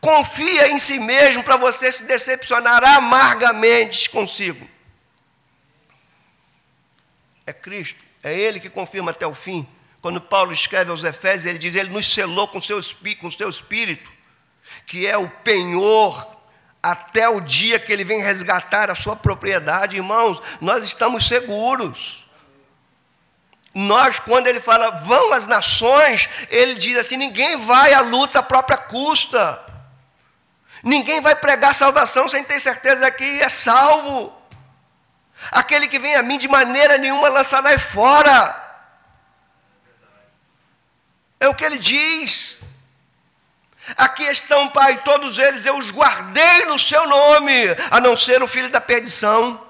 Confia 0.00 0.68
em 0.68 0.78
si 0.78 0.98
mesmo 0.98 1.44
para 1.44 1.58
você 1.58 1.92
se 1.92 2.04
decepcionar 2.04 2.82
amargamente 2.82 4.08
consigo 4.08 4.66
é 7.44 7.52
Cristo, 7.52 8.02
é 8.22 8.34
Ele 8.34 8.60
que 8.60 8.70
confirma 8.70 9.10
até 9.10 9.26
o 9.26 9.34
fim. 9.34 9.68
Quando 10.00 10.22
Paulo 10.22 10.50
escreve 10.50 10.90
aos 10.90 11.04
Efésios, 11.04 11.44
ele 11.44 11.58
diz: 11.58 11.74
Ele 11.74 11.90
nos 11.90 12.10
selou 12.10 12.48
com, 12.48 12.62
seu, 12.62 12.80
com 13.20 13.26
o 13.26 13.32
seu 13.32 13.50
espírito, 13.50 14.10
que 14.86 15.06
é 15.06 15.18
o 15.18 15.28
penhor 15.28 16.36
até 16.82 17.28
o 17.28 17.42
dia 17.42 17.78
que 17.78 17.92
ele 17.92 18.04
vem 18.04 18.22
resgatar 18.22 18.90
a 18.90 18.94
sua 18.94 19.16
propriedade. 19.16 19.96
Irmãos, 19.96 20.40
nós 20.62 20.82
estamos 20.82 21.28
seguros. 21.28 22.27
Nós, 23.80 24.18
quando 24.18 24.48
ele 24.48 24.60
fala, 24.60 24.90
vão 24.90 25.32
as 25.32 25.46
nações, 25.46 26.28
ele 26.50 26.74
diz 26.74 26.96
assim: 26.96 27.16
ninguém 27.16 27.56
vai 27.58 27.94
à 27.94 28.00
luta 28.00 28.40
à 28.40 28.42
própria 28.42 28.76
custa. 28.76 29.64
Ninguém 30.82 31.20
vai 31.20 31.36
pregar 31.36 31.72
salvação 31.72 32.28
sem 32.28 32.42
ter 32.42 32.58
certeza 32.58 33.08
que 33.12 33.40
é 33.40 33.48
salvo. 33.48 34.36
Aquele 35.52 35.86
que 35.86 36.00
vem 36.00 36.16
a 36.16 36.24
mim 36.24 36.38
de 36.38 36.48
maneira 36.48 36.98
nenhuma 36.98 37.28
lançará 37.28 37.78
fora. 37.78 38.82
É 41.38 41.46
o 41.46 41.54
que 41.54 41.64
ele 41.64 41.78
diz. 41.78 42.62
Aqui 43.96 44.24
estão, 44.24 44.68
Pai, 44.70 45.02
todos 45.04 45.38
eles 45.38 45.64
eu 45.64 45.76
os 45.76 45.92
guardei 45.92 46.64
no 46.64 46.80
seu 46.80 47.06
nome, 47.06 47.54
a 47.92 48.00
não 48.00 48.16
ser 48.16 48.42
o 48.42 48.48
filho 48.48 48.70
da 48.70 48.80
perdição. 48.80 49.67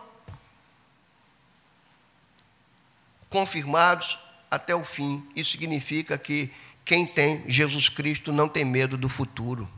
Confirmados 3.28 4.18
até 4.50 4.74
o 4.74 4.84
fim. 4.84 5.28
Isso 5.34 5.52
significa 5.52 6.16
que 6.16 6.52
quem 6.84 7.06
tem 7.06 7.48
Jesus 7.48 7.88
Cristo 7.88 8.32
não 8.32 8.48
tem 8.48 8.64
medo 8.64 8.96
do 8.96 9.08
futuro. 9.08 9.68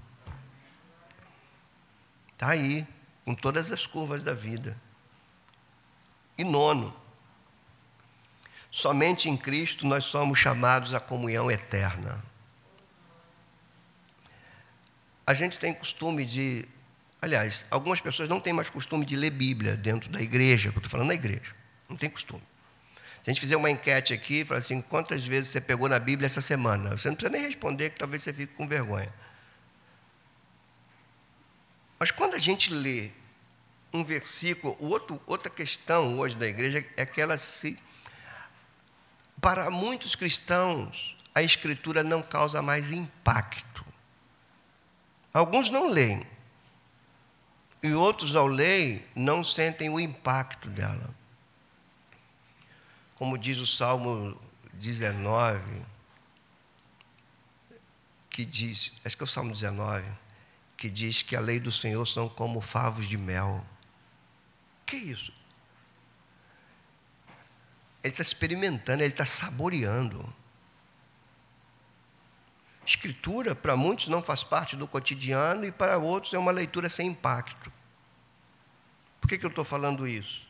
Está 2.32 2.50
aí, 2.50 2.86
com 3.24 3.34
todas 3.34 3.70
as 3.72 3.86
curvas 3.86 4.22
da 4.22 4.32
vida. 4.32 4.80
E 6.38 6.44
nono, 6.44 6.96
somente 8.70 9.28
em 9.28 9.36
Cristo 9.36 9.86
nós 9.86 10.04
somos 10.04 10.38
chamados 10.38 10.94
à 10.94 11.00
comunhão 11.00 11.50
eterna. 11.50 12.24
A 15.26 15.34
gente 15.34 15.58
tem 15.58 15.74
costume 15.74 16.24
de. 16.24 16.66
Aliás, 17.20 17.66
algumas 17.70 18.00
pessoas 18.00 18.28
não 18.28 18.40
têm 18.40 18.52
mais 18.52 18.70
costume 18.70 19.04
de 19.04 19.14
ler 19.14 19.30
Bíblia 19.30 19.76
dentro 19.76 20.10
da 20.10 20.22
igreja, 20.22 20.68
eu 20.68 20.72
estou 20.72 20.88
falando 20.88 21.08
da 21.08 21.14
igreja. 21.14 21.54
Não 21.88 21.96
tem 21.96 22.08
costume. 22.08 22.42
Se 23.22 23.30
a 23.30 23.32
gente 23.32 23.40
fizer 23.40 23.56
uma 23.56 23.70
enquete 23.70 24.14
aqui, 24.14 24.44
falar 24.44 24.58
assim, 24.58 24.80
quantas 24.80 25.26
vezes 25.26 25.50
você 25.50 25.60
pegou 25.60 25.88
na 25.88 25.98
Bíblia 25.98 26.26
essa 26.26 26.40
semana? 26.40 26.96
Você 26.96 27.08
não 27.08 27.16
precisa 27.16 27.30
nem 27.30 27.46
responder, 27.46 27.90
que 27.90 27.98
talvez 27.98 28.22
você 28.22 28.32
fique 28.32 28.54
com 28.54 28.66
vergonha. 28.66 29.12
Mas 31.98 32.10
quando 32.10 32.34
a 32.34 32.38
gente 32.38 32.72
lê 32.72 33.10
um 33.92 34.02
versículo, 34.02 34.74
outro, 34.80 35.20
outra 35.26 35.50
questão 35.50 36.18
hoje 36.18 36.34
da 36.34 36.46
igreja 36.46 36.84
é 36.96 37.04
que 37.04 37.20
ela 37.20 37.36
se. 37.36 37.78
Para 39.38 39.70
muitos 39.70 40.14
cristãos, 40.14 41.16
a 41.34 41.42
escritura 41.42 42.02
não 42.02 42.22
causa 42.22 42.62
mais 42.62 42.90
impacto. 42.90 43.84
Alguns 45.32 45.68
não 45.68 45.88
leem. 45.88 46.26
E 47.82 47.92
outros, 47.92 48.36
ao 48.36 48.46
ler, 48.46 49.08
não 49.14 49.42
sentem 49.42 49.88
o 49.88 49.98
impacto 49.98 50.68
dela. 50.68 51.14
Como 53.20 53.36
diz 53.36 53.58
o 53.58 53.66
Salmo 53.66 54.34
19, 54.72 55.60
que 58.30 58.46
diz, 58.46 58.94
acho 59.04 59.14
que 59.14 59.22
é 59.22 59.24
o 59.24 59.26
Salmo 59.26 59.52
19, 59.52 60.10
que 60.74 60.88
diz 60.88 61.20
que 61.20 61.36
a 61.36 61.40
lei 61.40 61.60
do 61.60 61.70
Senhor 61.70 62.06
são 62.06 62.30
como 62.30 62.62
favos 62.62 63.06
de 63.06 63.18
mel 63.18 63.62
que 64.86 64.96
isso? 64.96 65.34
Ele 68.02 68.10
está 68.14 68.22
experimentando, 68.22 69.02
ele 69.02 69.12
está 69.12 69.26
saboreando. 69.26 70.34
Escritura, 72.86 73.54
para 73.54 73.76
muitos, 73.76 74.08
não 74.08 74.22
faz 74.22 74.42
parte 74.42 74.76
do 74.76 74.88
cotidiano 74.88 75.66
e 75.66 75.70
para 75.70 75.98
outros 75.98 76.32
é 76.32 76.38
uma 76.38 76.50
leitura 76.50 76.88
sem 76.88 77.08
impacto. 77.08 77.70
Por 79.20 79.28
que, 79.28 79.36
que 79.36 79.44
eu 79.44 79.50
estou 79.50 79.62
falando 79.62 80.08
isso? 80.08 80.49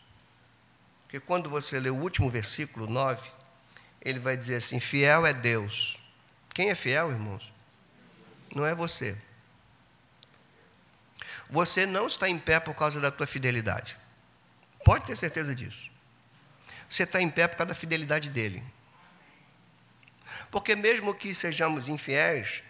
Porque 1.11 1.19
quando 1.19 1.51
você 1.51 1.81
lê 1.81 1.91
o 1.91 1.97
último 1.97 2.31
versículo 2.31 2.89
9, 2.89 3.29
ele 4.01 4.21
vai 4.21 4.37
dizer 4.37 4.55
assim: 4.55 4.79
Fiel 4.79 5.27
é 5.27 5.33
Deus. 5.33 5.99
Quem 6.55 6.71
é 6.71 6.75
fiel, 6.77 7.11
irmãos? 7.11 7.53
Não 8.55 8.65
é 8.65 8.77
você. 8.77 9.17
Você 11.51 11.85
não 11.85 12.07
está 12.07 12.29
em 12.29 12.39
pé 12.39 12.61
por 12.61 12.75
causa 12.75 13.01
da 13.01 13.11
tua 13.11 13.27
fidelidade. 13.27 13.97
Pode 14.85 15.05
ter 15.05 15.17
certeza 15.17 15.53
disso. 15.53 15.91
Você 16.89 17.03
está 17.03 17.21
em 17.21 17.29
pé 17.29 17.49
por 17.49 17.57
causa 17.57 17.71
da 17.71 17.75
fidelidade 17.75 18.31
dele. 18.31 18.63
Porque 20.49 20.77
mesmo 20.77 21.13
que 21.13 21.35
sejamos 21.35 21.89
infiéis, 21.89 22.63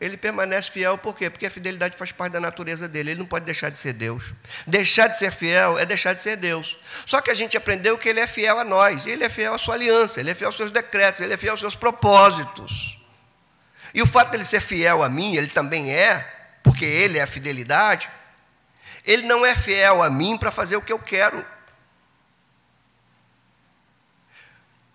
ele 0.00 0.16
permanece 0.16 0.70
fiel 0.70 0.96
por 0.96 1.16
quê? 1.16 1.28
Porque 1.28 1.46
a 1.46 1.50
fidelidade 1.50 1.96
faz 1.96 2.12
parte 2.12 2.32
da 2.32 2.40
natureza 2.40 2.86
dele, 2.86 3.10
ele 3.10 3.18
não 3.18 3.26
pode 3.26 3.44
deixar 3.44 3.68
de 3.68 3.78
ser 3.78 3.92
Deus. 3.92 4.32
Deixar 4.66 5.08
de 5.08 5.18
ser 5.18 5.32
fiel 5.32 5.76
é 5.78 5.84
deixar 5.84 6.12
de 6.12 6.20
ser 6.20 6.36
Deus. 6.36 6.76
Só 7.04 7.20
que 7.20 7.30
a 7.30 7.34
gente 7.34 7.56
aprendeu 7.56 7.98
que 7.98 8.08
ele 8.08 8.20
é 8.20 8.26
fiel 8.26 8.60
a 8.60 8.64
nós, 8.64 9.06
ele 9.06 9.24
é 9.24 9.28
fiel 9.28 9.54
à 9.54 9.58
sua 9.58 9.74
aliança, 9.74 10.20
ele 10.20 10.30
é 10.30 10.34
fiel 10.34 10.48
aos 10.48 10.56
seus 10.56 10.70
decretos, 10.70 11.20
ele 11.20 11.34
é 11.34 11.36
fiel 11.36 11.52
aos 11.52 11.60
seus 11.60 11.74
propósitos. 11.74 12.96
E 13.92 14.00
o 14.00 14.06
fato 14.06 14.30
dele 14.30 14.44
ser 14.44 14.60
fiel 14.60 15.02
a 15.02 15.08
mim, 15.08 15.34
ele 15.34 15.48
também 15.48 15.92
é, 15.92 16.24
porque 16.62 16.84
ele 16.84 17.18
é 17.18 17.22
a 17.22 17.26
fidelidade, 17.26 18.08
ele 19.04 19.24
não 19.24 19.44
é 19.44 19.56
fiel 19.56 20.02
a 20.02 20.10
mim 20.10 20.36
para 20.36 20.52
fazer 20.52 20.76
o 20.76 20.82
que 20.82 20.92
eu 20.92 20.98
quero. 20.98 21.44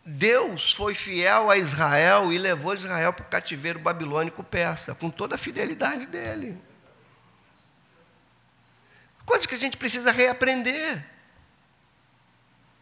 Deus 0.05 0.73
foi 0.73 0.93
fiel 0.93 1.49
a 1.49 1.57
Israel 1.57 2.33
e 2.33 2.37
levou 2.37 2.73
Israel 2.73 3.13
para 3.13 3.25
o 3.25 3.29
cativeiro 3.29 3.79
babilônico 3.79 4.43
persa, 4.43 4.93
com 4.93 5.09
toda 5.09 5.35
a 5.35 5.37
fidelidade 5.37 6.07
dele. 6.07 6.57
Coisa 9.25 9.47
que 9.47 9.55
a 9.55 9.57
gente 9.57 9.77
precisa 9.77 10.11
reaprender. 10.11 11.12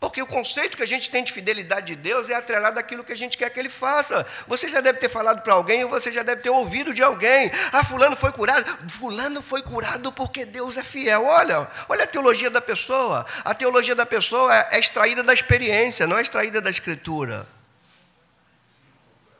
Porque 0.02 0.20
o 0.20 0.26
conceito 0.26 0.76
que 0.76 0.82
a 0.82 0.88
gente 0.88 1.12
tem 1.12 1.24
de 1.24 1.32
fidelidade 1.32 1.86
de 1.86 1.96
Deus 1.96 2.28
é 2.28 2.34
atrelado 2.34 2.80
àquilo 2.80 3.04
que 3.04 3.14
a 3.14 3.16
gente 3.16 3.38
quer 3.38 3.52
que 3.52 3.60
Ele 3.60 3.70
faça. 3.70 4.26
Você 4.48 4.68
já 4.68 4.82
deve 4.82 4.98
ter 4.98 5.10
falado 5.10 5.44
para 5.44 5.54
alguém, 5.54 5.84
ou 5.84 5.92
você 5.92 6.12
já 6.12 6.24
deve 6.24 6.42
ter 6.42 6.50
ouvido 6.50 6.92
de 6.92 7.04
alguém. 7.04 7.52
Ah, 7.72 7.86
fulano 7.86 8.16
foi 8.16 8.32
curado. 8.32 8.66
Fulano 8.90 9.44
foi 9.44 9.62
curado 9.62 10.12
porque 10.12 10.44
Deus 10.44 10.76
é 10.76 10.84
fiel. 10.84 11.24
Olha, 11.24 11.70
olha 11.88 12.04
a 12.04 12.08
teologia 12.08 12.50
da 12.50 12.60
pessoa. 12.60 13.24
A 13.46 13.54
teologia 13.54 13.94
da 13.94 14.04
pessoa 14.04 14.52
é, 14.56 14.70
é 14.72 14.80
extraída 14.80 15.22
da 15.22 15.36
experiência, 15.36 16.08
não 16.08 16.18
é 16.18 16.24
extraída 16.24 16.60
da 16.60 16.72
escritura. 16.72 17.48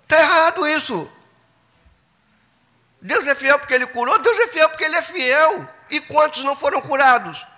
Está 0.04 0.20
errado 0.20 0.68
isso. 0.68 1.12
Deus 3.02 3.26
é 3.26 3.34
fiel 3.34 3.58
porque 3.58 3.74
Ele 3.74 3.88
curou, 3.88 4.20
Deus 4.20 4.38
é 4.38 4.48
fiel 4.48 4.70
porque 4.70 4.84
Ele 4.84 4.96
é 4.96 5.02
fiel. 5.02 5.68
E 5.90 6.00
quantos 6.02 6.44
não 6.44 6.56
foram 6.56 6.80
curados? 6.82 7.51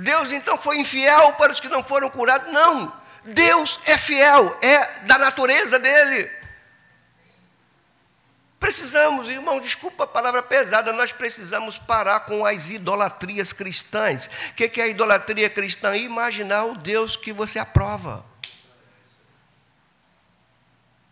Deus 0.00 0.30
então 0.30 0.56
foi 0.56 0.78
infiel 0.78 1.32
para 1.32 1.52
os 1.52 1.58
que 1.58 1.68
não 1.68 1.82
foram 1.82 2.08
curados? 2.08 2.52
Não. 2.52 2.96
Deus 3.24 3.88
é 3.88 3.98
fiel, 3.98 4.56
é 4.62 5.00
da 5.00 5.18
natureza 5.18 5.76
dele. 5.76 6.30
Precisamos, 8.60 9.28
irmão, 9.28 9.58
desculpa 9.58 10.04
a 10.04 10.06
palavra 10.06 10.40
pesada, 10.40 10.92
nós 10.92 11.10
precisamos 11.10 11.78
parar 11.78 12.20
com 12.20 12.46
as 12.46 12.70
idolatrias 12.70 13.52
cristãs. 13.52 14.30
O 14.50 14.54
que 14.54 14.80
é 14.80 14.84
a 14.84 14.88
idolatria 14.88 15.50
cristã? 15.50 15.96
Imaginar 15.96 16.64
o 16.66 16.76
Deus 16.76 17.16
que 17.16 17.32
você 17.32 17.58
aprova. 17.58 18.24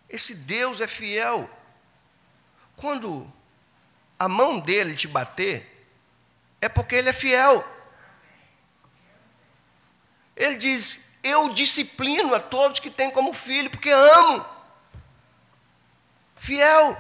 Esse 0.09 0.33
Deus 0.33 0.81
é 0.81 0.87
fiel. 0.87 1.51
Quando 2.77 3.31
a 4.17 4.29
mão 4.29 4.61
dele 4.61 4.95
te 4.95 5.09
bater, 5.09 5.89
é 6.61 6.69
porque 6.69 6.95
ele 6.95 7.09
é 7.09 7.13
fiel. 7.13 7.76
Ele 10.37 10.57
diz: 10.57 11.13
Eu 11.25 11.49
disciplino 11.49 12.35
a 12.35 12.41
todos 12.41 12.79
que 12.79 12.91
têm 12.91 13.11
como 13.11 13.33
filho, 13.33 13.71
porque 13.71 13.91
amo. 13.91 14.45
Fiel. 16.37 16.97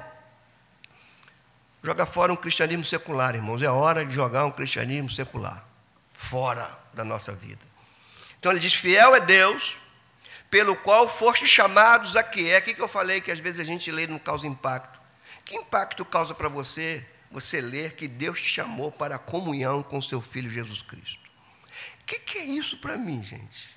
Joga 1.82 2.07
fora 2.07 2.32
um 2.32 2.37
cristianismo 2.37 2.84
secular, 2.84 3.34
irmãos. 3.34 3.62
É 3.62 3.70
hora 3.70 4.05
de 4.05 4.14
jogar 4.14 4.45
um 4.45 4.51
cristianismo 4.51 5.11
secular 5.11 5.64
fora 6.12 6.68
da 6.95 7.05
nossa 7.05 7.32
vida. 7.32 7.61
Então 8.41 8.51
ele 8.51 8.61
diz: 8.61 8.74
Fiel 8.74 9.14
é 9.14 9.20
Deus, 9.20 9.82
pelo 10.51 10.74
qual 10.76 11.09
foste 11.09 11.47
chamados 11.47 12.16
a 12.16 12.22
que 12.22 12.51
é. 12.51 12.59
O 12.59 12.62
que 12.62 12.80
eu 12.80 12.89
falei 12.89 13.20
que 13.20 13.30
às 13.30 13.39
vezes 13.39 13.61
a 13.61 13.64
gente 13.64 13.91
lê 13.91 14.07
não 14.07 14.18
causa 14.18 14.47
impacto? 14.47 14.99
Que 15.45 15.55
impacto 15.57 16.05
causa 16.05 16.34
para 16.34 16.49
você 16.49 17.07
você 17.30 17.61
ler 17.61 17.93
que 17.95 18.09
Deus 18.09 18.41
te 18.41 18.49
chamou 18.49 18.91
para 18.91 19.16
a 19.16 19.18
comunhão 19.18 19.82
com 19.82 20.01
seu 20.01 20.20
Filho 20.22 20.51
Jesus 20.51 20.80
Cristo? 20.80 21.26
Que, 22.07 22.21
que 22.21 22.39
é 22.39 22.45
isso 22.45 22.79
para 22.79 22.97
mim, 22.97 23.23
gente? 23.23 23.69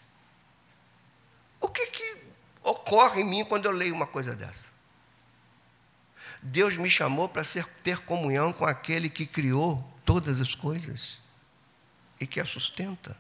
O 1.60 1.68
que, 1.68 1.88
que 1.88 2.18
ocorre 2.64 3.22
em 3.22 3.26
mim 3.26 3.44
quando 3.44 3.66
eu 3.66 3.72
leio 3.72 3.94
uma 3.94 4.08
coisa 4.08 4.36
dessa? 4.36 4.66
Deus 6.42 6.78
me 6.78 6.90
chamou 6.90 7.28
para 7.28 7.44
ter 7.84 8.00
comunhão 8.02 8.54
com 8.54 8.66
aquele 8.66 9.10
que 9.10 9.26
criou 9.26 9.84
todas 10.06 10.40
as 10.40 10.56
coisas 10.56 11.20
e 12.20 12.28
que 12.28 12.40
a 12.40 12.46
sustenta. 12.46 13.18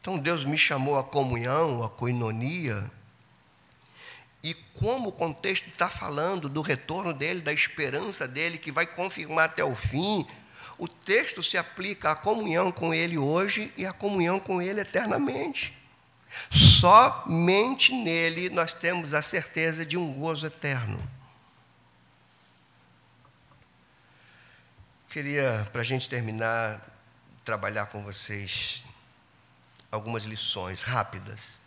Então 0.00 0.18
Deus 0.18 0.44
me 0.44 0.56
chamou 0.56 0.98
à 0.98 1.04
comunhão, 1.04 1.82
à 1.82 1.90
coinonia. 1.90 2.90
E 4.42 4.54
como 4.54 5.10
o 5.10 5.12
contexto 5.12 5.68
está 5.68 5.88
falando 5.88 6.48
do 6.48 6.60
retorno 6.60 7.12
dele, 7.12 7.40
da 7.40 7.52
esperança 7.52 8.26
dele, 8.26 8.58
que 8.58 8.72
vai 8.72 8.86
confirmar 8.86 9.44
até 9.44 9.62
o 9.62 9.74
fim, 9.74 10.26
o 10.78 10.88
texto 10.88 11.42
se 11.42 11.56
aplica 11.56 12.10
à 12.10 12.16
comunhão 12.16 12.72
com 12.72 12.92
ele 12.92 13.18
hoje 13.18 13.72
e 13.76 13.86
à 13.86 13.92
comunhão 13.92 14.40
com 14.40 14.60
ele 14.60 14.80
eternamente. 14.80 15.72
Somente 16.50 17.92
nele 17.94 18.48
nós 18.48 18.74
temos 18.74 19.14
a 19.14 19.22
certeza 19.22 19.84
de 19.84 19.96
um 19.96 20.12
gozo 20.12 20.46
eterno. 20.46 21.00
Queria, 25.08 25.68
para 25.70 25.82
a 25.82 25.84
gente 25.84 26.08
terminar, 26.08 26.80
trabalhar 27.44 27.86
com 27.86 28.02
vocês 28.02 28.82
algumas 29.90 30.24
lições 30.24 30.82
rápidas, 30.82 31.58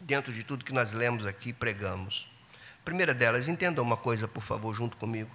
dentro 0.00 0.32
de 0.32 0.42
tudo 0.42 0.64
que 0.64 0.72
nós 0.72 0.92
lemos 0.92 1.26
aqui 1.26 1.50
e 1.50 1.52
pregamos. 1.52 2.26
primeira 2.84 3.12
delas, 3.12 3.48
entenda 3.48 3.82
uma 3.82 3.98
coisa, 3.98 4.26
por 4.26 4.42
favor, 4.42 4.72
junto 4.72 4.96
comigo. 4.96 5.30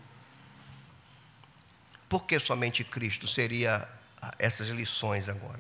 Por 2.14 2.26
que 2.26 2.40
somente 2.40 2.84
Cristo 2.84 3.26
seria 3.26 3.90
essas 4.38 4.70
lições 4.70 5.28
agora? 5.28 5.60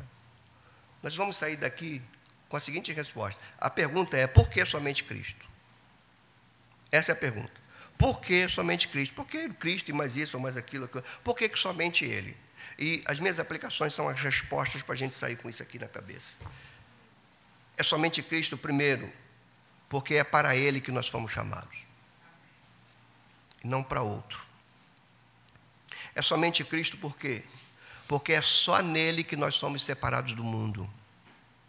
Nós 1.01 1.15
vamos 1.15 1.35
sair 1.35 1.55
daqui 1.55 1.99
com 2.47 2.55
a 2.55 2.59
seguinte 2.59 2.93
resposta: 2.93 3.41
a 3.59 3.71
pergunta 3.71 4.15
é: 4.15 4.27
por 4.27 4.47
que 4.51 4.63
somente 4.63 5.03
Cristo? 5.03 5.47
Essa 6.91 7.11
é 7.11 7.13
a 7.13 7.15
pergunta. 7.15 7.59
Por 7.97 8.21
que 8.21 8.47
somente 8.47 8.87
Cristo? 8.87 9.15
Por 9.15 9.25
que 9.25 9.49
Cristo 9.49 9.89
e 9.89 9.93
mais 9.93 10.15
isso 10.15 10.37
ou 10.37 10.43
mais 10.43 10.55
aquilo? 10.55 10.85
aquilo? 10.85 11.03
Por 11.23 11.35
que, 11.35 11.49
que 11.49 11.57
somente 11.57 12.05
Ele? 12.05 12.37
E 12.77 13.01
as 13.07 13.19
minhas 13.19 13.39
aplicações 13.39 13.91
são 13.91 14.07
as 14.07 14.21
respostas 14.21 14.83
para 14.83 14.93
a 14.93 14.97
gente 14.97 15.15
sair 15.15 15.37
com 15.37 15.49
isso 15.49 15.63
aqui 15.63 15.79
na 15.79 15.87
cabeça. 15.87 16.35
É 17.75 17.81
somente 17.81 18.21
Cristo, 18.21 18.59
primeiro, 18.59 19.11
porque 19.89 20.13
é 20.13 20.23
para 20.23 20.55
Ele 20.55 20.79
que 20.79 20.91
nós 20.91 21.07
fomos 21.07 21.31
chamados, 21.31 21.79
e 23.63 23.67
não 23.67 23.81
para 23.81 24.03
outro. 24.03 24.52
É 26.15 26.21
somente 26.21 26.63
Cristo 26.63 26.97
por 26.97 27.17
quê? 27.17 27.43
Porque 28.07 28.33
é 28.33 28.41
só 28.41 28.81
nele 28.81 29.23
que 29.23 29.35
nós 29.35 29.55
somos 29.55 29.83
separados 29.83 30.33
do 30.33 30.43
mundo. 30.43 30.89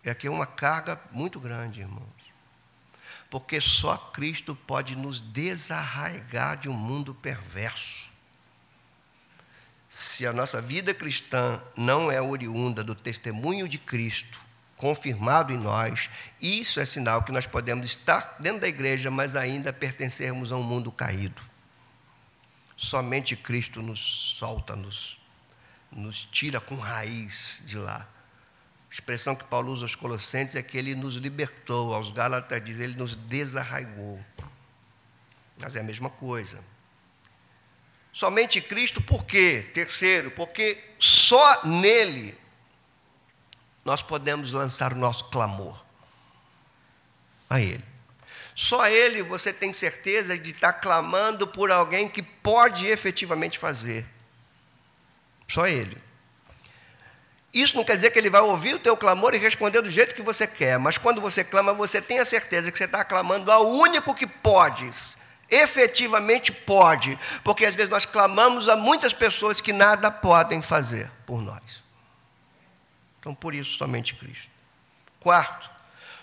É 0.02 0.10
aqui 0.10 0.28
uma 0.28 0.46
carga 0.46 1.00
muito 1.10 1.40
grande, 1.40 1.80
irmãos. 1.80 2.04
Porque 3.30 3.60
só 3.60 3.96
Cristo 3.96 4.54
pode 4.54 4.96
nos 4.96 5.20
desarraigar 5.20 6.56
de 6.58 6.68
um 6.68 6.74
mundo 6.74 7.14
perverso. 7.14 8.10
Se 9.88 10.26
a 10.26 10.32
nossa 10.32 10.60
vida 10.60 10.92
cristã 10.92 11.60
não 11.76 12.10
é 12.10 12.20
oriunda 12.20 12.84
do 12.84 12.94
testemunho 12.94 13.68
de 13.68 13.78
Cristo, 13.78 14.38
confirmado 14.76 15.52
em 15.52 15.56
nós, 15.56 16.10
isso 16.40 16.80
é 16.80 16.84
sinal 16.84 17.22
que 17.22 17.32
nós 17.32 17.46
podemos 17.46 17.86
estar 17.86 18.36
dentro 18.40 18.60
da 18.60 18.68
igreja, 18.68 19.10
mas 19.10 19.34
ainda 19.36 19.72
pertencermos 19.72 20.52
a 20.52 20.56
um 20.56 20.62
mundo 20.62 20.92
caído. 20.92 21.40
Somente 22.76 23.36
Cristo 23.36 23.82
nos 23.82 24.00
solta, 24.00 24.74
nos, 24.74 25.20
nos 25.92 26.24
tira 26.24 26.60
com 26.60 26.76
raiz 26.76 27.62
de 27.66 27.76
lá 27.76 28.08
expressão 28.94 29.34
que 29.34 29.42
Paulo 29.44 29.72
usa 29.72 29.84
aos 29.84 29.96
Colossenses 29.96 30.54
é 30.54 30.62
que 30.62 30.78
ele 30.78 30.94
nos 30.94 31.16
libertou, 31.16 31.92
aos 31.92 32.12
Gálatas 32.12 32.64
diz, 32.64 32.78
ele 32.78 32.94
nos 32.94 33.16
desarraigou. 33.16 34.24
Mas 35.60 35.74
é 35.74 35.80
a 35.80 35.82
mesma 35.82 36.08
coisa. 36.08 36.62
Somente 38.12 38.60
Cristo, 38.60 39.02
por 39.02 39.24
quê? 39.24 39.68
Terceiro, 39.74 40.30
porque 40.30 40.78
só 40.96 41.66
nele 41.66 42.38
nós 43.84 44.00
podemos 44.00 44.52
lançar 44.52 44.92
o 44.92 44.96
nosso 44.96 45.24
clamor 45.24 45.84
a 47.50 47.60
Ele. 47.60 47.84
Só 48.54 48.86
Ele 48.88 49.22
você 49.22 49.52
tem 49.52 49.72
certeza 49.72 50.38
de 50.38 50.52
estar 50.52 50.74
clamando 50.74 51.46
por 51.46 51.70
alguém 51.70 52.08
que 52.08 52.22
pode 52.22 52.86
efetivamente 52.86 53.58
fazer. 53.58 54.06
Só 55.48 55.66
Ele. 55.66 55.96
Isso 57.54 57.76
não 57.76 57.84
quer 57.84 57.94
dizer 57.94 58.10
que 58.10 58.18
ele 58.18 58.28
vai 58.28 58.40
ouvir 58.40 58.74
o 58.74 58.80
teu 58.80 58.96
clamor 58.96 59.32
e 59.32 59.38
responder 59.38 59.80
do 59.80 59.88
jeito 59.88 60.12
que 60.12 60.22
você 60.22 60.44
quer, 60.44 60.76
mas 60.76 60.98
quando 60.98 61.20
você 61.20 61.44
clama, 61.44 61.72
você 61.72 62.02
tem 62.02 62.18
a 62.18 62.24
certeza 62.24 62.72
que 62.72 62.76
você 62.76 62.84
está 62.84 63.04
clamando 63.04 63.48
ao 63.52 63.70
único 63.70 64.12
que 64.12 64.26
podes, 64.26 65.18
efetivamente 65.48 66.50
pode, 66.50 67.16
porque 67.44 67.64
às 67.64 67.76
vezes 67.76 67.90
nós 67.90 68.04
clamamos 68.04 68.68
a 68.68 68.74
muitas 68.74 69.12
pessoas 69.12 69.60
que 69.60 69.72
nada 69.72 70.10
podem 70.10 70.60
fazer 70.60 71.08
por 71.24 71.40
nós. 71.40 71.84
Então, 73.20 73.32
por 73.32 73.54
isso, 73.54 73.78
somente 73.78 74.16
Cristo. 74.16 74.50
Quarto, 75.20 75.70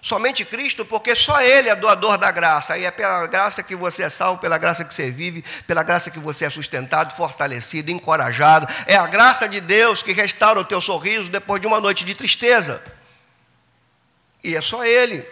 Somente 0.02 0.44
Cristo, 0.44 0.84
porque 0.84 1.16
só 1.16 1.40
Ele 1.44 1.70
é 1.70 1.76
doador 1.76 2.18
da 2.18 2.32
graça. 2.32 2.76
E 2.76 2.84
é 2.86 2.90
pela 2.90 3.28
graça 3.28 3.62
que 3.62 3.76
você 3.76 4.02
é 4.02 4.10
salvo, 4.10 4.42
pela 4.42 4.58
graça 4.58 4.84
que 4.84 4.92
você 4.92 5.12
vive, 5.12 5.44
pela 5.68 5.84
graça 5.84 6.10
que 6.10 6.18
você 6.18 6.46
é 6.46 6.50
sustentado, 6.50 7.16
fortalecido, 7.16 7.92
encorajado. 7.92 8.68
É 8.88 8.96
a 8.96 9.06
graça 9.06 9.48
de 9.48 9.62
Deus 9.62 10.02
que 10.02 10.12
restaura 10.12 10.60
o 10.60 10.66
teu 10.66 10.82
sorriso 10.82 11.30
depois 11.30 11.62
de 11.62 11.68
uma 11.68 11.80
noite 11.80 12.04
de 12.04 12.16
tristeza. 12.16 12.84
E 14.44 14.56
é 14.56 14.62
só 14.62 14.84
Ele. 14.84 15.24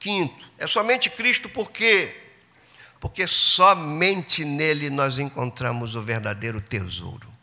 Quinto, 0.00 0.44
é 0.58 0.66
somente 0.66 1.08
Cristo 1.10 1.48
por 1.48 1.70
quê? 1.70 2.12
Porque 2.98 3.28
somente 3.28 4.44
nele 4.44 4.90
nós 4.90 5.20
encontramos 5.20 5.94
o 5.94 6.02
verdadeiro 6.02 6.60
tesouro 6.60 7.35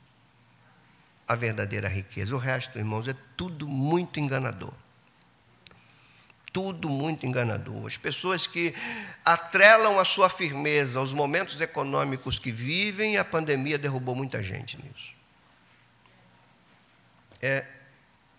a 1.33 1.35
verdadeira 1.35 1.87
riqueza. 1.87 2.35
O 2.35 2.37
resto, 2.37 2.77
irmãos, 2.77 3.07
é 3.07 3.15
tudo 3.35 3.67
muito 3.67 4.19
enganador. 4.19 4.73
Tudo 6.51 6.89
muito 6.89 7.25
enganador. 7.25 7.87
As 7.87 7.97
pessoas 7.97 8.45
que 8.45 8.73
atrelam 9.25 9.99
a 9.99 10.05
sua 10.05 10.29
firmeza 10.29 10.99
aos 10.99 11.11
momentos 11.11 11.59
econômicos 11.59 12.37
que 12.37 12.51
vivem, 12.51 13.17
a 13.17 13.25
pandemia 13.25 13.77
derrubou 13.77 14.15
muita 14.15 14.41
gente 14.41 14.77
nisso. 14.77 15.13
É 17.41 17.65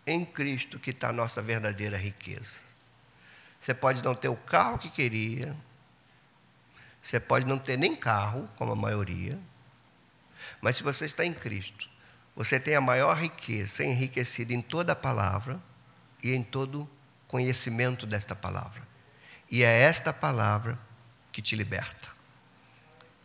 em 0.06 0.24
Cristo 0.24 0.78
que 0.78 0.90
está 0.90 1.08
a 1.08 1.12
nossa 1.12 1.42
verdadeira 1.42 1.96
riqueza. 1.96 2.58
Você 3.58 3.74
pode 3.74 4.02
não 4.02 4.14
ter 4.14 4.28
o 4.28 4.36
carro 4.36 4.78
que 4.78 4.90
queria, 4.90 5.56
você 7.00 7.18
pode 7.18 7.46
não 7.46 7.58
ter 7.58 7.76
nem 7.78 7.96
carro, 7.96 8.48
como 8.56 8.72
a 8.72 8.76
maioria, 8.76 9.38
mas 10.60 10.76
se 10.76 10.82
você 10.82 11.06
está 11.06 11.24
em 11.24 11.32
Cristo, 11.32 11.88
você 12.34 12.58
tem 12.58 12.74
a 12.74 12.80
maior 12.80 13.16
riqueza, 13.16 13.84
enriquecida 13.84 14.52
em 14.52 14.60
toda 14.60 14.92
a 14.92 14.96
palavra 14.96 15.60
e 16.22 16.32
em 16.32 16.42
todo 16.42 16.88
conhecimento 17.28 18.06
desta 18.06 18.34
palavra. 18.34 18.82
E 19.50 19.62
é 19.62 19.82
esta 19.82 20.12
palavra 20.12 20.78
que 21.30 21.40
te 21.40 21.54
liberta. 21.54 22.08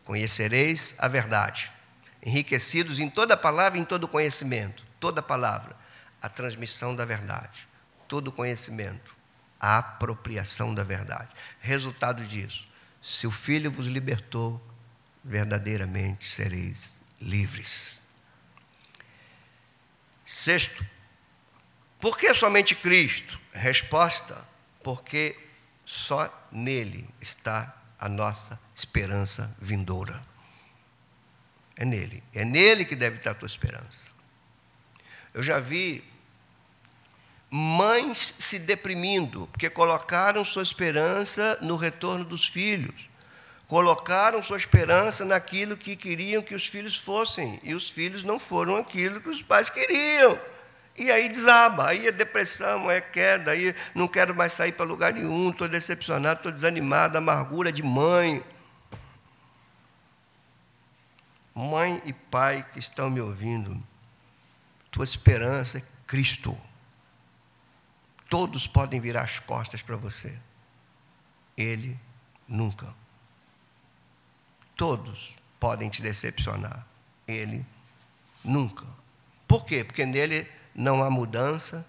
Conhecereis 0.04 0.96
a 1.00 1.08
verdade, 1.08 1.72
enriquecidos 2.24 3.00
em 3.00 3.10
toda 3.10 3.34
a 3.34 3.38
palavra 3.38 3.78
e 3.78 3.82
em 3.82 3.86
todo 3.86 4.08
conhecimento, 4.08 4.84
toda 5.00 5.22
a 5.22 5.24
palavra, 5.24 5.76
a 6.22 6.30
transmissão 6.30 6.96
da 6.96 7.06
verdade, 7.06 7.68
todo 8.08 8.32
conhecimento, 8.32 9.16
a 9.60 9.78
apropriação 9.78 10.74
da 10.74 10.84
verdade. 10.84 11.30
Resultado 11.60 12.24
disso: 12.24 12.68
se 13.02 13.26
o 13.26 13.32
Filho 13.32 13.72
vos 13.72 13.86
libertou, 13.86 14.62
verdadeiramente 15.24 16.26
sereis 16.28 17.02
livres. 17.22 17.99
Sexto, 20.30 20.86
por 22.00 22.16
que 22.16 22.32
somente 22.36 22.76
Cristo? 22.76 23.40
Resposta: 23.52 24.48
porque 24.84 25.36
só 25.84 26.32
nele 26.52 27.10
está 27.20 27.76
a 27.98 28.08
nossa 28.08 28.62
esperança 28.76 29.58
vindoura. 29.60 30.24
É 31.76 31.84
nele, 31.84 32.24
é 32.32 32.46
nele 32.46 32.86
que 32.86 32.96
deve 32.96 33.18
estar 33.18 33.32
a 33.32 33.34
tua 33.34 33.48
esperança. 33.48 34.06
Eu 35.34 35.42
já 35.42 35.60
vi 35.60 36.08
mães 37.50 38.36
se 38.38 38.60
deprimindo, 38.60 39.48
porque 39.48 39.68
colocaram 39.68 40.46
sua 40.46 40.62
esperança 40.62 41.58
no 41.60 41.76
retorno 41.76 42.24
dos 42.24 42.48
filhos, 42.48 43.09
colocaram 43.70 44.42
sua 44.42 44.58
esperança 44.58 45.24
naquilo 45.24 45.78
que 45.78 45.96
queriam 45.96 46.42
que 46.42 46.56
os 46.56 46.66
filhos 46.66 46.98
fossem, 46.98 47.60
e 47.62 47.76
os 47.76 47.88
filhos 47.88 48.24
não 48.24 48.40
foram 48.40 48.76
aquilo 48.76 49.22
que 49.22 49.30
os 49.30 49.44
pais 49.44 49.70
queriam. 49.70 50.38
E 50.98 51.12
aí 51.12 51.30
desaba, 51.30 51.88
aí 51.88 52.08
é 52.08 52.12
depressão, 52.12 52.90
é 52.90 53.00
queda, 53.00 53.52
aí 53.52 53.74
não 53.94 54.08
quero 54.08 54.34
mais 54.34 54.54
sair 54.54 54.72
para 54.72 54.86
lugar 54.86 55.14
nenhum, 55.14 55.52
estou 55.52 55.68
decepcionado, 55.70 56.40
estou 56.40 56.52
desanimado, 56.52 57.16
amargura 57.16 57.72
de 57.72 57.84
mãe. 57.84 58.44
Mãe 61.54 62.02
e 62.06 62.12
pai 62.12 62.66
que 62.74 62.80
estão 62.80 63.08
me 63.08 63.22
ouvindo, 63.22 63.80
tua 64.90 65.04
esperança 65.04 65.78
é 65.78 65.84
Cristo. 66.08 66.58
Todos 68.28 68.66
podem 68.66 69.00
virar 69.00 69.22
as 69.22 69.38
costas 69.38 69.84
para 69.84 69.96
você. 69.96 70.36
Ele 71.56 72.00
nunca. 72.48 72.98
Todos 74.80 75.36
podem 75.60 75.90
te 75.90 76.02
decepcionar. 76.02 76.88
Ele 77.28 77.66
nunca. 78.46 78.86
Por 79.46 79.66
quê? 79.66 79.84
Porque 79.84 80.06
nele 80.06 80.48
não 80.74 81.04
há 81.04 81.10
mudança, 81.10 81.86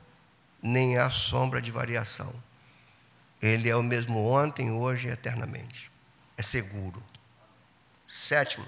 nem 0.61 0.99
há 0.99 1.09
sombra 1.09 1.63
de 1.63 1.71
variação. 1.71 2.35
Ele 3.41 3.69
é 3.69 3.77
o 3.77 3.83
mesmo 3.85 4.27
ontem, 4.27 4.73
hoje 4.73 5.07
e 5.07 5.13
eternamente. 5.13 5.89
É 6.37 6.43
seguro. 6.43 7.01
Sétimo. 8.09 8.67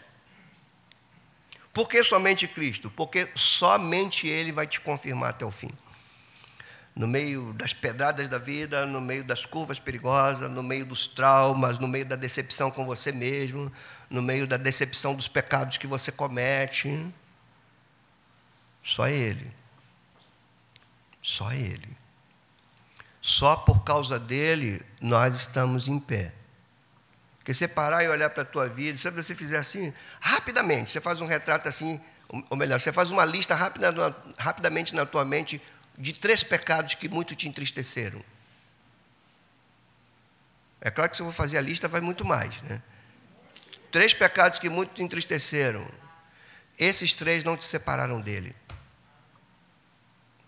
Por 1.75 1.89
que 1.89 2.05
somente 2.05 2.47
Cristo? 2.47 2.93
Porque 2.93 3.29
somente 3.35 4.29
Ele 4.29 4.53
vai 4.53 4.69
te 4.69 4.81
confirmar 4.81 5.31
até 5.31 5.45
o 5.45 5.51
fim 5.51 5.73
no 6.95 7.07
meio 7.07 7.53
das 7.55 7.73
pedradas 7.73 8.29
da 8.29 8.39
vida, 8.39 8.85
no 8.85 9.01
meio 9.01 9.25
das 9.25 9.47
curvas 9.47 9.79
perigosas, 9.79 10.51
no 10.51 10.63
meio 10.63 10.85
dos 10.85 11.09
traumas, 11.09 11.79
no 11.79 11.89
meio 11.89 12.05
da 12.05 12.17
decepção 12.17 12.71
com 12.71 12.85
você 12.85 13.11
mesmo, 13.11 13.73
no 14.11 14.21
meio 14.21 14.47
da 14.47 14.57
decepção 14.57 15.15
dos 15.15 15.27
pecados 15.27 15.79
que 15.79 15.87
você 15.87 16.13
comete. 16.13 17.07
Só 18.83 19.09
Ele. 19.09 19.51
Só 21.23 21.53
Ele. 21.53 21.97
Só 23.21 23.57
por 23.57 23.85
causa 23.85 24.19
dele 24.19 24.83
nós 25.01 25.35
estamos 25.35 25.89
em 25.89 25.99
pé. 25.99 26.35
Porque 27.39 27.55
você 27.55 27.67
parar 27.67 28.05
e 28.05 28.09
olhar 28.09 28.31
para 28.31 28.43
a 28.43 28.47
tua 28.47 28.69
vida, 28.69 28.99
se 28.99 29.11
você 29.11 29.35
fizer 29.35 29.59
assim, 29.59 29.93
rapidamente, 30.21 30.91
você 30.91 31.01
faz 31.01 31.21
um 31.21 31.27
retrato 31.27 31.69
assim, 31.69 32.01
ou 32.51 32.57
melhor, 32.57 32.81
você 32.81 32.93
faz 32.93 33.11
uma 33.11 33.25
lista 33.25 33.55
rapida, 33.55 33.93
rapidamente 34.39 34.95
na 34.95 35.07
tua 35.07 35.25
mente 35.25 35.61
de 35.99 36.13
três 36.13 36.43
pecados 36.43 36.95
que 36.95 37.09
muito 37.09 37.35
te 37.35 37.49
entristeceram. 37.49 38.23
É 40.81 40.91
claro 40.91 41.11
que 41.11 41.17
se 41.17 41.23
eu 41.23 41.27
vou 41.27 41.33
fazer 41.33 41.59
a 41.59 41.61
lista, 41.61 41.87
vai 41.87 42.01
muito 42.01 42.25
mais. 42.25 42.61
Né? 42.63 42.83
Três 43.91 44.13
pecados 44.13 44.59
que 44.59 44.69
muito 44.69 44.95
te 44.95 45.03
entristeceram. 45.03 45.87
Esses 46.79 47.15
três 47.15 47.45
não 47.45 47.57
te 47.57 47.65
separaram 47.65 48.21
dele. 48.21 48.57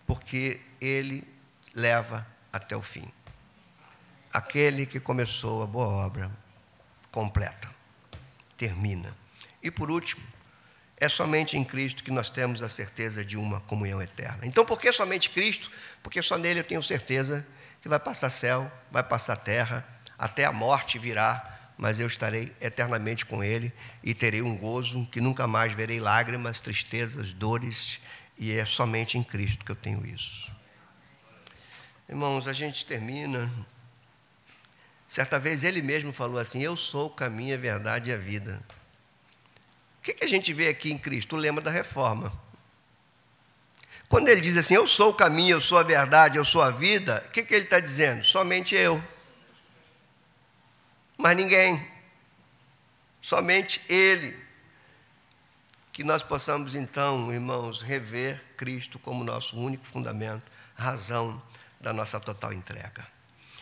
Porque 0.05 0.59
ele 0.81 1.25
leva 1.73 2.27
até 2.51 2.75
o 2.75 2.81
fim. 2.81 3.09
Aquele 4.33 4.85
que 4.85 4.99
começou 4.99 5.63
a 5.63 5.67
boa 5.67 5.87
obra, 5.87 6.29
completa, 7.11 7.69
termina. 8.57 9.15
E 9.63 9.71
por 9.71 9.89
último, 9.89 10.34
é 10.97 11.09
somente 11.09 11.57
em 11.57 11.63
Cristo 11.63 12.03
que 12.03 12.11
nós 12.11 12.29
temos 12.29 12.63
a 12.63 12.69
certeza 12.69 13.23
de 13.23 13.37
uma 13.37 13.59
comunhão 13.61 14.01
eterna. 14.01 14.45
Então, 14.45 14.65
por 14.65 14.79
que 14.79 14.91
somente 14.91 15.29
Cristo? 15.29 15.69
Porque 16.01 16.21
só 16.21 16.37
nele 16.37 16.61
eu 16.61 16.63
tenho 16.63 16.81
certeza 16.81 17.45
que 17.81 17.89
vai 17.89 17.99
passar 17.99 18.29
céu, 18.29 18.71
vai 18.89 19.03
passar 19.03 19.35
terra, 19.35 19.85
até 20.17 20.45
a 20.45 20.51
morte 20.51 20.97
virá, 20.97 21.73
mas 21.77 21.99
eu 21.99 22.07
estarei 22.07 22.51
eternamente 22.61 23.25
com 23.25 23.43
Ele 23.43 23.73
e 24.01 24.13
terei 24.13 24.41
um 24.41 24.55
gozo 24.55 25.05
que 25.11 25.19
nunca 25.19 25.45
mais 25.45 25.73
verei 25.73 25.99
lágrimas, 25.99 26.61
tristezas, 26.61 27.33
dores, 27.33 27.99
e 28.37 28.53
é 28.53 28.65
somente 28.65 29.17
em 29.17 29.23
Cristo 29.23 29.65
que 29.65 29.71
eu 29.71 29.75
tenho 29.75 30.05
isso. 30.05 30.49
Irmãos, 32.07 32.47
a 32.47 32.53
gente 32.53 32.85
termina. 32.85 33.51
Certa 35.07 35.37
vez 35.37 35.63
ele 35.63 35.81
mesmo 35.81 36.13
falou 36.13 36.39
assim: 36.39 36.61
Eu 36.61 36.77
sou 36.77 37.07
o 37.07 37.09
caminho, 37.09 37.55
a 37.55 37.57
verdade 37.57 38.09
e 38.09 38.13
a 38.13 38.17
vida 38.17 38.63
que, 40.05 40.13
que 40.13 40.23
a 40.23 40.27
gente 40.27 40.53
vê 40.53 40.67
aqui 40.67 40.91
em 40.91 40.97
Cristo? 40.99 41.35
O 41.35 41.39
lema 41.39 41.59
da 41.59 41.71
reforma. 41.71 42.31
Quando 44.07 44.29
ele 44.29 44.39
diz 44.39 44.55
assim, 44.55 44.75
eu 44.75 44.87
sou 44.87 45.09
o 45.09 45.15
caminho, 45.15 45.55
eu 45.55 45.61
sou 45.61 45.79
a 45.79 45.83
verdade, 45.83 46.37
eu 46.37 46.45
sou 46.45 46.61
a 46.61 46.69
vida, 46.69 47.23
o 47.27 47.31
que, 47.31 47.41
que 47.41 47.55
ele 47.55 47.65
está 47.65 47.79
dizendo? 47.79 48.23
Somente 48.23 48.75
eu. 48.75 49.03
Mas 51.17 51.35
ninguém. 51.35 51.83
Somente 53.19 53.81
Ele. 53.89 54.39
Que 55.91 56.03
nós 56.03 56.21
possamos 56.21 56.75
então, 56.75 57.33
irmãos, 57.33 57.81
rever 57.81 58.43
Cristo 58.55 58.99
como 58.99 59.23
nosso 59.23 59.59
único 59.59 59.85
fundamento, 59.85 60.45
razão 60.75 61.41
da 61.81 61.91
nossa 61.91 62.19
total 62.19 62.53
entrega. 62.53 63.07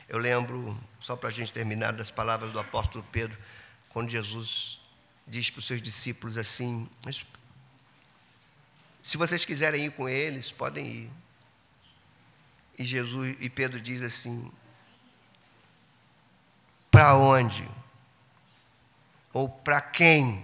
Eu 0.10 0.18
lembro, 0.18 0.78
só 1.00 1.16
para 1.16 1.30
a 1.30 1.32
gente 1.32 1.54
terminar, 1.54 1.94
das 1.94 2.12
palavras 2.12 2.52
do 2.52 2.60
apóstolo 2.60 3.06
Pedro, 3.12 3.38
quando 3.88 4.10
Jesus 4.10 4.83
diz 5.28 5.50
para 5.50 5.60
os 5.60 5.66
seus 5.66 5.82
discípulos 5.82 6.38
assim: 6.38 6.90
se 9.04 9.18
vocês 9.18 9.44
quiserem 9.44 9.86
ir 9.88 9.92
com 9.92 10.08
eles, 10.08 10.50
podem 10.50 10.86
ir. 10.88 11.12
E 12.80 12.86
Jesus 12.86 13.36
e 13.42 13.50
Pedro 13.50 13.82
diz 13.82 14.02
assim: 14.02 14.50
Para 16.90 17.14
onde? 17.16 17.70
Ou 19.34 19.50
para 19.50 19.82
quem 19.82 20.44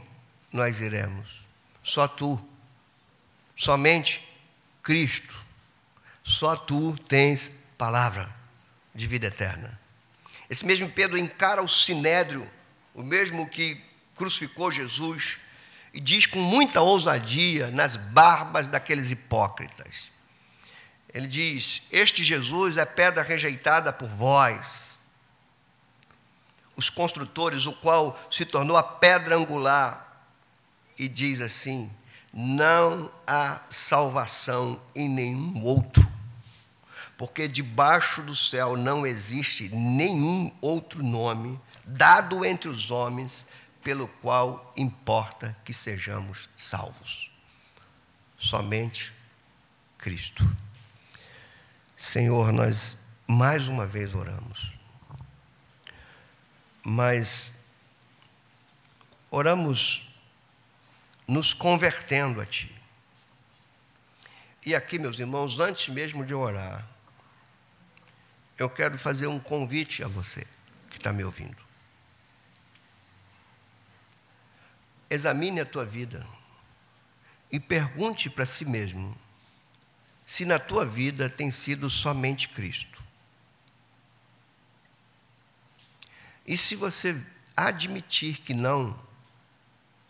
nós 0.52 0.82
iremos? 0.82 1.46
Só 1.82 2.06
tu. 2.06 2.40
Somente 3.56 4.28
Cristo. 4.84 5.40
Só 6.22 6.58
tu 6.58 6.98
tens 7.08 7.50
palavra 7.78 8.30
de 8.94 9.08
vida 9.08 9.28
eterna. 9.28 9.80
Esse 10.50 10.66
mesmo 10.66 10.90
Pedro 10.90 11.18
encara 11.18 11.64
o 11.64 11.68
sinédrio, 11.68 12.48
o 12.94 13.02
mesmo 13.02 13.48
que 13.48 13.82
crucificou 14.20 14.70
Jesus 14.70 15.38
e 15.94 16.02
diz 16.02 16.26
com 16.26 16.40
muita 16.40 16.82
ousadia 16.82 17.72
nas 17.72 17.96
barbas 17.96 18.68
daqueles 18.68 19.10
hipócritas. 19.10 20.12
Ele 21.14 21.26
diz: 21.26 21.88
Este 21.90 22.22
Jesus 22.22 22.76
é 22.76 22.86
pedra 22.86 23.24
rejeitada 23.24 23.94
por 23.94 24.10
vós, 24.10 24.98
os 26.76 26.90
construtores, 26.90 27.66
o 27.66 27.72
qual 27.72 28.20
se 28.30 28.46
tornou 28.46 28.76
a 28.76 28.84
pedra 28.84 29.38
angular. 29.38 30.06
E 30.98 31.08
diz 31.08 31.40
assim: 31.40 31.90
Não 32.34 33.10
há 33.26 33.62
salvação 33.70 34.82
em 34.94 35.08
nenhum 35.08 35.64
outro, 35.64 36.06
porque 37.18 37.48
debaixo 37.48 38.22
do 38.22 38.36
céu 38.36 38.76
não 38.76 39.08
existe 39.08 39.70
nenhum 39.70 40.52
outro 40.60 41.02
nome 41.02 41.60
dado 41.86 42.46
entre 42.46 42.68
os 42.68 42.92
homens 42.92 43.48
pelo 43.84 44.08
qual 44.08 44.72
importa 44.76 45.56
que 45.64 45.74
sejamos 45.74 46.50
salvos. 46.56 47.32
Somente 48.38 49.14
Cristo. 49.98 50.50
Senhor, 51.96 52.52
nós 52.52 53.08
mais 53.28 53.68
uma 53.68 53.86
vez 53.86 54.16
oramos, 54.16 54.74
mas 56.84 57.68
oramos 59.30 60.16
nos 61.28 61.54
convertendo 61.54 62.42
a 62.42 62.46
Ti. 62.46 62.74
E 64.66 64.74
aqui, 64.74 64.98
meus 64.98 65.20
irmãos, 65.20 65.60
antes 65.60 65.94
mesmo 65.94 66.26
de 66.26 66.34
orar, 66.34 66.88
eu 68.58 68.70
quero 68.70 68.98
fazer 68.98 69.28
um 69.28 69.40
convite 69.40 70.04
a 70.04 70.08
você 70.08 70.46
que 70.90 70.98
está 70.98 71.14
me 71.14 71.24
ouvindo. 71.24 71.69
Examine 75.10 75.60
a 75.60 75.66
tua 75.66 75.86
vida 75.86 76.26
e 77.52 77.60
pergunte 77.60 78.30
para 78.30 78.46
si 78.46 78.66
mesmo 78.66 79.18
se 80.26 80.46
na 80.46 80.60
tua 80.60 80.86
vida 80.86 81.28
tem 81.30 81.50
sido 81.50 81.90
somente 81.90 82.50
Cristo. 82.50 83.02
E 86.46 86.56
se 86.56 86.76
você 86.76 87.20
admitir 87.56 88.40
que 88.42 88.54
não, 88.54 89.00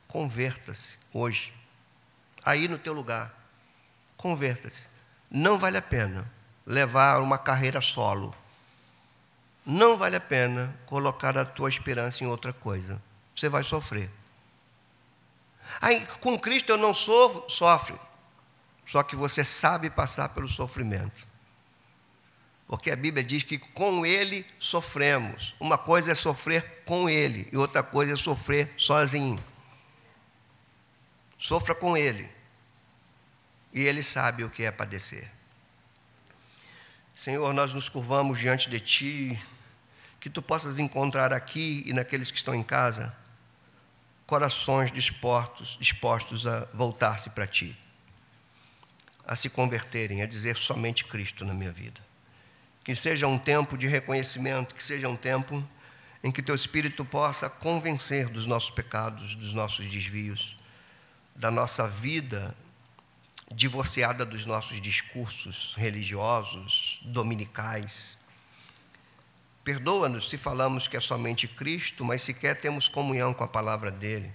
converta-se 0.07 0.97
hoje. 1.13 1.53
Aí 2.43 2.67
no 2.67 2.77
teu 2.77 2.93
lugar. 2.93 3.33
Converta-se. 4.17 4.87
Não 5.31 5.57
vale 5.57 5.77
a 5.77 5.81
pena 5.81 6.29
levar 6.65 7.21
uma 7.21 7.37
carreira 7.37 7.81
solo. 7.81 8.35
Não 9.65 9.97
vale 9.97 10.15
a 10.15 10.21
pena 10.21 10.75
colocar 10.85 11.37
a 11.37 11.45
tua 11.45 11.69
esperança 11.69 12.23
em 12.23 12.27
outra 12.27 12.51
coisa. 12.51 13.01
Você 13.35 13.47
vai 13.47 13.63
sofrer. 13.63 14.09
Aí, 15.81 16.05
com 16.19 16.37
Cristo 16.37 16.69
eu 16.69 16.77
não 16.77 16.93
sofro, 16.93 17.49
sofre. 17.49 17.95
Só 18.85 19.03
que 19.03 19.15
você 19.15 19.43
sabe 19.43 19.89
passar 19.89 20.29
pelo 20.29 20.49
sofrimento. 20.49 21.27
Porque 22.67 22.91
a 22.91 22.95
Bíblia 22.95 23.23
diz 23.23 23.43
que 23.43 23.57
com 23.57 24.05
Ele 24.05 24.45
sofremos. 24.59 25.55
Uma 25.59 25.77
coisa 25.77 26.11
é 26.11 26.15
sofrer 26.15 26.83
com 26.85 27.09
Ele, 27.09 27.47
e 27.51 27.57
outra 27.57 27.81
coisa 27.83 28.13
é 28.13 28.15
sofrer 28.15 28.73
sozinho. 28.77 29.43
Sofra 31.37 31.73
com 31.73 31.95
Ele. 31.95 32.29
E 33.73 33.81
Ele 33.81 34.03
sabe 34.03 34.43
o 34.43 34.49
que 34.49 34.63
é 34.63 34.71
padecer. 34.71 35.31
Senhor, 37.13 37.53
nós 37.53 37.73
nos 37.73 37.89
curvamos 37.89 38.39
diante 38.39 38.69
de 38.69 38.79
Ti, 38.79 39.43
que 40.19 40.29
Tu 40.29 40.41
possas 40.41 40.79
encontrar 40.79 41.33
aqui 41.33 41.83
e 41.85 41.93
naqueles 41.93 42.31
que 42.31 42.37
estão 42.37 42.55
em 42.55 42.63
casa 42.63 43.15
corações 44.29 44.91
dispostos, 44.91 45.75
dispostos 45.79 46.45
a 46.45 46.67
voltar-se 46.71 47.31
para 47.31 47.47
Ti, 47.47 47.75
a 49.25 49.35
se 49.35 49.49
converterem, 49.49 50.21
a 50.21 50.27
dizer 50.27 50.55
somente 50.55 51.03
Cristo 51.05 51.43
na 51.43 51.51
minha 51.51 51.71
vida. 51.71 51.99
Que 52.83 52.93
seja 52.93 53.25
um 53.25 53.39
tempo 53.39 53.75
de 53.75 53.87
reconhecimento, 53.87 54.75
que 54.75 54.83
seja 54.83 55.09
um 55.09 55.15
tempo 55.15 55.67
em 56.23 56.31
que 56.31 56.43
Teu 56.43 56.53
Espírito 56.53 57.03
possa 57.03 57.49
convencer 57.49 58.29
dos 58.29 58.45
nossos 58.45 58.69
pecados, 58.69 59.35
dos 59.35 59.55
nossos 59.55 59.87
desvios, 59.87 60.57
da 61.35 61.49
nossa 61.49 61.87
vida 61.87 62.55
divorciada 63.51 64.23
dos 64.23 64.45
nossos 64.45 64.79
discursos 64.79 65.73
religiosos, 65.75 67.01
dominicais. 67.05 68.18
Perdoa-nos 69.69 70.27
se 70.27 70.35
falamos 70.35 70.87
que 70.87 70.97
é 70.97 70.99
somente 70.99 71.47
Cristo, 71.47 72.03
mas 72.03 72.23
sequer 72.23 72.59
temos 72.59 72.87
comunhão 72.87 73.35
com 73.35 73.43
a 73.43 73.47
palavra 73.47 73.91
dele. 73.91 74.33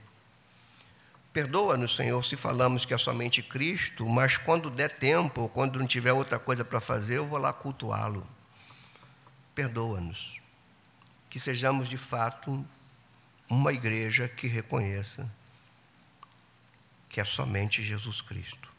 Perdoa-nos, 1.32 1.96
Senhor, 1.96 2.24
se 2.24 2.36
falamos 2.36 2.84
que 2.84 2.94
é 2.94 2.98
somente 2.98 3.42
Cristo, 3.42 4.08
mas 4.08 4.36
quando 4.36 4.70
der 4.70 4.96
tempo, 4.96 5.48
quando 5.48 5.80
não 5.80 5.88
tiver 5.88 6.12
outra 6.12 6.38
coisa 6.38 6.64
para 6.64 6.80
fazer, 6.80 7.16
eu 7.16 7.26
vou 7.26 7.36
lá 7.36 7.52
cultuá-lo. 7.52 8.24
Perdoa-nos. 9.56 10.40
Que 11.28 11.40
sejamos 11.40 11.88
de 11.88 11.98
fato 11.98 12.64
uma 13.50 13.72
igreja 13.72 14.28
que 14.28 14.46
reconheça 14.46 15.28
que 17.08 17.20
é 17.20 17.24
somente 17.24 17.82
Jesus 17.82 18.20
Cristo. 18.20 18.72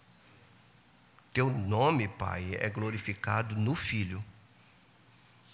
Teu 1.34 1.49
nome, 1.49 2.08
Pai, 2.08 2.56
é 2.62 2.70
glorificado 2.70 3.58
no 3.58 3.76
Filho. 3.76 4.24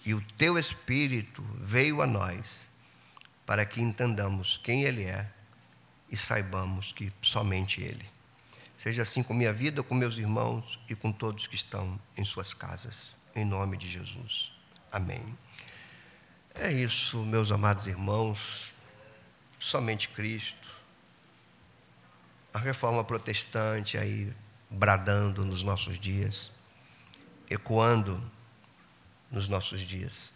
E 0.04 0.14
o 0.14 0.20
teu 0.36 0.58
Espírito 0.58 1.42
veio 1.56 2.02
a 2.02 2.06
nós 2.06 2.68
para 3.46 3.64
que 3.64 3.80
entendamos 3.80 4.56
quem 4.56 4.82
Ele 4.82 5.04
é 5.04 5.30
e 6.10 6.16
saibamos 6.16 6.92
que 6.92 7.12
somente 7.22 7.80
Ele. 7.80 8.04
Seja 8.76 9.02
assim 9.02 9.22
com 9.22 9.32
minha 9.32 9.52
vida, 9.52 9.82
com 9.82 9.94
meus 9.94 10.18
irmãos 10.18 10.80
e 10.88 10.94
com 10.96 11.12
todos 11.12 11.46
que 11.46 11.54
estão 11.54 12.00
em 12.16 12.24
suas 12.24 12.52
casas. 12.52 13.16
Em 13.34 13.44
nome 13.44 13.76
de 13.76 13.88
Jesus. 13.88 14.54
Amém. 14.90 15.22
É 16.54 16.70
isso, 16.70 17.24
meus 17.24 17.52
amados 17.52 17.86
irmãos. 17.86 18.72
Somente 19.58 20.08
Cristo. 20.08 20.68
A 22.52 22.58
reforma 22.58 23.04
protestante 23.04 23.96
aí 23.96 24.32
bradando 24.68 25.44
nos 25.44 25.62
nossos 25.62 25.98
dias, 25.98 26.50
ecoando 27.48 28.20
nos 29.32 29.48
nossos 29.48 29.80
dias. 29.80 30.30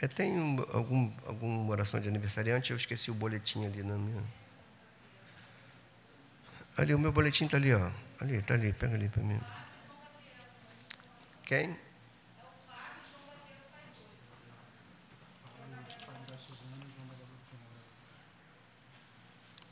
É, 0.00 0.08
tem 0.08 0.36
algum, 0.72 1.12
alguma 1.26 1.70
oração 1.70 2.00
de 2.00 2.08
aniversariante? 2.08 2.70
Eu 2.70 2.76
esqueci 2.76 3.10
o 3.10 3.14
boletim 3.14 3.66
ali 3.66 3.82
na 3.82 3.96
minha. 3.96 4.22
Ali, 6.76 6.94
o 6.94 6.98
meu 6.98 7.12
boletim 7.12 7.44
está 7.44 7.56
ali, 7.56 7.72
ó. 7.72 7.90
Ali, 8.20 8.36
está 8.36 8.54
ali, 8.54 8.72
pega 8.72 8.94
ali 8.94 9.08
para 9.08 9.22
mim. 9.22 9.40
Quem? 11.44 11.76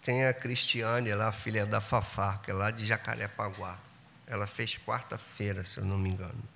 Tem 0.03 0.27
a 0.27 0.35
Cristiane 0.35 1.15
lá, 1.15 1.31
filha 1.31 1.65
da 1.65 1.81
Fafá, 1.81 2.39
que 2.39 2.51
é 2.51 2.55
lá 2.55 2.71
de 2.71 2.85
Jacarepaguá. 2.85 3.79
Ela 4.27 4.47
fez 4.47 4.77
quarta-feira, 4.77 5.65
se 5.65 5.79
eu 5.79 5.85
não 5.85 5.97
me 5.97 6.11
engano. 6.11 6.52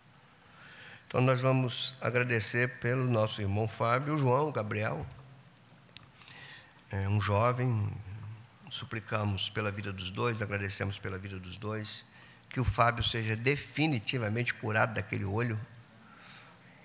Então 1.07 1.21
nós 1.21 1.41
vamos 1.41 1.95
agradecer 2.01 2.81
pelo 2.81 3.05
nosso 3.05 3.41
irmão 3.41 3.69
Fábio, 3.69 4.19
João, 4.19 4.51
Gabriel, 4.51 5.07
é 6.91 7.09
um 7.09 7.21
jovem. 7.21 7.89
Suplicamos 8.71 9.49
pela 9.49 9.71
vida 9.71 9.93
dos 9.93 10.11
dois, 10.11 10.43
agradecemos 10.43 10.99
pela 10.99 11.17
vida 11.17 11.39
dos 11.39 11.57
dois, 11.57 12.05
que 12.49 12.59
o 12.59 12.65
Fábio 12.65 13.05
seja 13.05 13.37
definitivamente 13.37 14.53
curado 14.53 14.95
daquele 14.95 15.25
olho 15.25 15.59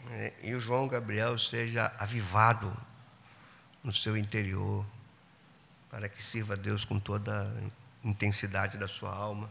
é, 0.09 0.33
e 0.43 0.53
o 0.53 0.59
João 0.59 0.87
Gabriel 0.87 1.37
seja 1.37 1.91
avivado 1.97 2.75
no 3.83 3.91
seu 3.91 4.15
interior, 4.15 4.85
para 5.89 6.07
que 6.07 6.23
sirva 6.23 6.53
a 6.53 6.57
Deus 6.57 6.85
com 6.85 6.99
toda 6.99 7.41
a 7.41 8.07
intensidade 8.07 8.77
da 8.77 8.87
sua 8.87 9.13
alma. 9.13 9.49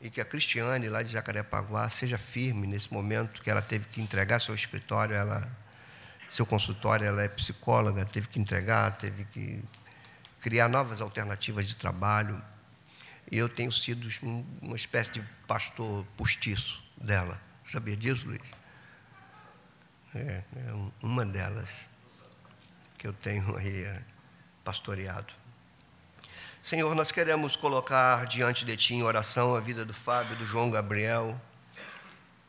E 0.00 0.08
que 0.10 0.20
a 0.20 0.24
Cristiane, 0.24 0.88
lá 0.88 1.02
de 1.02 1.08
Jacarepaguá, 1.08 1.88
seja 1.88 2.16
firme 2.16 2.66
nesse 2.66 2.92
momento 2.92 3.42
que 3.42 3.50
ela 3.50 3.60
teve 3.60 3.88
que 3.88 4.00
entregar 4.00 4.40
seu 4.40 4.54
escritório, 4.54 5.14
ela, 5.14 5.50
seu 6.28 6.46
consultório, 6.46 7.04
ela 7.04 7.22
é 7.22 7.28
psicóloga, 7.28 8.04
teve 8.04 8.28
que 8.28 8.38
entregar, 8.38 8.96
teve 8.96 9.24
que 9.24 9.62
criar 10.40 10.68
novas 10.68 11.00
alternativas 11.00 11.66
de 11.66 11.76
trabalho. 11.76 12.40
E 13.30 13.36
eu 13.36 13.48
tenho 13.48 13.72
sido 13.72 14.08
uma 14.62 14.76
espécie 14.76 15.12
de 15.12 15.22
pastor 15.46 16.06
postiço 16.16 16.82
dela. 16.96 17.40
Sabia 17.66 17.96
disso, 17.96 18.26
Luiz? 18.26 18.40
É, 20.14 20.42
é 20.56 20.92
uma 21.02 21.26
delas 21.26 21.90
que 22.96 23.06
eu 23.06 23.12
tenho 23.12 23.56
aí 23.56 23.84
é, 23.84 24.02
pastoreado. 24.64 25.32
Senhor, 26.60 26.92
nós 26.92 27.12
queremos 27.12 27.54
colocar 27.54 28.26
diante 28.26 28.64
de 28.64 28.76
Ti 28.76 28.94
em 28.94 29.02
oração 29.04 29.54
a 29.54 29.60
vida 29.60 29.84
do 29.84 29.94
Fábio, 29.94 30.36
do 30.36 30.44
João 30.44 30.68
Gabriel 30.70 31.40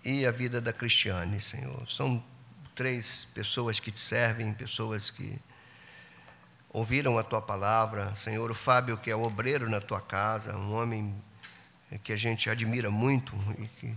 e 0.04 0.26
a 0.26 0.32
vida 0.32 0.60
da 0.60 0.74
Cristiane, 0.74 1.40
Senhor. 1.40 1.88
São 1.88 2.22
três 2.74 3.26
pessoas 3.36 3.80
que 3.80 3.92
te 3.92 4.00
servem, 4.00 4.52
pessoas 4.52 5.12
que 5.12 5.40
ouviram 6.70 7.20
a 7.20 7.24
Tua 7.24 7.40
palavra. 7.40 8.14
Senhor, 8.16 8.50
o 8.50 8.56
Fábio, 8.56 8.98
que 8.98 9.12
é 9.12 9.16
obreiro 9.16 9.70
na 9.70 9.80
Tua 9.80 10.02
casa, 10.02 10.58
um 10.58 10.74
homem 10.74 11.16
que 12.04 12.12
a 12.12 12.18
gente 12.18 12.50
admira 12.50 12.90
muito 12.90 13.36
e 13.60 13.68
que, 13.68 13.96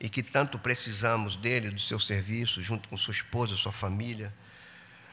e 0.00 0.08
que 0.08 0.22
tanto 0.24 0.58
precisamos 0.58 1.36
dele, 1.36 1.70
do 1.70 1.80
seu 1.80 2.00
serviço, 2.00 2.60
junto 2.60 2.88
com 2.88 2.96
sua 2.96 3.12
esposa, 3.12 3.56
sua 3.56 3.72
família. 3.72 4.34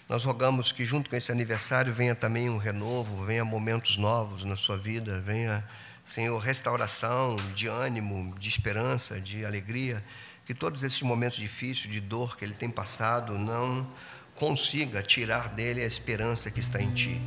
Nós 0.07 0.25
rogamos 0.25 0.71
que, 0.71 0.83
junto 0.83 1.09
com 1.09 1.15
esse 1.15 1.31
aniversário, 1.31 1.93
venha 1.93 2.13
também 2.13 2.49
um 2.49 2.57
renovo, 2.57 3.23
venha 3.25 3.45
momentos 3.45 3.97
novos 3.97 4.43
na 4.43 4.55
sua 4.55 4.77
vida, 4.77 5.21
venha, 5.21 5.63
Senhor, 6.03 6.37
restauração 6.39 7.37
de 7.55 7.67
ânimo, 7.67 8.35
de 8.37 8.49
esperança, 8.49 9.19
de 9.19 9.45
alegria. 9.45 10.03
Que 10.45 10.53
todos 10.53 10.83
esses 10.83 11.01
momentos 11.01 11.37
difíceis, 11.37 11.91
de 11.91 12.01
dor 12.01 12.35
que 12.35 12.43
ele 12.43 12.53
tem 12.53 12.69
passado, 12.69 13.37
não 13.37 13.89
consiga 14.35 15.01
tirar 15.01 15.47
dele 15.49 15.81
a 15.81 15.85
esperança 15.85 16.51
que 16.51 16.59
está 16.59 16.81
em 16.81 16.91
Ti. 16.93 17.21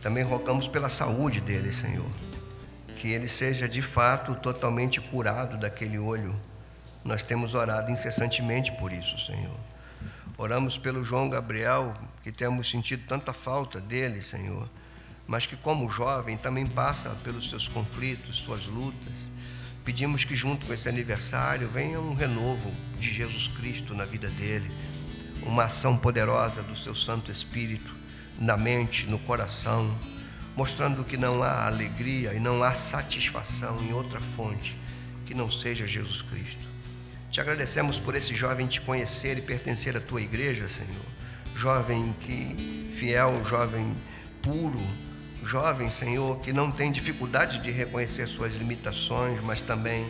Também 0.00 0.22
rogamos 0.22 0.68
pela 0.68 0.88
saúde 0.88 1.40
dele, 1.40 1.72
Senhor, 1.72 2.10
que 2.94 3.08
ele 3.08 3.26
seja 3.26 3.68
de 3.68 3.82
fato 3.82 4.36
totalmente 4.36 5.00
curado 5.00 5.56
daquele 5.56 5.98
olho. 5.98 6.38
Nós 7.02 7.24
temos 7.24 7.54
orado 7.54 7.90
incessantemente 7.90 8.70
por 8.72 8.92
isso, 8.92 9.18
Senhor. 9.18 9.73
Oramos 10.36 10.76
pelo 10.76 11.04
João 11.04 11.28
Gabriel, 11.28 11.96
que 12.24 12.32
temos 12.32 12.68
sentido 12.68 13.04
tanta 13.06 13.32
falta 13.32 13.80
dele, 13.80 14.20
Senhor, 14.20 14.68
mas 15.28 15.46
que, 15.46 15.56
como 15.56 15.88
jovem, 15.88 16.36
também 16.36 16.66
passa 16.66 17.10
pelos 17.22 17.48
seus 17.48 17.68
conflitos, 17.68 18.38
suas 18.38 18.66
lutas. 18.66 19.30
Pedimos 19.84 20.24
que, 20.24 20.34
junto 20.34 20.66
com 20.66 20.72
esse 20.72 20.88
aniversário, 20.88 21.68
venha 21.68 22.00
um 22.00 22.14
renovo 22.14 22.72
de 22.98 23.12
Jesus 23.12 23.46
Cristo 23.46 23.94
na 23.94 24.04
vida 24.04 24.28
dele, 24.28 24.70
uma 25.42 25.64
ação 25.64 25.96
poderosa 25.96 26.64
do 26.64 26.76
seu 26.76 26.96
Santo 26.96 27.30
Espírito 27.30 27.94
na 28.36 28.56
mente, 28.56 29.06
no 29.06 29.20
coração, 29.20 29.96
mostrando 30.56 31.04
que 31.04 31.16
não 31.16 31.44
há 31.44 31.66
alegria 31.66 32.34
e 32.34 32.40
não 32.40 32.62
há 32.64 32.74
satisfação 32.74 33.80
em 33.84 33.92
outra 33.92 34.20
fonte 34.20 34.76
que 35.26 35.34
não 35.34 35.48
seja 35.48 35.86
Jesus 35.86 36.22
Cristo. 36.22 36.73
Te 37.34 37.40
agradecemos 37.40 37.98
por 37.98 38.14
esse 38.14 38.32
jovem 38.32 38.64
te 38.68 38.80
conhecer 38.80 39.36
e 39.36 39.40
pertencer 39.40 39.96
à 39.96 40.00
tua 40.00 40.22
igreja, 40.22 40.68
Senhor. 40.68 41.04
jovem 41.56 42.14
que 42.20 42.94
fiel, 42.96 43.44
jovem 43.44 43.92
puro, 44.40 44.80
jovem, 45.42 45.90
Senhor, 45.90 46.38
que 46.38 46.52
não 46.52 46.70
tem 46.70 46.92
dificuldade 46.92 47.58
de 47.58 47.72
reconhecer 47.72 48.28
suas 48.28 48.54
limitações, 48.54 49.40
mas 49.40 49.60
também 49.60 50.08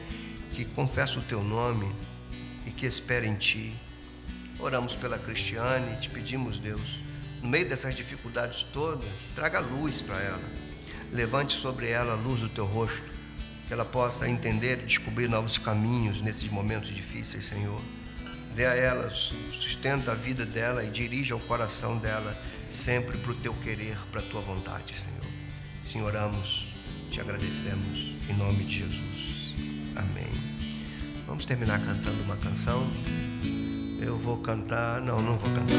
que 0.52 0.66
confessa 0.66 1.18
o 1.18 1.22
teu 1.22 1.42
nome 1.42 1.90
e 2.66 2.70
que 2.70 2.84
espera 2.84 3.24
em 3.24 3.36
ti. 3.36 3.74
Oramos 4.58 4.94
pela 4.94 5.18
Cristiane, 5.18 5.98
te 5.98 6.10
pedimos, 6.10 6.58
Deus, 6.58 7.00
no 7.40 7.48
meio 7.48 7.66
dessas 7.66 7.94
dificuldades 7.94 8.64
todas, 8.64 9.08
traga 9.34 9.60
luz 9.60 10.02
para 10.02 10.20
ela. 10.20 10.44
Levante 11.10 11.54
sobre 11.54 11.88
ela 11.88 12.12
a 12.12 12.16
luz 12.16 12.42
do 12.42 12.50
teu 12.50 12.66
rosto, 12.66 13.13
ela 13.74 13.84
possa 13.84 14.28
entender 14.28 14.78
e 14.78 14.86
descobrir 14.86 15.28
novos 15.28 15.58
caminhos 15.58 16.20
nesses 16.20 16.48
momentos 16.48 16.94
difíceis, 16.94 17.44
Senhor. 17.44 17.80
Dê 18.54 18.66
a 18.66 18.74
ela, 18.74 19.10
sustenta 19.10 20.12
a 20.12 20.14
vida 20.14 20.46
dela 20.46 20.84
e 20.84 20.90
dirija 20.90 21.34
o 21.34 21.40
coração 21.40 21.98
dela 21.98 22.40
sempre 22.70 23.18
para 23.18 23.32
o 23.32 23.34
teu 23.34 23.52
querer, 23.52 23.98
para 24.12 24.20
a 24.20 24.24
tua 24.24 24.40
vontade, 24.40 24.96
Senhor. 24.96 25.24
Senhoramos, 25.82 26.72
te 27.10 27.20
agradecemos 27.20 28.12
em 28.30 28.34
nome 28.34 28.62
de 28.62 28.78
Jesus. 28.78 29.54
Amém. 29.96 30.30
Vamos 31.26 31.44
terminar 31.44 31.80
cantando 31.80 32.22
uma 32.22 32.36
canção. 32.36 32.86
Eu 34.00 34.16
vou 34.16 34.36
cantar, 34.38 35.00
não, 35.00 35.20
não 35.20 35.36
vou 35.36 35.50
cantar. 35.52 35.74